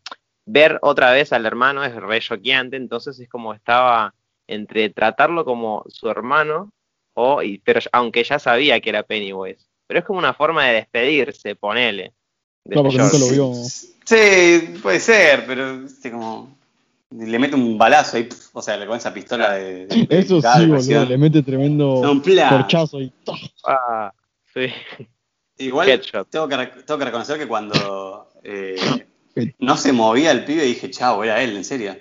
ver 0.45 0.77
otra 0.83 1.11
vez 1.11 1.33
al 1.33 1.45
hermano 1.47 1.83
es 1.83 1.95
re 1.95 2.19
choqueante, 2.19 2.77
entonces 2.77 3.19
es 3.19 3.27
como 3.27 3.53
estaba 3.53 4.13
entre 4.47 4.89
tratarlo 4.89 5.45
como 5.45 5.83
su 5.87 6.09
hermano, 6.09 6.71
o, 7.13 7.41
y, 7.41 7.59
pero 7.59 7.79
aunque 7.91 8.23
ya 8.23 8.39
sabía 8.39 8.79
que 8.81 8.89
era 8.89 9.03
Pennywise. 9.03 9.65
Pero 9.87 9.99
es 9.99 10.05
como 10.05 10.19
una 10.19 10.33
forma 10.33 10.65
de 10.65 10.73
despedirse, 10.73 11.55
ponele. 11.55 12.13
de 12.63 12.73
Claro, 12.73 12.89
porque 12.89 12.97
nunca 13.01 13.17
lo 13.17 13.29
vio. 13.29 13.53
Sí, 13.53 14.79
puede 14.81 14.99
ser, 14.99 15.45
pero, 15.45 15.79
viste, 15.79 16.11
como, 16.11 16.57
le 17.11 17.39
mete 17.39 17.55
un 17.55 17.77
balazo 17.77 18.17
ahí, 18.17 18.27
o 18.53 18.61
sea, 18.61 18.85
con 18.85 18.97
esa 18.97 19.13
pistola 19.13 19.53
de... 19.53 19.87
Eso 20.09 20.41
cada 20.41 20.57
sí, 20.59 20.65
boludo, 20.67 21.05
le 21.05 21.17
mete 21.17 21.41
tremendo 21.43 22.01
corchazo 22.49 23.01
y. 23.01 23.11
Ah, 23.65 24.11
sí. 24.53 24.67
Igual 25.57 25.87
Headshot. 25.89 26.29
tengo 26.29 26.47
que, 26.47 26.55
rec- 26.55 26.83
tengo 26.85 26.97
que 26.99 27.05
reconocer 27.05 27.37
que 27.39 27.47
cuando 27.47 28.29
eh, 28.43 28.75
no 29.59 29.77
se 29.77 29.93
movía 29.93 30.31
el 30.31 30.43
pibe 30.43 30.63
dije, 30.63 30.91
chao, 30.91 31.23
era 31.23 31.41
él, 31.41 31.55
en 31.55 31.63
serio. 31.63 31.95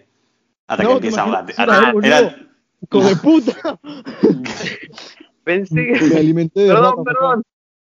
Hasta 0.66 0.82
No, 0.82 0.88
que 0.90 0.94
empieza 1.08 1.22
a 1.24 1.44
era 1.62 1.92
boludo. 1.92 2.06
Era- 2.06 2.36
¡Hijo 2.82 3.00
de 3.08 3.16
puta! 3.16 3.80
Pensé 5.44 5.74
Me 5.74 5.98
que. 5.98 6.16
alimenté 6.16 6.60
de 6.60 6.68
Perdón, 6.68 7.04
perdón. 7.04 7.42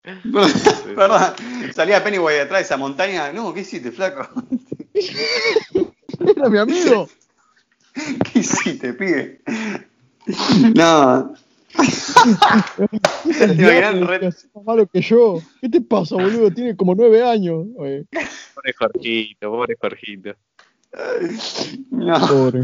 Perdón, 0.95 1.21
salía 1.75 2.03
Pennywise 2.05 2.39
detrás 2.39 2.61
de 2.61 2.65
esa 2.65 2.77
montaña. 2.77 3.33
No, 3.33 3.53
¿qué 3.53 3.61
hiciste, 3.61 3.91
flaco? 3.91 4.29
Era 6.37 6.49
mi 6.49 6.59
amigo. 6.59 7.09
¿Qué 8.33 8.39
hiciste, 8.41 8.93
pibe? 8.95 9.41
No. 10.75 11.35
¿Te 13.39 13.45
imaginas 13.53 14.47
más 14.55 14.65
malo 14.65 14.87
que 14.87 15.01
yo. 15.01 15.41
¿Qué 15.61 15.69
te 15.69 15.81
pasa, 15.81 16.15
boludo? 16.15 16.51
Tiene 16.51 16.77
como 16.77 16.95
nueve 16.95 17.23
años. 17.23 17.67
Oye, 17.77 18.07
Pobre 18.55 18.73
Jorgito, 18.79 19.51
pobre 19.51 19.77
Jorgito. 19.81 20.35
No. 21.91 22.27
pobre. 22.27 22.63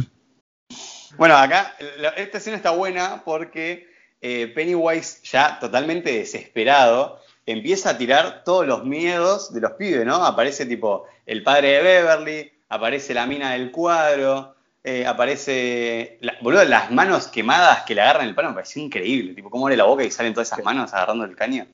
Bueno, 1.17 1.37
acá 1.37 1.75
la- 1.99 2.11
esta 2.11 2.39
escena 2.39 2.57
está 2.57 2.71
buena 2.71 3.23
porque 3.25 3.89
eh, 4.21 4.47
Pennywise, 4.55 5.21
ya 5.25 5.59
totalmente 5.59 6.13
desesperado, 6.13 7.21
empieza 7.45 7.91
a 7.91 7.99
tirar 7.99 8.45
todos 8.45 8.67
los 8.67 8.85
miedos 8.85 9.53
de 9.53 9.61
los 9.61 9.73
pibes, 9.73 10.07
¿no? 10.07 10.25
Aparece 10.25 10.65
tipo 10.65 11.07
el 11.27 11.43
padre 11.43 11.69
de 11.73 11.83
Beverly, 11.83 12.53
aparece 12.69 13.15
la 13.15 13.27
mina 13.27 13.53
del 13.53 13.71
cuadro, 13.73 14.55
eh, 14.85 15.07
aparece. 15.07 16.19
La, 16.21 16.35
boludo, 16.41 16.65
las 16.65 16.91
manos 16.91 17.29
quemadas 17.29 17.83
que 17.83 17.95
le 17.95 18.01
agarran 18.01 18.27
el 18.29 18.35
palo 18.35 18.49
me 18.51 18.55
pareció 18.55 18.83
increíble. 18.83 19.35
Tipo, 19.35 19.51
cómo 19.51 19.67
abre 19.67 19.77
la 19.77 19.85
boca 19.85 20.05
y 20.05 20.11
salen 20.11 20.33
todas 20.35 20.49
esas 20.49 20.65
manos 20.65 20.93
agarrando 20.95 21.25
el 21.25 21.37
caño. 21.37 21.67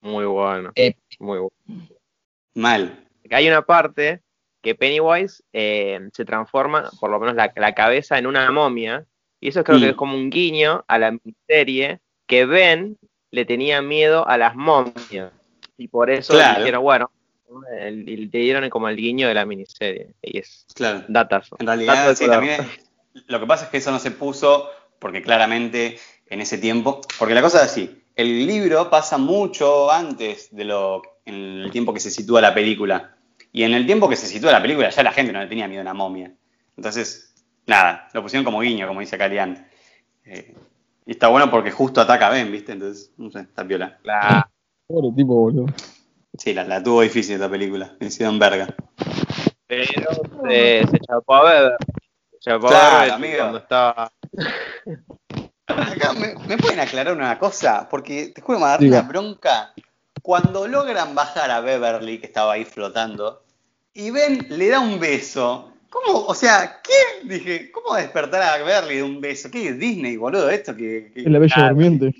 Muy 0.00 0.24
bueno. 0.24 0.72
Eh. 0.76 0.94
Muy 1.18 1.38
bueno. 1.38 1.86
Mal. 2.54 3.04
Hay 3.30 3.48
una 3.48 3.62
parte 3.62 4.22
que 4.66 4.74
Pennywise 4.74 5.42
eh, 5.52 6.00
se 6.12 6.24
transforma, 6.24 6.90
por 7.00 7.08
lo 7.10 7.20
menos 7.20 7.36
la, 7.36 7.52
la 7.54 7.72
cabeza, 7.74 8.18
en 8.18 8.26
una 8.26 8.50
momia. 8.50 9.04
Y 9.40 9.48
eso 9.48 9.62
creo 9.62 9.78
Mm. 9.78 9.82
que 9.82 9.88
es 9.90 9.94
como 9.94 10.16
un 10.16 10.28
guiño 10.28 10.84
a 10.88 10.98
la 10.98 11.16
serie 11.46 12.00
que 12.26 12.46
Ben 12.46 12.98
le 13.30 13.44
tenía 13.44 13.80
miedo 13.80 14.26
a 14.26 14.36
las 14.36 14.56
momias. 14.56 15.30
Y 15.78 15.88
por 15.88 16.10
eso 16.10 16.32
Claro. 16.32 16.58
dijeron, 16.58 16.82
bueno, 16.82 17.10
te 17.78 18.38
dieron 18.38 18.68
como 18.70 18.88
el 18.88 18.96
guiño 18.96 19.28
de 19.28 19.34
la 19.34 19.46
miniserie. 19.46 20.14
Y 20.22 20.38
es 20.38 20.66
Claro. 20.74 21.04
datazo. 21.06 21.56
En 21.60 21.66
realidad, 21.66 22.14
sí, 22.16 22.26
también 22.26 22.60
es- 22.62 22.90
lo 23.28 23.38
que 23.40 23.46
pasa 23.46 23.64
es 23.66 23.70
que 23.70 23.76
eso 23.78 23.90
no 23.92 23.98
se 23.98 24.10
puso 24.10 24.68
porque 24.98 25.22
claramente 25.22 25.98
en 26.28 26.40
ese 26.40 26.58
tiempo, 26.58 27.00
porque 27.18 27.34
la 27.34 27.42
cosa 27.42 27.58
es 27.58 27.70
así, 27.70 28.02
el 28.16 28.46
libro 28.46 28.90
pasa 28.90 29.16
mucho 29.18 29.90
antes 29.92 30.48
de 30.50 30.64
lo, 30.64 31.02
en 31.24 31.34
el 31.60 31.70
tiempo 31.70 31.92
que 31.94 32.00
se 32.00 32.10
sitúa 32.10 32.40
la 32.40 32.52
película. 32.54 33.15
Y 33.52 33.62
en 33.62 33.74
el 33.74 33.86
tiempo 33.86 34.08
que 34.08 34.16
se 34.16 34.26
sitúa 34.26 34.52
la 34.52 34.60
película 34.62 34.90
ya 34.90 35.02
la 35.02 35.12
gente 35.12 35.32
no 35.32 35.40
le 35.40 35.46
tenía 35.46 35.66
miedo 35.68 35.80
a 35.80 35.84
una 35.84 35.94
momia. 35.94 36.32
Entonces, 36.76 37.34
nada, 37.66 38.08
lo 38.12 38.22
pusieron 38.22 38.44
como 38.44 38.60
guiño, 38.60 38.86
como 38.86 39.00
dice 39.00 39.16
Calian. 39.16 39.66
Eh, 40.24 40.54
y 41.06 41.12
está 41.12 41.28
bueno 41.28 41.50
porque 41.50 41.70
justo 41.70 42.00
ataca 42.00 42.26
a 42.26 42.30
Ben, 42.30 42.50
¿viste? 42.52 42.72
Entonces, 42.72 43.12
no 43.16 43.30
sé, 43.30 43.40
está 43.40 43.66
piola. 43.66 43.98
La- 44.02 44.48
Pobre 44.88 45.10
tipo, 45.16 45.34
boludo. 45.34 45.66
Sí, 46.38 46.52
la, 46.54 46.64
la 46.64 46.82
tuvo 46.82 47.00
difícil 47.02 47.34
esta 47.34 47.48
película. 47.48 47.96
Me 47.98 48.06
hicieron 48.08 48.38
verga. 48.38 48.68
Pero 49.66 49.84
se, 50.48 50.86
se 50.90 50.98
chapó 51.00 51.34
a 51.34 51.44
Weber. 51.44 51.76
Se 52.32 52.38
chapó 52.40 52.68
Claro, 52.68 52.96
a 52.96 53.00
Weber 53.00 53.12
amigo. 53.12 53.38
cuando 53.38 53.58
estaba. 53.58 54.12
Acá, 55.66 56.12
¿me, 56.12 56.34
me 56.46 56.56
pueden 56.58 56.78
aclarar 56.80 57.14
una 57.14 57.38
cosa? 57.38 57.88
Porque 57.88 58.28
te 58.34 58.40
juro, 58.40 58.58
me 58.60 58.66
agarré 58.66 58.84
Diga. 58.84 59.00
una 59.00 59.08
bronca. 59.08 59.72
Cuando 60.26 60.66
logran 60.66 61.14
bajar 61.14 61.52
a 61.52 61.60
Beverly, 61.60 62.18
que 62.18 62.26
estaba 62.26 62.54
ahí 62.54 62.64
flotando, 62.64 63.44
y 63.94 64.10
Ben 64.10 64.44
le 64.50 64.70
da 64.70 64.80
un 64.80 64.98
beso. 64.98 65.70
¿Cómo? 65.88 66.26
O 66.26 66.34
sea, 66.34 66.80
¿qué? 66.82 67.28
Dije, 67.28 67.70
¿cómo 67.70 67.94
despertar 67.96 68.42
a 68.42 68.56
Beverly 68.58 68.96
de 68.96 69.02
un 69.04 69.20
beso? 69.20 69.48
¿Qué 69.52 69.68
es 69.68 69.78
Disney, 69.78 70.16
boludo? 70.16 70.50
Esto 70.50 70.74
que. 70.74 71.12
que- 71.14 71.20
Es 71.22 71.30
la 71.30 71.38
bella 71.38 71.54
Claro. 71.54 71.74
durmiente. 71.76 72.12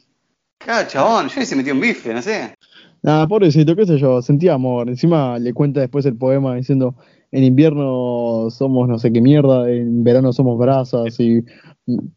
Claro, 0.59 0.89
chabón, 0.89 1.27
yo 1.27 1.35
hubiese 1.35 1.57
metido 1.57 1.75
un 1.75 1.81
bife, 1.81 2.15
no 2.15 2.23
sé. 2.23 2.55
Nada, 3.03 3.27
pobrecito, 3.27 3.75
qué 3.75 3.85
sé 3.85 3.99
yo, 3.99 4.23
sentía 4.23 4.55
amor. 4.55 4.89
Encima 4.89 5.37
le 5.41 5.53
cuenta 5.53 5.81
después 5.81 6.07
el 6.07 6.17
poema 6.17 6.55
diciendo, 6.55 6.95
en 7.33 7.43
invierno 7.43 8.47
somos 8.51 8.89
no 8.89 9.01
sé 9.01 9.13
qué 9.13 9.21
mierda, 9.21 9.69
en 9.69 10.05
verano 10.05 10.33
somos 10.33 10.57
brasas 10.61 11.19
y 11.19 11.43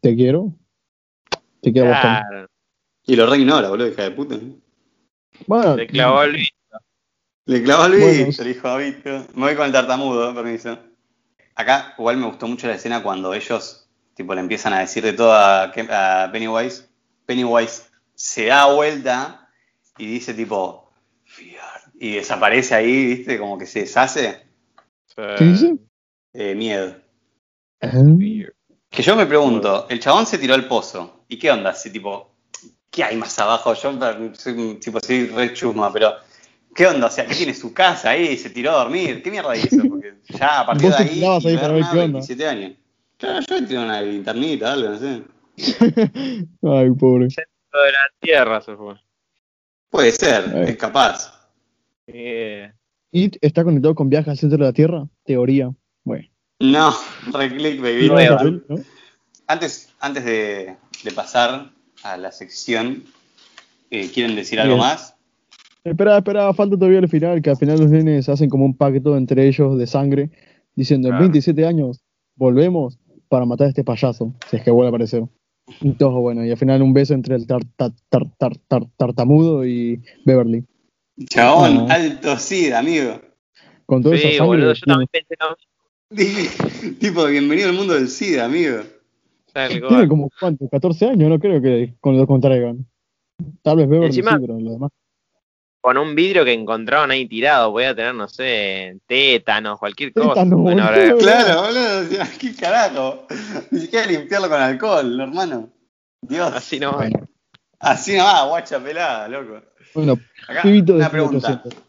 te 0.00 0.14
quiero. 0.14 0.52
Te 1.60 1.72
quiero 1.72 1.90
bastante. 1.90 2.28
Claro, 2.30 2.46
Y 3.06 3.16
lo 3.16 3.26
reignora, 3.26 3.68
boludo, 3.70 3.88
hija 3.88 4.04
de 4.04 4.10
puta. 4.12 4.36
Bueno, 5.46 5.76
le 5.76 5.86
clavó 5.86 6.22
el 6.22 6.32
bicho. 6.32 6.54
Le 7.46 7.62
clavó 7.62 7.86
el 7.86 8.00
Bueno, 8.00 8.44
dijo 8.44 8.68
a 8.68 8.76
Vito. 8.76 9.26
Me 9.34 9.42
voy 9.46 9.56
con 9.56 9.66
el 9.66 9.72
tartamudo, 9.72 10.34
permiso. 10.34 10.78
Acá 11.54 11.94
igual 11.98 12.16
me 12.16 12.26
gustó 12.26 12.46
mucho 12.46 12.66
la 12.68 12.74
escena 12.74 13.02
cuando 13.02 13.34
ellos 13.34 13.88
tipo 14.14 14.34
le 14.34 14.40
empiezan 14.40 14.72
a 14.72 14.80
decir 14.80 15.02
de 15.02 15.14
todo 15.14 15.32
a, 15.32 15.64
a 15.64 16.32
Pennywise. 16.32 16.88
Pennywise 17.26 17.84
se 18.14 18.46
da 18.46 18.66
vuelta 18.66 19.48
y 19.98 20.06
dice 20.06 20.34
tipo 20.34 20.92
Fear. 21.24 21.82
Y 21.98 22.14
desaparece 22.16 22.74
ahí, 22.74 23.06
viste, 23.06 23.38
como 23.38 23.58
que 23.58 23.66
se 23.66 23.80
deshace. 23.80 24.46
¿qué 25.16 25.44
dice? 25.44 25.76
Eh, 26.32 26.54
miedo. 26.54 26.96
Ah, 27.80 27.90
Que 28.90 29.02
yo 29.02 29.16
me 29.16 29.26
pregunto, 29.26 29.86
el 29.88 30.00
chabón 30.00 30.26
se 30.26 30.38
tiró 30.38 30.54
al 30.54 30.68
pozo. 30.68 31.24
¿Y 31.28 31.38
qué 31.38 31.50
onda? 31.50 31.74
Si 31.74 31.90
tipo, 31.90 32.29
¿qué 32.90 33.04
hay 33.04 33.16
más 33.16 33.38
abajo? 33.38 33.74
Yo 33.74 33.98
soy 34.34 34.52
un 34.54 34.80
tipo, 34.80 35.00
soy 35.00 35.26
re 35.26 35.54
chusma, 35.54 35.92
pero 35.92 36.14
¿qué 36.74 36.86
onda? 36.86 37.06
O 37.06 37.10
sea, 37.10 37.26
¿qué 37.26 37.34
tiene 37.34 37.54
su 37.54 37.72
casa 37.72 38.10
ahí? 38.10 38.36
Se 38.36 38.50
tiró 38.50 38.72
a 38.72 38.84
dormir. 38.84 39.22
¿Qué 39.22 39.30
mierda 39.30 39.56
hizo? 39.56 39.82
Porque 39.88 40.14
ya 40.28 40.60
a 40.60 40.66
partir 40.66 40.88
Vos 40.88 40.98
de 40.98 41.04
te 41.04 41.10
ahí, 41.10 41.16
tirabas 41.16 41.46
ahí 41.46 41.56
para 41.56 41.72
ver 41.72 41.84
qué 41.92 41.98
onda. 41.98 42.18
27 42.18 42.48
años. 42.48 42.72
Claro, 43.16 43.40
yo 43.46 43.66
tiré 43.66 43.78
una 43.78 44.02
linternita, 44.02 44.72
algo, 44.72 44.90
no 44.90 44.98
sé. 44.98 45.22
Ay, 46.62 46.90
pobre. 46.92 47.28
Lo 47.72 47.82
de 47.82 47.92
la 47.92 48.10
tierra 48.18 48.60
se 48.60 48.74
fue. 48.76 48.94
Puede 49.90 50.12
ser, 50.12 50.68
es 50.68 50.76
capaz. 50.76 51.34
Eh, 52.06 52.72
¿Y 53.12 53.30
está 53.44 53.64
conectado 53.64 53.94
con 53.94 54.08
viajes 54.08 54.28
al 54.28 54.38
centro 54.38 54.58
de 54.58 54.64
la 54.64 54.72
Tierra? 54.72 55.06
Teoría. 55.24 55.70
Bueno. 56.04 56.28
No, 56.60 56.94
reclick, 57.32 57.80
baby. 57.80 58.08
No, 58.08 58.50
¿no? 58.68 58.82
Antes, 59.46 59.92
antes 59.98 60.24
de, 60.24 60.76
de 61.02 61.10
pasar 61.12 61.72
a 62.02 62.16
la 62.16 62.32
sección, 62.32 63.04
eh, 63.90 64.10
¿quieren 64.12 64.36
decir 64.36 64.60
algo 64.60 64.74
Bien. 64.74 64.86
más? 64.86 65.14
Espera, 65.84 66.18
espera, 66.18 66.52
falta 66.52 66.76
todavía 66.76 66.98
el 66.98 67.08
final, 67.08 67.40
que 67.40 67.50
al 67.50 67.56
final 67.56 67.78
los 67.80 67.90
nenes 67.90 68.28
hacen 68.28 68.50
como 68.50 68.64
un 68.64 68.76
pacto 68.76 69.16
entre 69.16 69.46
ellos 69.48 69.78
de 69.78 69.86
sangre, 69.86 70.30
diciendo 70.74 71.08
en 71.08 71.12
Claro. 71.12 71.24
27 71.24 71.64
años 71.66 72.00
volvemos 72.36 72.98
para 73.28 73.46
matar 73.46 73.66
a 73.66 73.70
este 73.70 73.84
payaso, 73.84 74.34
si 74.50 74.56
es 74.56 74.62
que 74.62 74.70
vuelve 74.70 74.88
a 74.88 74.90
aparecer. 74.90 75.24
Y 75.80 75.92
todo 75.92 76.20
bueno, 76.20 76.44
y 76.44 76.50
al 76.50 76.56
final 76.58 76.82
un 76.82 76.92
beso 76.92 77.14
entre 77.14 77.36
el 77.36 77.46
tar, 77.46 77.62
tar, 77.76 77.92
tar, 78.08 78.24
tar, 78.38 78.56
tar- 78.66 78.86
tartamudo 78.96 79.64
y 79.64 80.02
Beverly. 80.24 80.64
Chabón, 81.26 81.74
No. 81.86 81.88
alto 81.90 82.36
SIDA, 82.38 82.78
amigo. 82.80 83.20
Con 83.86 84.02
toda 84.02 84.16
sí, 84.16 84.22
esa 84.28 84.38
sangre. 84.38 84.46
boludo, 84.46 84.72
yo 84.74 84.80
tiene- 84.82 85.06
también 85.06 85.08
pensé 85.12 85.34
lo 85.40 85.56
mismo. 85.56 86.98
tipo, 86.98 87.24
bienvenido 87.26 87.68
al 87.68 87.74
mundo 87.74 87.94
del 87.94 88.08
SIDA, 88.08 88.44
amigo. 88.46 88.78
Tal 89.52 89.68
Tiene 89.88 90.08
como, 90.08 90.30
¿cuánto? 90.38 90.68
14 90.68 91.06
años, 91.10 91.28
no 91.28 91.38
creo 91.38 91.60
que 91.60 91.94
con 92.00 92.16
lo 92.16 92.26
contraigan. 92.26 92.86
Tal 93.62 93.76
vez 93.78 93.88
Beverly 93.88 94.06
Encima- 94.08 94.32
sí, 94.32 94.38
pero 94.40 94.58
lo 94.60 94.70
demás. 94.72 94.90
Con 95.82 95.96
un 95.96 96.14
vidrio 96.14 96.44
que 96.44 96.52
encontraron 96.52 97.10
ahí 97.10 97.26
tirado, 97.26 97.70
voy 97.70 97.84
a 97.84 97.94
tener, 97.94 98.14
no 98.14 98.28
sé, 98.28 98.98
tétanos, 99.06 99.78
cualquier 99.78 100.12
cosa. 100.12 100.34
Tétanos, 100.34 100.60
Bueno, 100.60 100.84
boludo. 100.84 101.00
ahora- 101.02 101.16
Claro, 101.16 101.62
boludo, 101.62 102.24
qué 102.38 102.54
carajo. 102.54 103.26
Ni 103.70 103.80
siquiera 103.80 104.06
limpiarlo 104.06 104.48
con 104.50 104.60
alcohol, 104.60 105.20
hermano. 105.20 105.70
Dios. 106.20 106.52
así 106.54 106.78
no. 106.78 106.92
Bueno, 106.92 107.26
Así 107.78 108.14
nomás, 108.14 108.46
guacha 108.46 108.78
pelada, 108.78 109.26
loco. 109.26 109.62
bueno 109.94 110.18
Acá, 110.46 110.60
pibito 110.62 110.92
de 110.92 110.98
una 110.98 111.10
pregunta. 111.10 111.48
1800. 111.48 111.82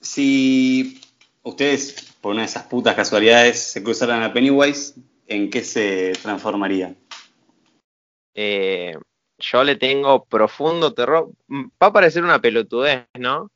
Si 0.00 1.00
ustedes, 1.42 2.14
por 2.20 2.32
una 2.32 2.42
de 2.42 2.46
esas 2.46 2.62
putas 2.64 2.94
casualidades, 2.94 3.58
se 3.60 3.82
cruzaran 3.82 4.22
a 4.22 4.32
Pennywise, 4.32 4.94
¿en 5.26 5.50
qué 5.50 5.62
se 5.62 6.12
transformaría? 6.22 6.94
Eh, 8.34 8.96
yo 9.38 9.64
le 9.64 9.76
tengo 9.76 10.24
profundo 10.24 10.94
terror. 10.94 11.30
Mm, 11.48 11.64
Va 11.82 11.88
a 11.88 11.92
parecer 11.92 12.22
una 12.22 12.40
pelotudez, 12.40 13.06
¿no? 13.18 13.50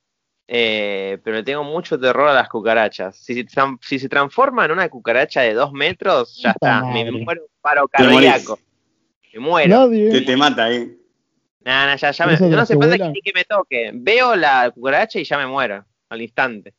Eh, 0.53 1.19
pero 1.23 1.37
le 1.37 1.43
tengo 1.45 1.63
mucho 1.63 1.99
terror 1.99 2.29
a 2.29 2.35
las 2.35 2.49
cucarachas. 2.49 3.17
Si, 3.17 3.35
se 3.35 3.61
si 3.81 3.99
se 3.99 4.09
transforma 4.09 4.65
en 4.65 4.73
una 4.73 4.89
cucaracha 4.89 5.43
de 5.43 5.55
dos 5.55 5.73
metros, 5.73 6.37
ya 6.43 6.51
está. 6.51 6.83
Me, 6.83 7.11
muero 7.11 7.43
un 7.43 7.61
paro 7.61 7.87
cardíaco. 7.87 8.59
Me 9.33 9.39
muero. 9.39 9.87
Nadie. 9.87 10.11
Te, 10.11 10.23
te 10.23 10.37
mata 10.37 10.65
ahí. 10.65 10.97
Nah, 11.61 11.87
nah, 11.87 11.97
ya, 11.97 12.11
ya 12.11 12.25
¿Pero 12.25 12.39
me, 12.41 12.51
no 12.51 12.57
las 12.57 12.71
hace 12.71 12.99
que 12.99 13.09
ni 13.11 13.21
que 13.21 13.33
me 13.33 13.45
toque. 13.45 13.91
Veo 13.95 14.35
la 14.35 14.71
cucaracha 14.71 15.21
y 15.21 15.25
ya 15.25 15.39
me 15.39 15.47
muero. 15.47 15.85
Al 16.09 16.21
instante. 16.21 16.75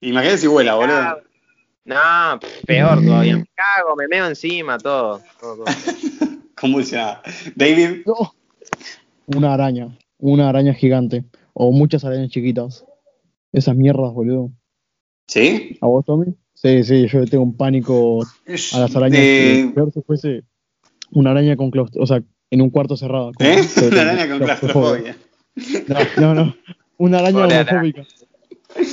Imagínate 0.00 0.38
si 0.38 0.46
vuela, 0.48 0.74
boludo. 0.74 1.22
No, 1.84 2.38
peor 2.66 3.04
todavía. 3.04 3.36
Me 3.38 3.44
cago, 3.54 3.96
me 3.96 4.06
meo 4.08 4.26
encima, 4.26 4.78
todo. 4.78 5.20
todo, 5.40 5.56
todo. 5.56 5.64
Convulsionada. 6.60 7.22
David, 7.56 8.02
No. 8.06 8.34
Una 9.26 9.54
araña. 9.54 9.96
Una 10.18 10.48
araña 10.48 10.74
gigante. 10.74 11.24
O 11.54 11.72
muchas 11.72 12.04
arañas 12.04 12.30
chiquitas. 12.30 12.84
Esas 13.52 13.74
mierdas, 13.76 14.12
boludo. 14.12 14.50
¿sí? 15.26 15.76
¿A 15.80 15.86
vos, 15.86 16.04
Tommy? 16.04 16.34
Sí, 16.54 16.84
sí, 16.84 17.06
yo 17.08 17.24
tengo 17.26 17.42
un 17.44 17.56
pánico 17.56 18.22
a 18.74 18.78
las 18.78 18.94
arañas. 18.94 19.18
Que 19.20 19.72
Peor 19.74 19.90
si 19.92 20.00
fuese 20.02 20.44
una 21.10 21.32
araña 21.32 21.56
con 21.56 21.70
claustrofobia. 21.70 22.04
O 22.04 22.06
sea, 22.06 22.22
en 22.50 22.60
un 22.62 22.70
cuarto 22.70 22.96
cerrado. 22.96 23.32
con- 23.32 23.46
¿Eh? 23.46 23.56
Una 23.90 24.00
araña 24.02 24.28
con 24.28 24.38
claustrofobia. 24.38 25.16
No, 26.18 26.34
no, 26.34 26.34
no. 26.44 26.56
Una 26.98 27.18
araña 27.18 27.46
homofóbica. 27.46 28.04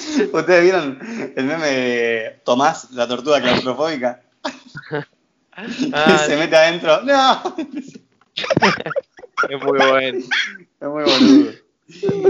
¿Ustedes 0.33 0.63
vieron 0.63 0.99
el 1.35 1.45
meme 1.45 1.67
de 1.67 2.41
Tomás, 2.43 2.91
la 2.91 3.07
tortuga 3.07 3.41
claustrofóbica? 3.41 4.21
Ah, 5.91 6.23
se 6.25 6.37
mete 6.37 6.55
adentro. 6.55 7.01
¡No! 7.01 7.55
es 9.49 9.63
muy 9.63 9.77
bueno. 9.77 10.19
Es 10.79 10.87
muy. 10.87 11.59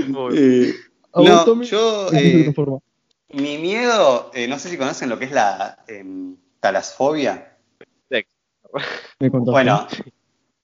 Muy- 0.07 0.37
Eh, 0.37 0.73
¿A 1.13 1.21
vos, 1.21 1.47
no, 1.47 1.61
yo. 1.61 2.07
¿En 2.11 2.11
qué 2.11 2.53
se 2.53 2.61
eh, 2.61 2.79
mi 3.31 3.57
miedo, 3.59 4.31
eh, 4.33 4.47
no 4.47 4.57
sé 4.57 4.69
si 4.69 4.77
conocen 4.77 5.09
lo 5.09 5.19
que 5.19 5.25
es 5.25 5.31
la 5.31 5.83
em, 5.87 6.35
talasfobia. 6.59 7.57
Bueno, 9.19 9.87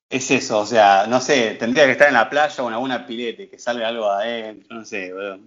es 0.09 0.32
eso, 0.32 0.59
o 0.59 0.66
sea, 0.66 1.05
no 1.07 1.20
sé, 1.22 1.55
tendría 1.59 1.86
que 1.86 1.91
estar 1.91 2.07
en 2.07 2.13
la 2.13 2.30
playa 2.30 2.63
o 2.63 2.68
en 2.68 2.74
alguna 2.74 3.05
pilete, 3.05 3.49
que 3.49 3.59
salga 3.59 3.88
algo 3.88 4.09
adentro, 4.09 4.78
no 4.78 4.86
sé, 4.86 5.13
boludo. 5.13 5.39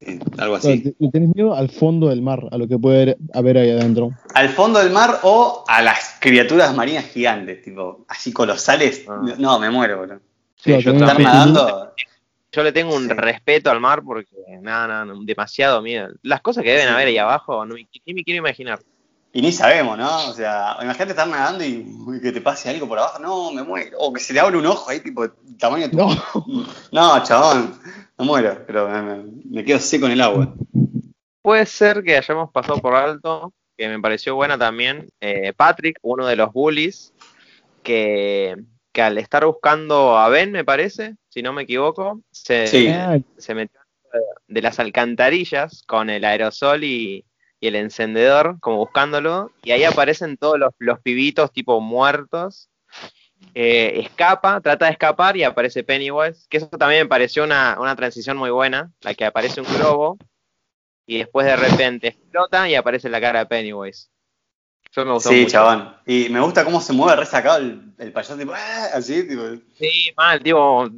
Eh, 0.00 0.18
algo 0.38 0.56
así. 0.56 0.94
le 0.98 1.10
tenés 1.10 1.34
miedo 1.34 1.54
al 1.54 1.70
fondo 1.70 2.08
del 2.08 2.20
mar, 2.20 2.40
a 2.50 2.58
lo 2.58 2.68
que 2.68 2.78
puede 2.78 3.16
haber- 3.32 3.58
ahí 3.58 3.70
adentro. 3.70 4.10
Al 4.34 4.48
fondo 4.50 4.78
del 4.80 4.90
mar 4.92 5.20
o 5.22 5.64
a 5.66 5.80
las 5.82 6.16
criaturas 6.20 6.74
marinas 6.74 7.06
gigantes, 7.06 7.62
tipo, 7.62 8.04
así 8.08 8.32
colosales. 8.32 9.04
Ah. 9.08 9.22
No, 9.38 9.58
me 9.58 9.70
muero. 9.70 10.04
Sí, 10.56 10.70
Claro, 10.70 10.80
yo 10.80 10.92
Estar 10.92 11.20
nadando. 11.20 11.92
Yo 12.52 12.62
le 12.62 12.72
tengo 12.72 12.94
un 12.94 13.04
Sí. 13.08 13.08
respeto 13.14 13.70
al 13.70 13.80
mar 13.80 14.02
porque, 14.04 14.28
nada, 14.60 14.86
nada, 15.04 15.14
demasiado 15.24 15.82
miedo. 15.82 16.08
Las 16.22 16.40
cosas 16.40 16.62
que 16.62 16.70
deben 16.70 16.86
Sí. 16.86 16.92
haber 16.92 17.08
ahí 17.08 17.18
abajo, 17.18 17.64
no, 17.66 17.74
me- 17.74 17.88
ni 18.06 18.14
me 18.14 18.22
quiero 18.24 18.38
imaginar. 18.38 18.80
Y 19.32 19.42
ni 19.42 19.50
sabemos, 19.50 19.98
¿no? 19.98 20.28
O 20.28 20.32
sea, 20.32 20.76
imagínate 20.80 21.10
estar 21.10 21.26
nadando 21.26 21.64
y 21.64 21.84
uy, 22.06 22.20
que 22.20 22.30
te 22.30 22.40
pase 22.40 22.70
algo 22.70 22.86
por 22.86 22.98
abajo. 22.98 23.18
No, 23.18 23.50
me 23.50 23.64
muero. 23.64 23.98
O 23.98 24.12
que 24.12 24.20
se 24.20 24.32
le 24.32 24.38
abre 24.38 24.56
un 24.56 24.66
ojo 24.66 24.88
ahí, 24.90 25.00
tipo, 25.00 25.28
tamaño 25.58 25.88
No. 25.92 26.06
No, 26.92 27.22
chabón. 27.24 27.74
Me 28.18 28.24
muero, 28.24 28.62
pero 28.66 28.88
me, 29.50 29.64
quedo 29.64 29.78
seco 29.78 30.06
en 30.06 30.12
el 30.12 30.20
agua. 30.20 30.54
Puede 31.42 31.66
ser 31.66 32.02
que 32.02 32.16
hayamos 32.16 32.50
pasado 32.50 32.80
por 32.80 32.94
alto, 32.94 33.52
que 33.76 33.88
me 33.88 34.00
pareció 34.00 34.34
buena 34.34 34.56
también, 34.56 35.08
eh, 35.20 35.52
Patrick, 35.52 35.98
uno 36.02 36.26
de 36.26 36.36
los 36.36 36.52
bullies, 36.52 37.12
que, 37.82 38.56
que 38.92 39.02
al 39.02 39.18
estar 39.18 39.44
buscando 39.44 40.16
a 40.16 40.28
Ben, 40.28 40.52
me 40.52 40.64
parece, 40.64 41.16
si 41.28 41.42
no 41.42 41.52
me 41.52 41.62
equivoco, 41.62 42.22
se, 42.30 42.66
Sí. 42.66 42.88
Se 43.36 43.54
metió 43.54 43.80
de 44.46 44.62
las 44.62 44.78
alcantarillas 44.78 45.82
con 45.86 46.08
el 46.08 46.24
aerosol 46.24 46.84
y, 46.84 47.24
y 47.60 47.66
el 47.66 47.76
encendedor, 47.76 48.58
como 48.60 48.76
buscándolo, 48.76 49.50
y 49.62 49.72
ahí 49.72 49.84
aparecen 49.84 50.36
todos 50.36 50.58
los, 50.58 50.72
los 50.78 51.00
pibitos 51.00 51.52
tipo 51.52 51.80
muertos, 51.80 52.68
eh, 53.54 54.00
escapa, 54.04 54.60
trata 54.60 54.86
de 54.86 54.92
escapar 54.92 55.36
y 55.36 55.44
aparece 55.44 55.84
Pennywise, 55.84 56.46
que 56.48 56.56
eso 56.58 56.66
también 56.68 57.02
me 57.02 57.08
pareció 57.08 57.44
una, 57.44 57.76
una 57.80 57.94
transición 57.94 58.36
muy 58.36 58.50
buena, 58.50 58.90
la 59.02 59.14
que 59.14 59.24
aparece 59.24 59.60
un 59.60 59.66
globo 59.76 60.18
y 61.06 61.18
después 61.18 61.46
de 61.46 61.56
repente 61.56 62.08
explota 62.08 62.68
y 62.68 62.74
aparece 62.74 63.08
la 63.08 63.20
cara 63.20 63.40
de 63.40 63.46
Pennywise. 63.46 64.08
Eso 64.90 65.04
me 65.04 65.12
gustó 65.12 65.30
Sí, 65.30 65.40
mucho. 65.42 65.50
chabón. 65.52 65.96
Y 66.06 66.28
me 66.28 66.40
gusta 66.40 66.64
cómo 66.64 66.80
se 66.80 66.92
mueve 66.92 67.16
resacado 67.16 67.58
el, 67.58 67.92
el 67.98 68.12
payaso, 68.12 68.36
tipo, 68.36 68.52
"Ah", 68.54 68.88
así, 68.94 69.26
tipo, 69.26 69.42
Sí, 69.78 70.10
mal, 70.16 70.42
tipo, 70.42 70.88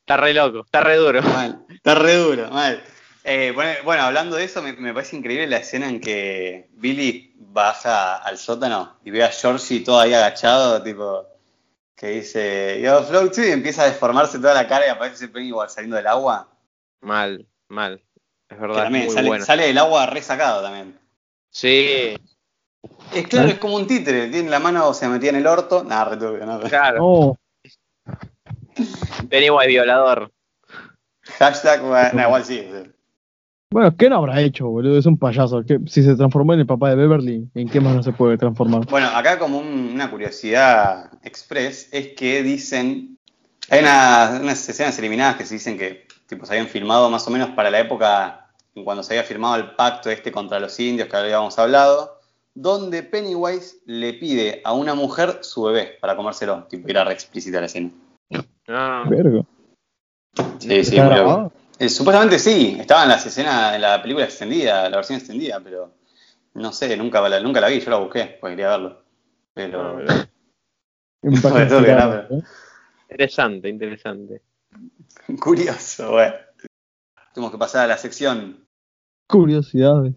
está 0.00 0.16
re 0.16 0.34
loco, 0.34 0.64
está 0.64 0.80
re 0.80 0.96
duro. 0.96 1.22
mal. 1.22 1.64
Está 1.70 1.94
re 1.94 2.14
duro, 2.16 2.50
mal. 2.50 2.82
Eh, 3.24 3.52
bueno, 3.54 3.72
bueno, 3.84 4.02
hablando 4.04 4.36
de 4.36 4.44
eso, 4.44 4.62
me, 4.62 4.72
me 4.74 4.94
parece 4.94 5.16
increíble 5.16 5.46
la 5.46 5.58
escena 5.58 5.88
en 5.88 6.00
que 6.00 6.68
Billy 6.72 7.34
baja 7.36 8.16
al 8.16 8.38
sótano 8.38 8.98
y 9.04 9.10
ve 9.10 9.22
a 9.24 9.28
Georgie 9.30 9.80
todo 9.80 10.00
ahí 10.00 10.14
agachado, 10.14 10.82
tipo, 10.82 11.26
que 11.98 12.06
dice, 12.10 12.80
yo 12.80 13.02
float 13.02 13.34
too", 13.34 13.42
y 13.42 13.50
empieza 13.50 13.82
a 13.82 13.86
deformarse 13.86 14.38
toda 14.38 14.54
la 14.54 14.68
cara 14.68 14.86
y 14.86 14.90
aparece 14.90 15.26
Pennywise 15.28 15.74
saliendo 15.74 15.96
del 15.96 16.06
agua. 16.06 16.48
Mal, 17.00 17.44
mal. 17.68 18.00
Es 18.48 18.56
Que 18.56 18.62
verdad, 18.62 18.84
también 18.84 19.06
muy 19.06 19.14
sale, 19.14 19.28
bueno. 19.28 19.44
sale 19.44 19.66
del 19.66 19.78
agua 19.78 20.06
resacado 20.06 20.62
también. 20.62 20.96
Sí, 21.50 22.16
Es 23.12 23.26
claro, 23.26 23.48
es 23.48 23.58
como 23.58 23.74
un 23.76 23.86
títere, 23.88 24.28
tiene 24.28 24.48
la 24.48 24.60
mano, 24.60 24.94
se 24.94 25.08
metía 25.08 25.30
en 25.30 25.36
el 25.36 25.46
orto. 25.46 25.82
Nada, 25.82 26.04
returbio, 26.06 26.46
no. 26.46 26.60
claro. 26.60 26.98
No, 26.98 27.38
Pennywise 29.28 29.66
violador. 29.66 30.30
Hashtag, 31.38 31.82
no, 32.14 32.22
igual 32.22 32.44
sí. 32.44 32.58
sí. 32.72 32.90
Bueno, 33.70 33.94
¿qué 33.96 34.08
no 34.08 34.16
habrá 34.16 34.40
hecho, 34.40 34.68
boludo? 34.68 34.98
Es 34.98 35.06
un 35.06 35.18
payaso. 35.18 35.62
¿Qué- 35.64 35.78
si 35.86 36.02
se 36.02 36.16
transformó 36.16 36.54
en 36.54 36.60
el 36.60 36.66
papá 36.66 36.90
de 36.90 36.96
Beverly, 36.96 37.48
¿en 37.54 37.68
qué 37.68 37.80
más 37.80 37.94
no 37.94 38.02
se 38.02 38.12
puede 38.12 38.38
transformar? 38.38 38.86
Bueno, 38.86 39.08
acá 39.08 39.38
como 39.38 39.58
un- 39.58 39.90
una 39.94 40.10
curiosidad 40.10 41.10
express 41.22 41.88
es 41.92 42.08
que 42.14 42.42
dicen, 42.42 43.18
hay 43.70 43.80
una- 43.80 44.38
unas 44.42 44.68
escenas 44.68 44.98
eliminadas 44.98 45.36
que 45.36 45.44
se 45.44 45.54
dicen 45.54 45.76
que 45.76 46.06
tipo, 46.26 46.44
se 46.46 46.52
habían 46.54 46.68
filmado 46.68 47.08
más 47.10 47.26
o 47.26 47.30
menos 47.30 47.50
para 47.50 47.70
la 47.70 47.80
época 47.80 48.46
en 48.74 48.84
cuando 48.84 49.02
se 49.02 49.12
había 49.14 49.24
firmado 49.24 49.56
el 49.56 49.70
pacto 49.72 50.10
este 50.10 50.30
contra 50.32 50.60
los 50.60 50.78
indios 50.78 51.08
que 51.08 51.16
habíamos 51.16 51.58
hablado, 51.58 52.18
donde 52.54 53.02
Pennywise 53.02 53.76
le 53.86 54.14
pide 54.14 54.60
a 54.64 54.72
una 54.72 54.94
mujer 54.94 55.38
su 55.42 55.62
bebé 55.64 55.96
para 56.00 56.16
comérselo, 56.16 56.64
tipo 56.64 56.88
era 56.88 57.04
re 57.04 57.12
explícita 57.12 57.60
la 57.60 57.66
escena. 57.66 57.90
No, 58.66 59.08
Vergo. 59.08 59.46
Sí, 60.58 60.68
sí, 60.68 60.96
¿Está 60.96 61.04
muy 61.04 61.14
loco. 61.16 61.28
grabado? 61.28 61.52
Eh, 61.78 61.88
supuestamente 61.88 62.38
sí, 62.38 62.76
estaba 62.80 63.04
en 63.04 63.10
las 63.10 63.24
escenas, 63.24 63.74
en 63.74 63.82
la 63.82 64.02
película 64.02 64.24
extendida, 64.24 64.88
la 64.90 64.96
versión 64.96 65.18
extendida, 65.18 65.60
pero 65.60 65.94
no 66.54 66.72
sé, 66.72 66.96
nunca 66.96 67.26
la, 67.28 67.40
nunca 67.40 67.60
la 67.60 67.68
vi, 67.68 67.80
yo 67.80 67.90
la 67.90 67.98
busqué, 67.98 68.36
porque 68.40 68.56
quería 68.56 68.70
verlo. 68.70 69.02
Pero 69.54 70.00
nada. 71.22 72.28
¿eh? 72.30 72.42
interesante, 73.10 73.68
interesante. 73.68 74.42
curioso, 75.40 76.12
güey. 76.12 76.32
Tenemos 77.32 77.52
que 77.52 77.58
pasar 77.58 77.84
a 77.84 77.88
la 77.88 77.96
sección. 77.96 78.66
Curiosidades. 79.28 80.14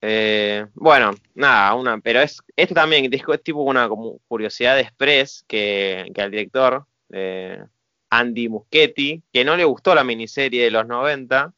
Eh, 0.00 0.66
bueno, 0.74 1.12
nada, 1.34 1.74
una, 1.74 1.98
pero 1.98 2.20
es 2.20 2.38
esto 2.56 2.74
también 2.74 3.12
es 3.12 3.42
tipo 3.42 3.62
una 3.62 3.88
como 3.88 4.18
curiosidad 4.28 4.78
express 4.78 5.44
que, 5.46 6.10
que 6.14 6.22
al 6.22 6.30
director 6.30 6.86
eh, 7.10 7.64
Andy 8.10 8.48
Muschietti, 8.48 9.22
que 9.32 9.44
no 9.44 9.56
le 9.56 9.64
gustó 9.64 9.94
la 9.94 10.04
miniserie 10.04 10.64
de 10.64 10.70
los 10.70 10.86
90 10.86 11.52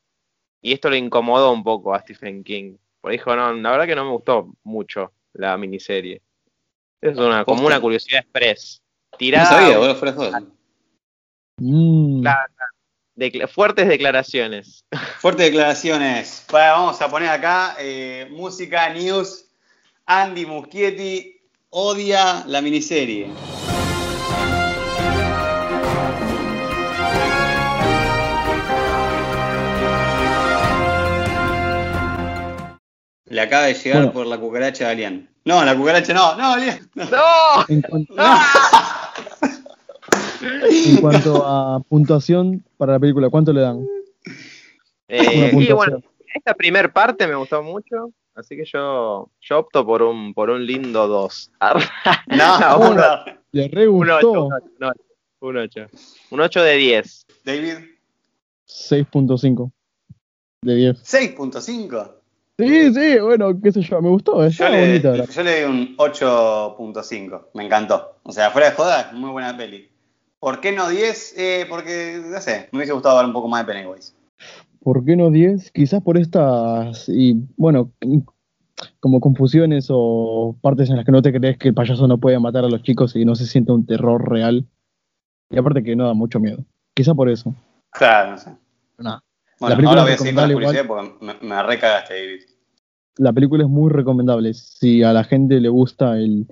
y 0.62 0.72
esto 0.72 0.90
le 0.90 0.98
incomodó 0.98 1.52
un 1.52 1.62
poco 1.62 1.94
a 1.94 2.00
Stephen 2.00 2.44
King. 2.44 2.76
Porque 3.00 3.16
dijo, 3.16 3.34
no, 3.34 3.52
la 3.52 3.70
verdad 3.70 3.86
que 3.86 3.94
no 3.94 4.04
me 4.04 4.10
gustó 4.10 4.52
mucho 4.62 5.12
la 5.32 5.56
miniserie. 5.56 6.22
Es 7.00 7.16
una, 7.16 7.44
como 7.44 7.66
una 7.66 7.80
curiosidad 7.80 8.20
express. 8.20 8.82
No 9.12 9.18
Tirada 9.18 9.46
sabía, 9.46 9.78
boludo, 9.78 9.94
fuera 9.96 10.12
de 10.12 10.18
joda. 10.18 10.42
Mm. 11.56 12.24
Fuertes 13.48 13.88
declaraciones. 13.88 14.84
Fuertes 15.18 15.46
declaraciones. 15.46 16.44
Bueno, 16.50 16.72
vamos 16.72 17.02
a 17.02 17.08
poner 17.08 17.28
acá 17.28 17.76
eh, 17.78 18.28
música, 18.30 18.92
news. 18.92 19.46
Andy 20.06 20.44
Muschietti 20.44 21.40
odia 21.70 22.44
la 22.46 22.60
miniserie. 22.60 23.28
Le 33.30 33.40
acaba 33.40 33.64
de 33.66 33.74
llegar 33.74 33.98
Bueno. 33.98 34.12
por 34.12 34.26
la 34.26 34.38
cucaracha 34.38 34.84
de 34.86 34.90
Alian. 34.90 35.28
No, 35.44 35.64
la 35.64 35.74
cucaracha 35.76 36.12
no, 36.12 36.36
no, 36.36 36.52
Alian. 36.52 36.78
¡No! 36.94 37.06
En, 37.68 37.82
No. 38.10 38.38
en 40.68 40.96
cuanto 40.98 41.46
a 41.46 41.80
puntuación 41.80 42.64
para 42.76 42.94
la 42.94 42.98
película, 42.98 43.28
¿cuánto 43.30 43.52
le 43.52 43.60
dan? 43.60 43.86
Eh, 45.08 45.50
y 45.54 45.72
bueno, 45.72 46.00
esta 46.34 46.54
primer 46.54 46.92
parte 46.92 47.26
me 47.26 47.34
gustó 47.34 47.62
mucho, 47.62 48.12
así 48.34 48.56
que 48.56 48.64
yo, 48.64 49.30
yo 49.40 49.58
opto 49.58 49.84
por 49.84 50.02
un, 50.02 50.32
por 50.34 50.50
un 50.50 50.64
lindo 50.66 51.06
2. 51.08 51.50
No, 52.28 52.78
un, 52.78 52.96
no. 52.96 53.02
Le 53.52 53.68
re 53.68 53.88
un 53.88 54.08
8, 54.10 54.28
gustó. 54.28 54.44
un 54.46 54.52
8, 54.84 55.00
un 55.40 55.56
8. 55.56 55.86
Un 56.30 56.40
8 56.40 56.62
de 56.62 56.74
10. 56.76 57.26
David, 57.44 57.74
6.5 58.68 59.70
de 60.62 60.74
10. 60.74 60.96
6.5. 61.02 62.12
Sí, 62.66 62.94
sí, 62.94 63.18
bueno, 63.20 63.60
qué 63.62 63.72
sé 63.72 63.82
yo, 63.82 64.00
me 64.02 64.08
gustó, 64.08 64.38
Yo 64.40 64.46
está 64.46 64.68
le, 64.70 64.86
bonita. 64.86 65.16
la- 65.16 65.24
yo 65.24 65.42
le 65.42 65.62
doy 65.62 65.70
un 65.70 65.94
8.5. 65.98 67.48
Me 67.54 67.64
encantó. 67.64 68.16
O 68.22 68.32
sea, 68.32 68.50
fuera 68.50 68.70
de 68.70 68.76
joda, 68.76 69.10
muy 69.12 69.30
buena 69.30 69.56
peli. 69.56 69.88
¿Por 70.38 70.60
qué 70.60 70.72
no 70.72 70.88
10? 70.88 71.34
Eh, 71.36 71.66
porque, 71.68 72.20
no 72.24 72.40
sé, 72.40 72.68
me 72.72 72.78
hubiese 72.78 72.92
gustado 72.92 73.16
ver 73.18 73.26
un 73.26 73.32
poco 73.32 73.48
más 73.48 73.66
de 73.66 73.72
Pennywise. 73.72 74.14
¿Por 74.82 75.04
qué 75.04 75.14
no 75.16 75.30
10? 75.30 75.70
Quizás 75.72 76.02
por 76.02 76.16
estas, 76.16 77.08
y 77.08 77.36
bueno, 77.56 77.92
como 79.00 79.20
confusiones 79.20 79.88
o 79.90 80.56
partes 80.62 80.88
en 80.88 80.96
las 80.96 81.04
que 81.04 81.12
no 81.12 81.20
te 81.20 81.32
crees 81.32 81.58
que 81.58 81.68
el 81.68 81.74
payaso 81.74 82.08
no 82.08 82.18
puede 82.18 82.38
matar 82.38 82.64
a 82.64 82.68
los 82.68 82.82
chicos 82.82 83.14
y 83.16 83.24
no 83.26 83.34
se 83.34 83.44
siente 83.46 83.72
un 83.72 83.84
terror 83.84 84.26
real. 84.30 84.66
Y 85.50 85.58
aparte 85.58 85.82
que 85.82 85.96
no 85.96 86.06
da 86.06 86.14
mucho 86.14 86.40
miedo. 86.40 86.64
Quizás 86.94 87.14
por 87.14 87.28
eso. 87.28 87.54
Claro, 87.90 88.30
no 88.30 88.38
sé. 88.38 88.50
Nada. 88.98 89.22
Bueno, 89.58 89.76
película 89.76 89.90
ahora 90.00 90.02
voy 90.04 90.12
a 90.12 90.16
seguir 90.16 90.34
con 90.34 90.42
la 90.42 90.48
recomendable 90.48 90.54
curiosidad 90.54 90.86
porque 90.86 91.24
me, 91.42 91.54
me 91.54 91.62
recagaste, 91.62 92.14
David. 92.14 92.40
La 93.16 93.32
película 93.32 93.64
es 93.64 93.68
muy 93.68 93.90
recomendable. 93.90 94.54
Si 94.54 95.02
a 95.02 95.12
la 95.12 95.24
gente 95.24 95.60
le 95.60 95.68
gusta 95.68 96.16
el 96.18 96.46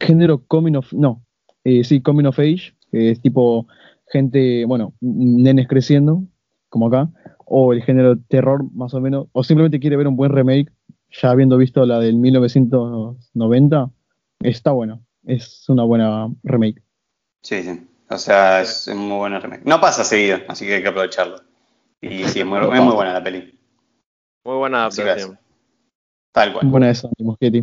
género 0.00 0.44
coming 0.46 0.76
of, 0.76 0.92
no, 0.92 1.24
eh, 1.64 1.84
sí, 1.84 2.00
coming 2.00 2.26
of 2.26 2.38
age, 2.38 2.74
que 2.90 3.10
es 3.10 3.20
tipo 3.20 3.66
gente, 4.08 4.64
bueno, 4.66 4.94
nenes 5.00 5.68
creciendo, 5.68 6.22
como 6.68 6.88
acá, 6.88 7.08
o 7.46 7.72
el 7.72 7.82
género 7.82 8.18
terror, 8.18 8.64
más 8.72 8.94
o 8.94 9.00
menos, 9.00 9.26
o 9.32 9.42
simplemente 9.44 9.80
quiere 9.80 9.96
ver 9.96 10.08
un 10.08 10.16
buen 10.16 10.32
remake, 10.32 10.70
ya 11.10 11.30
habiendo 11.30 11.56
visto 11.56 11.84
la 11.84 11.98
del 11.98 12.16
1990, 12.16 13.90
está 14.40 14.72
bueno. 14.72 15.02
Es 15.24 15.68
una 15.68 15.84
buena 15.84 16.28
remake. 16.42 16.82
Sí, 17.42 17.62
sí. 17.62 17.86
O 18.08 18.18
sea, 18.18 18.60
es 18.60 18.88
un 18.88 18.98
muy 18.98 19.18
buen 19.18 19.40
remake. 19.40 19.64
No 19.64 19.80
pasa 19.80 20.04
seguido, 20.04 20.38
así 20.48 20.66
que 20.66 20.74
hay 20.74 20.82
que 20.82 20.88
aprovecharlo. 20.88 21.36
Y 22.00 22.24
sí, 22.24 22.40
es 22.40 22.46
muy, 22.46 22.58
es 22.58 22.82
muy 22.82 22.94
buena 22.94 23.12
la 23.12 23.22
peli. 23.22 23.58
Muy 24.44 24.56
buena 24.56 24.86
adaptación. 24.86 25.38
Tal 26.32 26.52
cual. 26.52 26.66
Buena 26.66 26.90
esa, 26.90 27.08
Moschetti. 27.18 27.62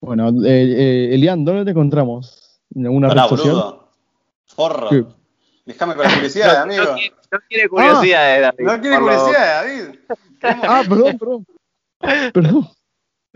Bueno, 0.00 0.28
eh, 0.44 0.62
eh, 1.10 1.14
Elian, 1.14 1.44
¿dónde 1.44 1.64
te 1.64 1.70
encontramos? 1.70 2.60
¿En 2.74 2.84
alguna 2.86 3.08
Pará, 3.08 3.22
red 3.22 3.28
social? 3.30 3.54
boludo. 3.54 3.88
Forro. 4.46 4.88
¿Qué? 4.90 5.04
Déjame 5.64 5.94
con 5.94 6.04
la 6.04 6.14
curiosidad, 6.14 6.54
No, 6.66 6.72
amigo. 6.72 6.84
no 6.84 6.94
quiere, 6.94 7.14
no 7.32 7.38
quiere 7.48 7.68
curiosidades, 7.68 8.42
David, 8.42 8.64
No 8.66 8.80
quiere 8.80 8.98
curiosidad, 9.00 9.64
David. 9.64 9.98
Ah, 10.42 10.82
perdón, 10.88 11.18
perdón. 11.18 11.46
Perdón. 12.32 12.68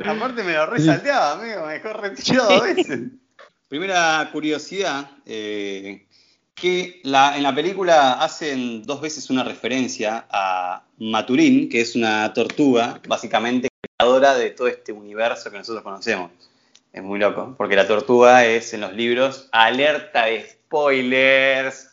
Aparte 0.05 0.43
me 0.45 0.53
lo 0.53 0.67
resalteaba, 0.67 1.33
amigo, 1.33 1.67
me 1.67 1.73
dejó 1.75 1.93
retirado 1.95 2.49
dos 2.51 2.63
veces. 2.63 3.01
Primera 3.69 4.29
curiosidad, 4.33 5.11
eh, 5.27 6.07
que 6.55 7.01
la- 7.05 7.37
en 7.37 7.43
la 7.43 7.55
película 7.55 8.13
hacen 8.15 8.83
dos 8.83 9.01
veces 9.01 9.31
una 9.31 9.43
referencia 9.43 10.27
a 10.31 10.85
Maturín, 10.99 11.69
que 11.69 11.81
es 11.81 11.97
una 11.97 12.33
tortuga, 12.35 13.01
básicamente 13.09 13.69
de 14.39 14.51
todo 14.51 14.69
este 14.69 14.93
universo 14.93 15.51
que 15.51 15.59
nosotros 15.59 15.83
conocemos. 15.83 16.31
Es 16.93 17.03
muy 17.03 17.19
loco, 17.19 17.55
porque 17.57 17.77
la 17.77 17.87
tortuga 17.87 18.45
es 18.45 18.75
en 18.75 18.81
los 18.81 18.93
libros 18.95 19.49
alerta 19.53 20.25
de 20.25 20.49
spoilers, 20.49 21.91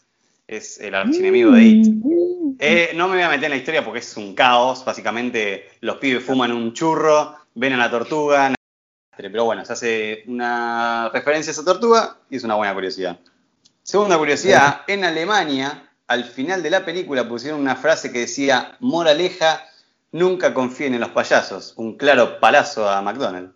es 0.47 0.79
el 0.79 0.95
archienemigo 0.95 1.51
de 1.51 1.61
It. 1.63 1.87
Eh, 2.59 2.93
no 2.95 3.07
me 3.07 3.15
voy 3.15 3.23
a 3.23 3.29
meter 3.29 3.45
en 3.45 3.51
la 3.51 3.57
historia 3.57 3.83
porque 3.83 3.99
es 3.99 4.17
un 4.17 4.33
caos. 4.33 4.83
Básicamente, 4.83 5.69
los 5.81 5.97
pibes 5.97 6.23
fuman 6.23 6.51
un 6.51 6.73
churro, 6.73 7.35
ven 7.53 7.73
a 7.73 7.77
la 7.77 7.91
tortuga. 7.91 8.55
Pero 9.15 9.45
bueno, 9.45 9.65
se 9.65 9.73
hace 9.73 10.23
una 10.27 11.09
referencia 11.13 11.51
a 11.51 11.53
esa 11.53 11.65
tortuga 11.65 12.17
y 12.29 12.37
es 12.37 12.43
una 12.43 12.55
buena 12.55 12.73
curiosidad. 12.73 13.19
Segunda 13.83 14.17
curiosidad: 14.17 14.81
en 14.87 15.03
Alemania, 15.03 15.91
al 16.07 16.23
final 16.23 16.63
de 16.63 16.69
la 16.69 16.85
película 16.85 17.27
pusieron 17.27 17.59
una 17.59 17.75
frase 17.75 18.11
que 18.11 18.19
decía: 18.19 18.77
Moraleja, 18.79 19.63
nunca 20.11 20.53
confíen 20.53 20.93
en 20.93 21.01
los 21.01 21.09
payasos. 21.09 21.73
Un 21.77 21.97
claro 21.97 22.39
palazo 22.39 22.89
a 22.89 23.01
McDonald's. 23.01 23.55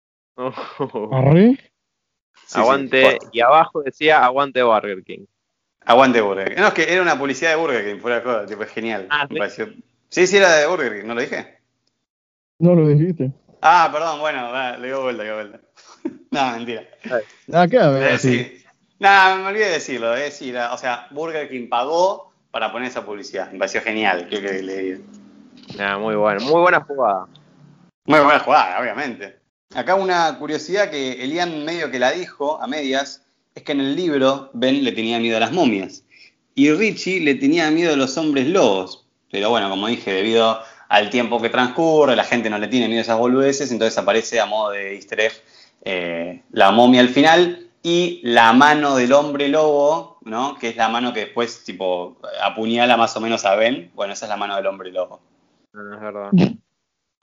¿Arre? 1.11 1.57
Sí, 2.45 2.59
aguante, 2.59 3.17
sí. 3.21 3.27
y 3.33 3.39
abajo 3.41 3.81
decía 3.81 4.23
aguante 4.23 4.63
Burger 4.63 5.03
King. 5.03 5.25
Aguante 5.85 6.21
Burger 6.21 6.49
King. 6.49 6.61
No, 6.61 6.67
es 6.67 6.73
que 6.73 6.91
era 6.91 7.01
una 7.01 7.17
publicidad 7.17 7.51
de 7.51 7.55
Burger 7.55 7.85
King, 7.85 8.01
fuera 8.01 8.17
de 8.17 8.23
joda, 8.23 8.45
tipo, 8.45 8.63
es 8.63 8.71
genial. 8.71 9.07
Ah, 9.09 9.27
me 9.29 9.35
¿sí? 9.35 9.39
pareció. 9.39 9.69
Sí, 10.09 10.27
sí, 10.27 10.37
era 10.37 10.55
de 10.55 10.67
Burger 10.67 10.99
King, 10.99 11.07
¿no 11.07 11.15
lo 11.15 11.21
dije? 11.21 11.59
No 12.59 12.75
lo 12.75 12.87
dijiste. 12.87 13.31
Ah, 13.61 13.89
perdón, 13.91 14.19
bueno, 14.19 14.51
va, 14.51 14.77
le 14.77 14.89
doy 14.89 15.03
vuelta, 15.03 15.23
le 15.23 15.29
doy 15.29 15.43
vuelta. 15.43 15.61
no, 16.31 16.51
mentira. 16.51 16.87
Ah, 17.53 17.67
¿qué? 17.67 17.77
A 17.77 18.17
sí. 18.17 18.63
No, 18.99 19.37
me 19.37 19.47
olvidé 19.47 19.65
de 19.65 19.71
decirlo, 19.71 20.11
de 20.11 20.23
decir, 20.23 20.57
o 20.57 20.77
sea, 20.77 21.07
Burger 21.11 21.49
King 21.49 21.69
pagó 21.69 22.33
para 22.51 22.71
poner 22.71 22.89
esa 22.89 23.05
publicidad. 23.05 23.51
Me 23.51 23.59
pareció 23.59 23.81
genial, 23.81 24.27
creo 24.29 24.41
que 24.41 24.61
le 24.61 24.77
diga. 24.77 24.99
Muy 25.99 26.15
bueno, 26.15 26.41
muy 26.41 26.61
buena 26.61 26.81
jugada. 26.81 27.27
Muy 28.05 28.19
buena 28.19 28.39
jugada, 28.39 28.79
obviamente. 28.79 29.39
Acá 29.73 29.95
una 29.95 30.37
curiosidad 30.37 30.89
que 30.89 31.23
Elian 31.23 31.63
medio 31.63 31.89
que 31.91 31.99
la 31.99 32.11
dijo 32.11 32.61
a 32.61 32.67
medias 32.67 33.23
es 33.55 33.63
que 33.63 33.71
en 33.71 33.79
el 33.79 33.95
libro 33.95 34.49
Ben 34.53 34.83
le 34.83 34.91
tenía 34.91 35.19
miedo 35.19 35.37
a 35.37 35.39
las 35.39 35.51
momias 35.51 36.03
y 36.55 36.71
Richie 36.71 37.21
le 37.21 37.35
tenía 37.35 37.71
miedo 37.71 37.93
a 37.93 37.95
los 37.95 38.17
hombres 38.17 38.47
lobos. 38.47 39.07
Pero 39.31 39.49
bueno, 39.49 39.69
como 39.69 39.87
dije, 39.87 40.11
debido 40.11 40.61
al 40.89 41.09
tiempo 41.09 41.41
que 41.41 41.49
transcurre, 41.49 42.15
la 42.15 42.25
gente 42.25 42.49
no 42.49 42.57
le 42.57 42.67
tiene 42.67 42.87
miedo 42.87 42.99
a 42.99 43.03
esas 43.03 43.17
boludeces, 43.17 43.71
entonces 43.71 43.97
aparece 43.97 44.41
a 44.41 44.45
modo 44.45 44.71
de 44.71 44.95
easter 44.95 45.21
egg 45.21 45.33
eh, 45.85 46.43
la 46.51 46.71
momia 46.71 46.99
al 46.99 47.09
final 47.09 47.69
y 47.81 48.19
la 48.23 48.51
mano 48.51 48.95
del 48.97 49.13
hombre 49.13 49.47
lobo, 49.47 50.17
¿no? 50.23 50.57
Que 50.59 50.69
es 50.69 50.75
la 50.75 50.89
mano 50.89 51.13
que 51.13 51.21
después, 51.21 51.63
tipo, 51.63 52.17
apuñala 52.43 52.97
más 52.97 53.15
o 53.15 53.21
menos 53.21 53.45
a 53.45 53.55
Ben. 53.55 53.89
Bueno, 53.95 54.13
esa 54.13 54.25
es 54.25 54.29
la 54.29 54.37
mano 54.37 54.57
del 54.57 54.67
hombre 54.67 54.91
lobo 54.91 55.21
No, 55.73 55.83
no 55.83 55.95
es 55.95 56.01
verdad. 56.01 56.31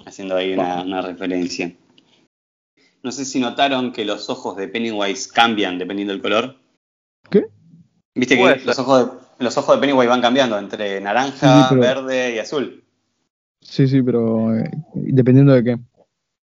haciendo 0.06 0.36
ahí 0.36 0.54
una, 0.54 0.82
una 0.82 1.02
referencia. 1.02 1.74
No 3.02 3.12
sé 3.12 3.24
si 3.24 3.40
notaron 3.40 3.92
que 3.92 4.04
los 4.04 4.28
ojos 4.30 4.56
de 4.56 4.68
Pennywise 4.68 5.30
cambian 5.32 5.78
dependiendo 5.78 6.12
del 6.12 6.22
color. 6.22 6.56
¿Qué? 7.30 7.46
Viste 8.14 8.36
que 8.36 8.42
Puede 8.42 8.64
los 8.64 8.78
ojos, 8.78 9.06
de, 9.38 9.44
los 9.44 9.56
ojos 9.56 9.76
de 9.76 9.80
Pennywise 9.80 10.08
van 10.08 10.20
cambiando 10.20 10.58
entre 10.58 11.00
naranja, 11.00 11.68
Sí, 11.68 11.74
pero- 11.74 11.80
verde 11.80 12.34
y 12.34 12.38
azul. 12.38 12.84
Sí, 13.60 13.86
sí, 13.88 14.02
pero 14.02 14.56
eh, 14.56 14.70
dependiendo 14.94 15.52
de 15.52 15.64
qué. 15.64 15.78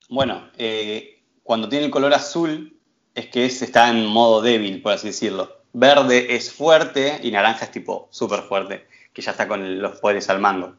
Bueno, 0.09 0.49
eh, 0.59 1.23
cuando 1.43 1.69
tiene 1.69 1.87
el 1.87 1.91
color 1.91 2.13
azul 2.15 2.79
es 3.15 3.27
que 3.27 3.47
es, 3.47 3.63
está 3.63 3.91
en 3.91 4.07
modo 4.07 4.43
débil, 4.43 4.83
por 4.83 4.93
así 4.93 5.09
decirlo. 5.09 5.51
Verde 5.73 6.35
es 6.35 6.53
fuerte 6.53 7.21
y 7.23 7.31
naranja 7.31 7.65
es 7.65 7.71
tipo 7.71 8.09
súper 8.11 8.41
fuerte, 8.43 8.87
que 9.13 9.23
ya 9.23 9.33
está 9.33 9.49
con 9.49 9.81
los 9.81 9.99
poderes 10.01 10.29
al 10.31 10.41
mango. 10.41 10.75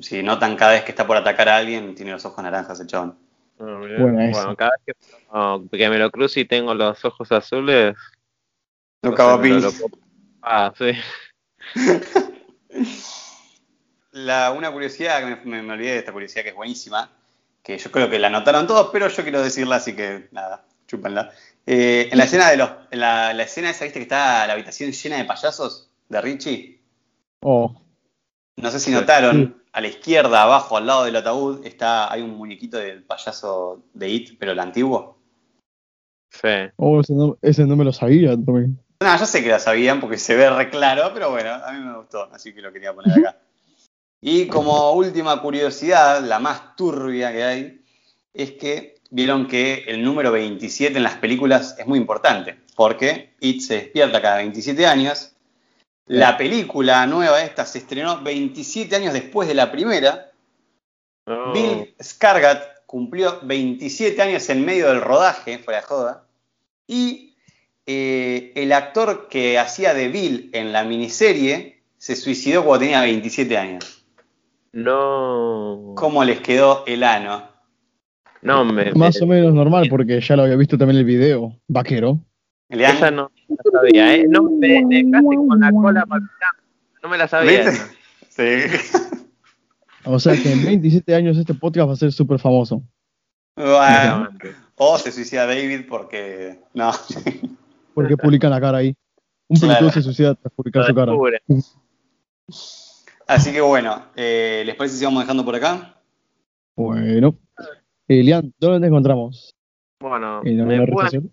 Si 0.00 0.22
notan 0.22 0.56
cada 0.56 0.72
vez 0.72 0.84
que 0.84 0.90
está 0.92 1.06
por 1.06 1.16
atacar 1.16 1.48
a 1.48 1.56
alguien, 1.58 1.94
tiene 1.94 2.12
los 2.12 2.24
ojos 2.24 2.42
naranjas 2.42 2.80
el 2.80 2.86
chabón. 2.86 3.16
Mirá. 3.58 4.30
Bueno, 4.30 4.56
cada 4.56 4.72
vez 4.86 4.96
que, 5.70 5.88
me 5.90 5.98
lo 5.98 6.10
cruce 6.10 6.40
y 6.40 6.44
tengo 6.44 6.74
los 6.74 7.04
ojos 7.04 7.30
azules. 7.32 7.94
No 9.02 9.14
cago 9.14 9.36
lo- 9.42 9.60
lo 9.60 9.70
Ah, 10.42 10.72
sí. 10.76 10.92
La, 14.12 14.50
una 14.52 14.70
curiosidad, 14.70 15.20
que 15.20 15.26
me, 15.26 15.56
me- 15.56 15.62
me 15.62 15.72
olvidé 15.72 15.92
de 15.92 15.98
esta 15.98 16.12
curiosidad 16.12 16.42
que 16.42 16.50
es 16.50 16.54
buenísima, 16.54 17.10
que 17.62 17.78
yo 17.78 17.90
creo 17.90 18.10
que 18.10 18.18
la 18.18 18.28
notaron 18.28 18.66
todos, 18.66 18.90
pero 18.92 19.08
yo 19.08 19.22
quiero 19.22 19.42
decirla, 19.42 19.76
así 19.76 19.96
que 19.96 20.28
nada, 20.32 20.64
chúpenla. 20.86 21.30
Eh, 21.64 22.08
en 22.10 22.18
la 22.18 22.24
escena 22.24 22.50
de 22.50 22.56
los, 22.58 22.70
en 22.90 23.00
la, 23.00 23.32
la 23.32 23.42
escena 23.44 23.70
esa, 23.70 23.84
viste 23.84 24.00
que 24.00 24.04
está 24.04 24.46
la 24.46 24.52
habitación 24.52 24.90
llena 24.92 25.16
de 25.16 25.24
payasos 25.24 25.90
de 26.08 26.20
Richie. 26.20 26.80
Oh, 27.40 27.74
No 28.56 28.70
sé 28.70 28.80
si 28.80 28.90
Sí. 29.32 29.54
A 29.72 29.80
la 29.80 29.88
izquierda, 29.88 30.42
abajo, 30.42 30.76
al 30.76 30.86
lado 30.86 31.04
del 31.04 31.16
ataúd, 31.16 31.64
está, 31.64 32.12
hay 32.12 32.22
un 32.22 32.36
muñequito 32.36 32.78
del 32.78 33.04
payaso 33.04 33.82
de 33.94 34.08
It, 34.08 34.36
pero 34.38 34.52
el 34.52 34.60
antiguo. 34.60 35.18
Sí. 36.30 36.48
oh 36.76 37.00
ese, 37.00 37.14
no, 37.14 37.36
ese 37.42 37.66
no 37.66 37.76
me 37.76 37.84
lo 37.84 37.92
sabía 37.92 38.30
también. 38.30 38.78
No, 39.00 39.18
yo 39.18 39.26
sé 39.26 39.42
que 39.42 39.48
la 39.48 39.58
sabían 39.58 40.00
porque 40.00 40.18
se 40.18 40.36
ve 40.36 40.48
re 40.48 40.70
claro, 40.70 41.10
pero 41.12 41.30
bueno, 41.30 41.52
a 41.52 41.72
mí 41.72 41.80
me 41.80 41.96
gustó, 41.96 42.28
así 42.32 42.54
que 42.54 42.62
lo 42.62 42.72
quería 42.72 42.94
poner 42.94 43.18
acá. 43.18 43.40
Y 44.20 44.46
como 44.46 44.92
última 44.92 45.40
curiosidad, 45.42 46.22
la 46.22 46.38
más 46.38 46.76
turbia 46.76 47.32
que 47.32 47.42
hay, 47.42 47.84
es 48.32 48.52
que 48.52 48.94
vieron 49.10 49.48
que 49.48 49.84
el 49.88 50.04
número 50.04 50.30
27 50.30 50.96
en 50.96 51.02
las 51.02 51.16
películas 51.16 51.76
es 51.78 51.86
muy 51.86 51.98
importante, 51.98 52.56
porque 52.76 53.34
It 53.40 53.60
se 53.60 53.74
despierta 53.74 54.22
cada 54.22 54.36
27 54.36 54.86
años. 54.86 55.31
La 56.06 56.36
película 56.36 57.06
nueva 57.06 57.42
esta 57.42 57.64
se 57.64 57.78
estrenó 57.78 58.22
27 58.22 58.94
años 58.96 59.12
después 59.12 59.48
de 59.48 59.54
la 59.54 59.70
primera. 59.70 60.30
No. 61.26 61.52
Bill 61.52 61.94
Scargat 62.02 62.84
cumplió 62.86 63.38
27 63.42 64.20
años 64.20 64.48
en 64.50 64.64
medio 64.64 64.88
del 64.88 65.00
rodaje, 65.00 65.58
fuera 65.58 65.80
de 65.80 65.86
joda. 65.86 66.26
Y 66.86 67.36
eh, 67.86 68.52
el 68.56 68.72
actor 68.72 69.28
que 69.28 69.58
hacía 69.58 69.94
de 69.94 70.08
Bill 70.08 70.50
en 70.52 70.72
la 70.72 70.84
miniserie 70.84 71.82
se 71.96 72.16
suicidó 72.16 72.64
cuando 72.64 72.80
tenía 72.84 73.00
27 73.02 73.56
años. 73.56 74.04
No. 74.72 75.92
¿Cómo 75.96 76.24
les 76.24 76.40
quedó 76.40 76.84
el 76.86 77.04
ano? 77.04 77.48
No, 78.42 78.64
me. 78.64 78.92
Más 78.92 79.16
me- 79.20 79.22
o 79.22 79.26
menos 79.28 79.54
normal, 79.54 79.86
porque 79.88 80.20
ya 80.20 80.34
lo 80.34 80.42
había 80.42 80.56
visto 80.56 80.76
también 80.76 80.98
el 80.98 81.04
video. 81.04 81.56
Vaquero. 81.68 82.18
Esa 82.80 83.10
no 83.10 83.30
la 83.48 83.70
sabía, 83.80 84.14
¿eh? 84.16 84.26
No, 84.28 84.42
me 84.44 84.84
dejaste 84.86 85.36
con 85.36 85.60
la 85.60 85.70
cola 85.70 86.06
palpitando. 86.06 86.62
No 87.02 87.08
me 87.08 87.18
la 87.18 87.28
sabía. 87.28 87.70
¿Viste? 87.70 87.96
Sí. 88.30 88.98
O 90.04 90.18
sea 90.18 90.34
que 90.34 90.50
en 90.52 90.64
27 90.64 91.14
años 91.14 91.36
este 91.36 91.54
podcast 91.54 91.88
va 91.88 91.92
a 91.92 91.96
ser 91.96 92.12
súper 92.12 92.38
famoso. 92.38 92.82
Bueno, 93.56 94.30
o 94.76 94.98
se 94.98 95.12
suicida 95.12 95.46
David 95.46 95.82
porque. 95.88 96.60
No. 96.74 96.90
Porque 97.94 98.16
publican 98.16 98.50
la 98.50 98.60
cara 98.60 98.78
ahí. 98.78 98.96
Un 99.48 99.58
Claro. 99.58 99.74
pelotudo 99.74 99.92
se 99.92 100.02
suicida 100.02 100.34
tras 100.34 100.52
publicar 100.54 100.86
su 100.86 100.94
cara. 100.94 101.12
Así 103.26 103.52
que 103.52 103.60
bueno, 103.60 104.06
eh, 104.16 104.62
¿les 104.64 104.74
parece 104.76 104.96
si 104.96 105.04
vamos 105.04 105.22
dejando 105.22 105.44
por 105.44 105.54
acá? 105.54 106.00
Bueno. 106.74 107.36
Elian, 108.08 108.52
¿dónde 108.58 108.80
te 108.80 108.86
encontramos? 108.86 109.54
Bueno, 110.00 110.40
¿En 110.44 110.66
me 110.66 110.86
pueden 110.86 111.30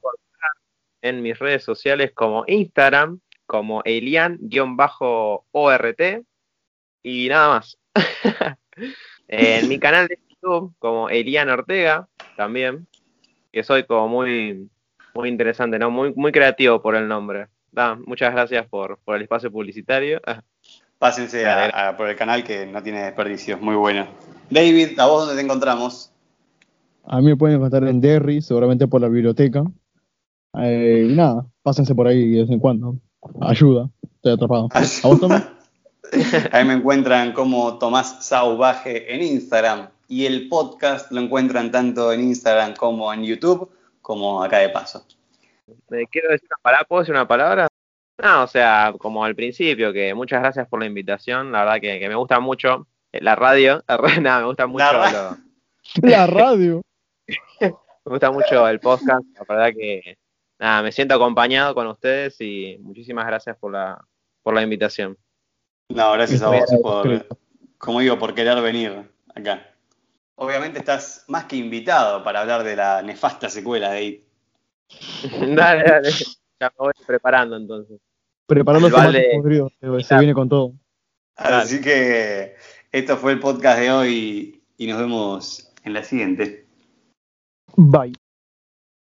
en 1.02 1.22
mis 1.22 1.38
redes 1.40 1.64
sociales 1.64 2.12
como 2.14 2.44
Instagram, 2.48 3.20
como 3.46 3.82
Elian-ORT 3.84 6.02
y 7.04 7.30
nada 7.30 7.50
más. 7.50 7.78
en 9.28 9.68
mi 9.68 9.80
canal 9.80 10.08
de 10.08 10.20
YouTube 10.30 10.74
como 10.80 11.10
Elian 11.10 11.50
Ortega 11.50 12.08
también, 12.36 12.88
que 13.52 13.64
soy 13.64 13.84
como 13.86 14.08
muy, 14.08 14.70
muy 15.14 15.30
interesante, 15.30 15.78
¿no? 15.80 15.90
Muy, 15.92 16.14
muy 16.16 16.32
creativo 16.32 16.82
por 16.82 16.96
el 16.96 17.08
nombre. 17.08 17.48
Da, 17.72 17.96
muchas 18.06 18.32
gracias 18.34 18.68
por, 18.68 18.98
por 19.00 19.16
el 19.16 19.24
espacio 19.24 19.52
publicitario. 19.52 20.22
Pásense 21.00 21.46
a- 21.46 21.90
a- 21.90 21.98
por 21.98 22.10
el 22.10 22.16
canal 22.16 22.44
que 22.44 22.66
no 22.66 22.82
tiene 22.84 23.04
desperdicio, 23.04 23.56
es 23.56 23.62
muy 23.62 23.76
bueno. 23.76 24.08
David, 24.50 25.00
¿a 25.00 25.06
vos 25.08 25.28
dónde 25.28 25.40
te 25.40 25.46
encontramos? 25.46 26.12
A 27.06 27.20
mí 27.20 27.26
me 27.28 27.38
pueden 27.38 27.58
encontrar 27.58 27.84
en 27.86 28.02
Derry, 28.02 28.42
seguramente 28.42 28.88
por 28.88 29.00
la 29.02 29.08
biblioteca. 29.08 29.64
Eh, 30.58 31.08
y 31.10 31.16
nada, 31.16 31.46
pásense 31.62 31.94
por 31.96 32.08
ahí 32.08 32.32
de 32.32 32.42
vez 32.42 32.50
en 32.50 32.60
cuando. 32.60 32.96
Ayuda, 33.42 33.90
estoy 34.16 34.34
atrapado. 34.34 34.70
¿A 34.74 34.80
vos? 35.08 35.20
Ahí 36.52 36.66
me 36.66 36.74
encuentran 36.74 37.34
como 37.34 37.78
Tomás 37.78 38.26
Sauvaje 38.26 39.14
en 39.14 39.22
Instagram 39.22 39.90
y 40.08 40.26
el 40.26 40.50
podcast 40.50 41.12
lo 41.12 41.22
encuentran 41.22 41.70
tanto 41.72 42.12
en 42.12 42.22
Instagram 42.22 42.74
como 42.76 43.14
en 43.14 43.24
YouTube, 43.24 43.70
como 44.02 44.42
acá 44.44 44.58
de 44.58 44.70
paso. 44.70 45.06
Eh, 45.92 46.06
quiero 46.10 46.32
decir 46.32 46.48
una 46.50 46.58
palabra, 46.64 46.86
¿puedo 46.88 47.02
decir 47.02 47.14
una 47.14 47.28
palabra? 47.28 47.68
No, 48.24 48.44
o 48.44 48.48
sea, 48.48 48.94
como 48.98 49.24
al 49.24 49.36
principio, 49.36 49.94
que 49.94 50.14
muchas 50.16 50.42
gracias 50.42 50.68
por 50.68 50.80
la 50.80 50.88
invitación, 50.88 51.52
la 51.52 51.60
verdad 51.64 51.80
que, 51.80 52.00
que 52.00 52.10
me 52.10 52.16
gusta 52.16 52.40
mucho 52.40 52.88
la 53.12 53.36
radio, 53.36 53.84
nada, 54.22 54.40
me 54.40 54.46
gusta 54.48 54.66
mucho 54.66 54.84
La 54.86 54.92
ra- 54.92 55.12
lo- 55.12 55.38
La 56.10 56.28
radio. 56.28 56.82
me 57.60 57.72
gusta 58.06 58.32
mucho 58.32 58.68
el 58.68 58.80
podcast, 58.80 59.24
la 59.38 59.46
verdad 59.48 59.74
que 59.78 60.18
nada, 60.60 60.82
me 60.84 60.92
siento 60.92 61.16
acompañado 61.16 61.74
con 61.74 61.88
ustedes 61.88 62.40
y 62.42 62.78
muchísimas 62.82 63.26
gracias 63.26 63.58
por 63.58 63.72
la, 63.72 64.06
por 64.44 64.54
la 64.54 64.62
invitación. 64.62 65.18
No, 65.90 66.12
gracias 66.14 66.42
a 66.42 66.50
vos 66.50 66.70
por, 66.82 67.28
como 67.78 68.00
digo, 68.02 68.20
por 68.20 68.36
querer 68.36 68.62
venir 68.62 69.10
acá. 69.34 69.74
Obviamente 70.36 70.80
estás 70.80 71.26
más 71.28 71.46
que 71.46 71.56
invitado 71.56 72.24
para 72.24 72.42
hablar 72.42 72.64
de 72.64 72.76
la 72.76 73.02
nefasta 73.02 73.50
secuela 73.50 73.92
de 73.92 74.04
It. 74.04 74.24
dale, 75.56 75.84
dale, 75.84 76.10
ya 76.60 76.70
me 76.70 76.76
voy 76.78 76.94
preparando 77.06 77.58
entonces. 77.58 78.00
Preparar 78.46 78.82
los 78.82 78.92
Vale. 78.92 79.30
se 80.04 80.18
viene 80.18 80.34
con 80.34 80.50
todo. 80.50 80.74
Así 81.36 81.82
que 81.82 82.56
esto 82.92 83.18
fue 83.18 83.34
el 83.34 83.40
podcast 83.40 83.80
de 83.80 83.92
hoy 83.92 84.64
y 84.78 84.88
nos 84.88 85.00
vemos 85.00 85.72
en 85.84 85.94
la 85.94 86.04
siguiente. 86.04 86.66
Bye. 87.76 88.29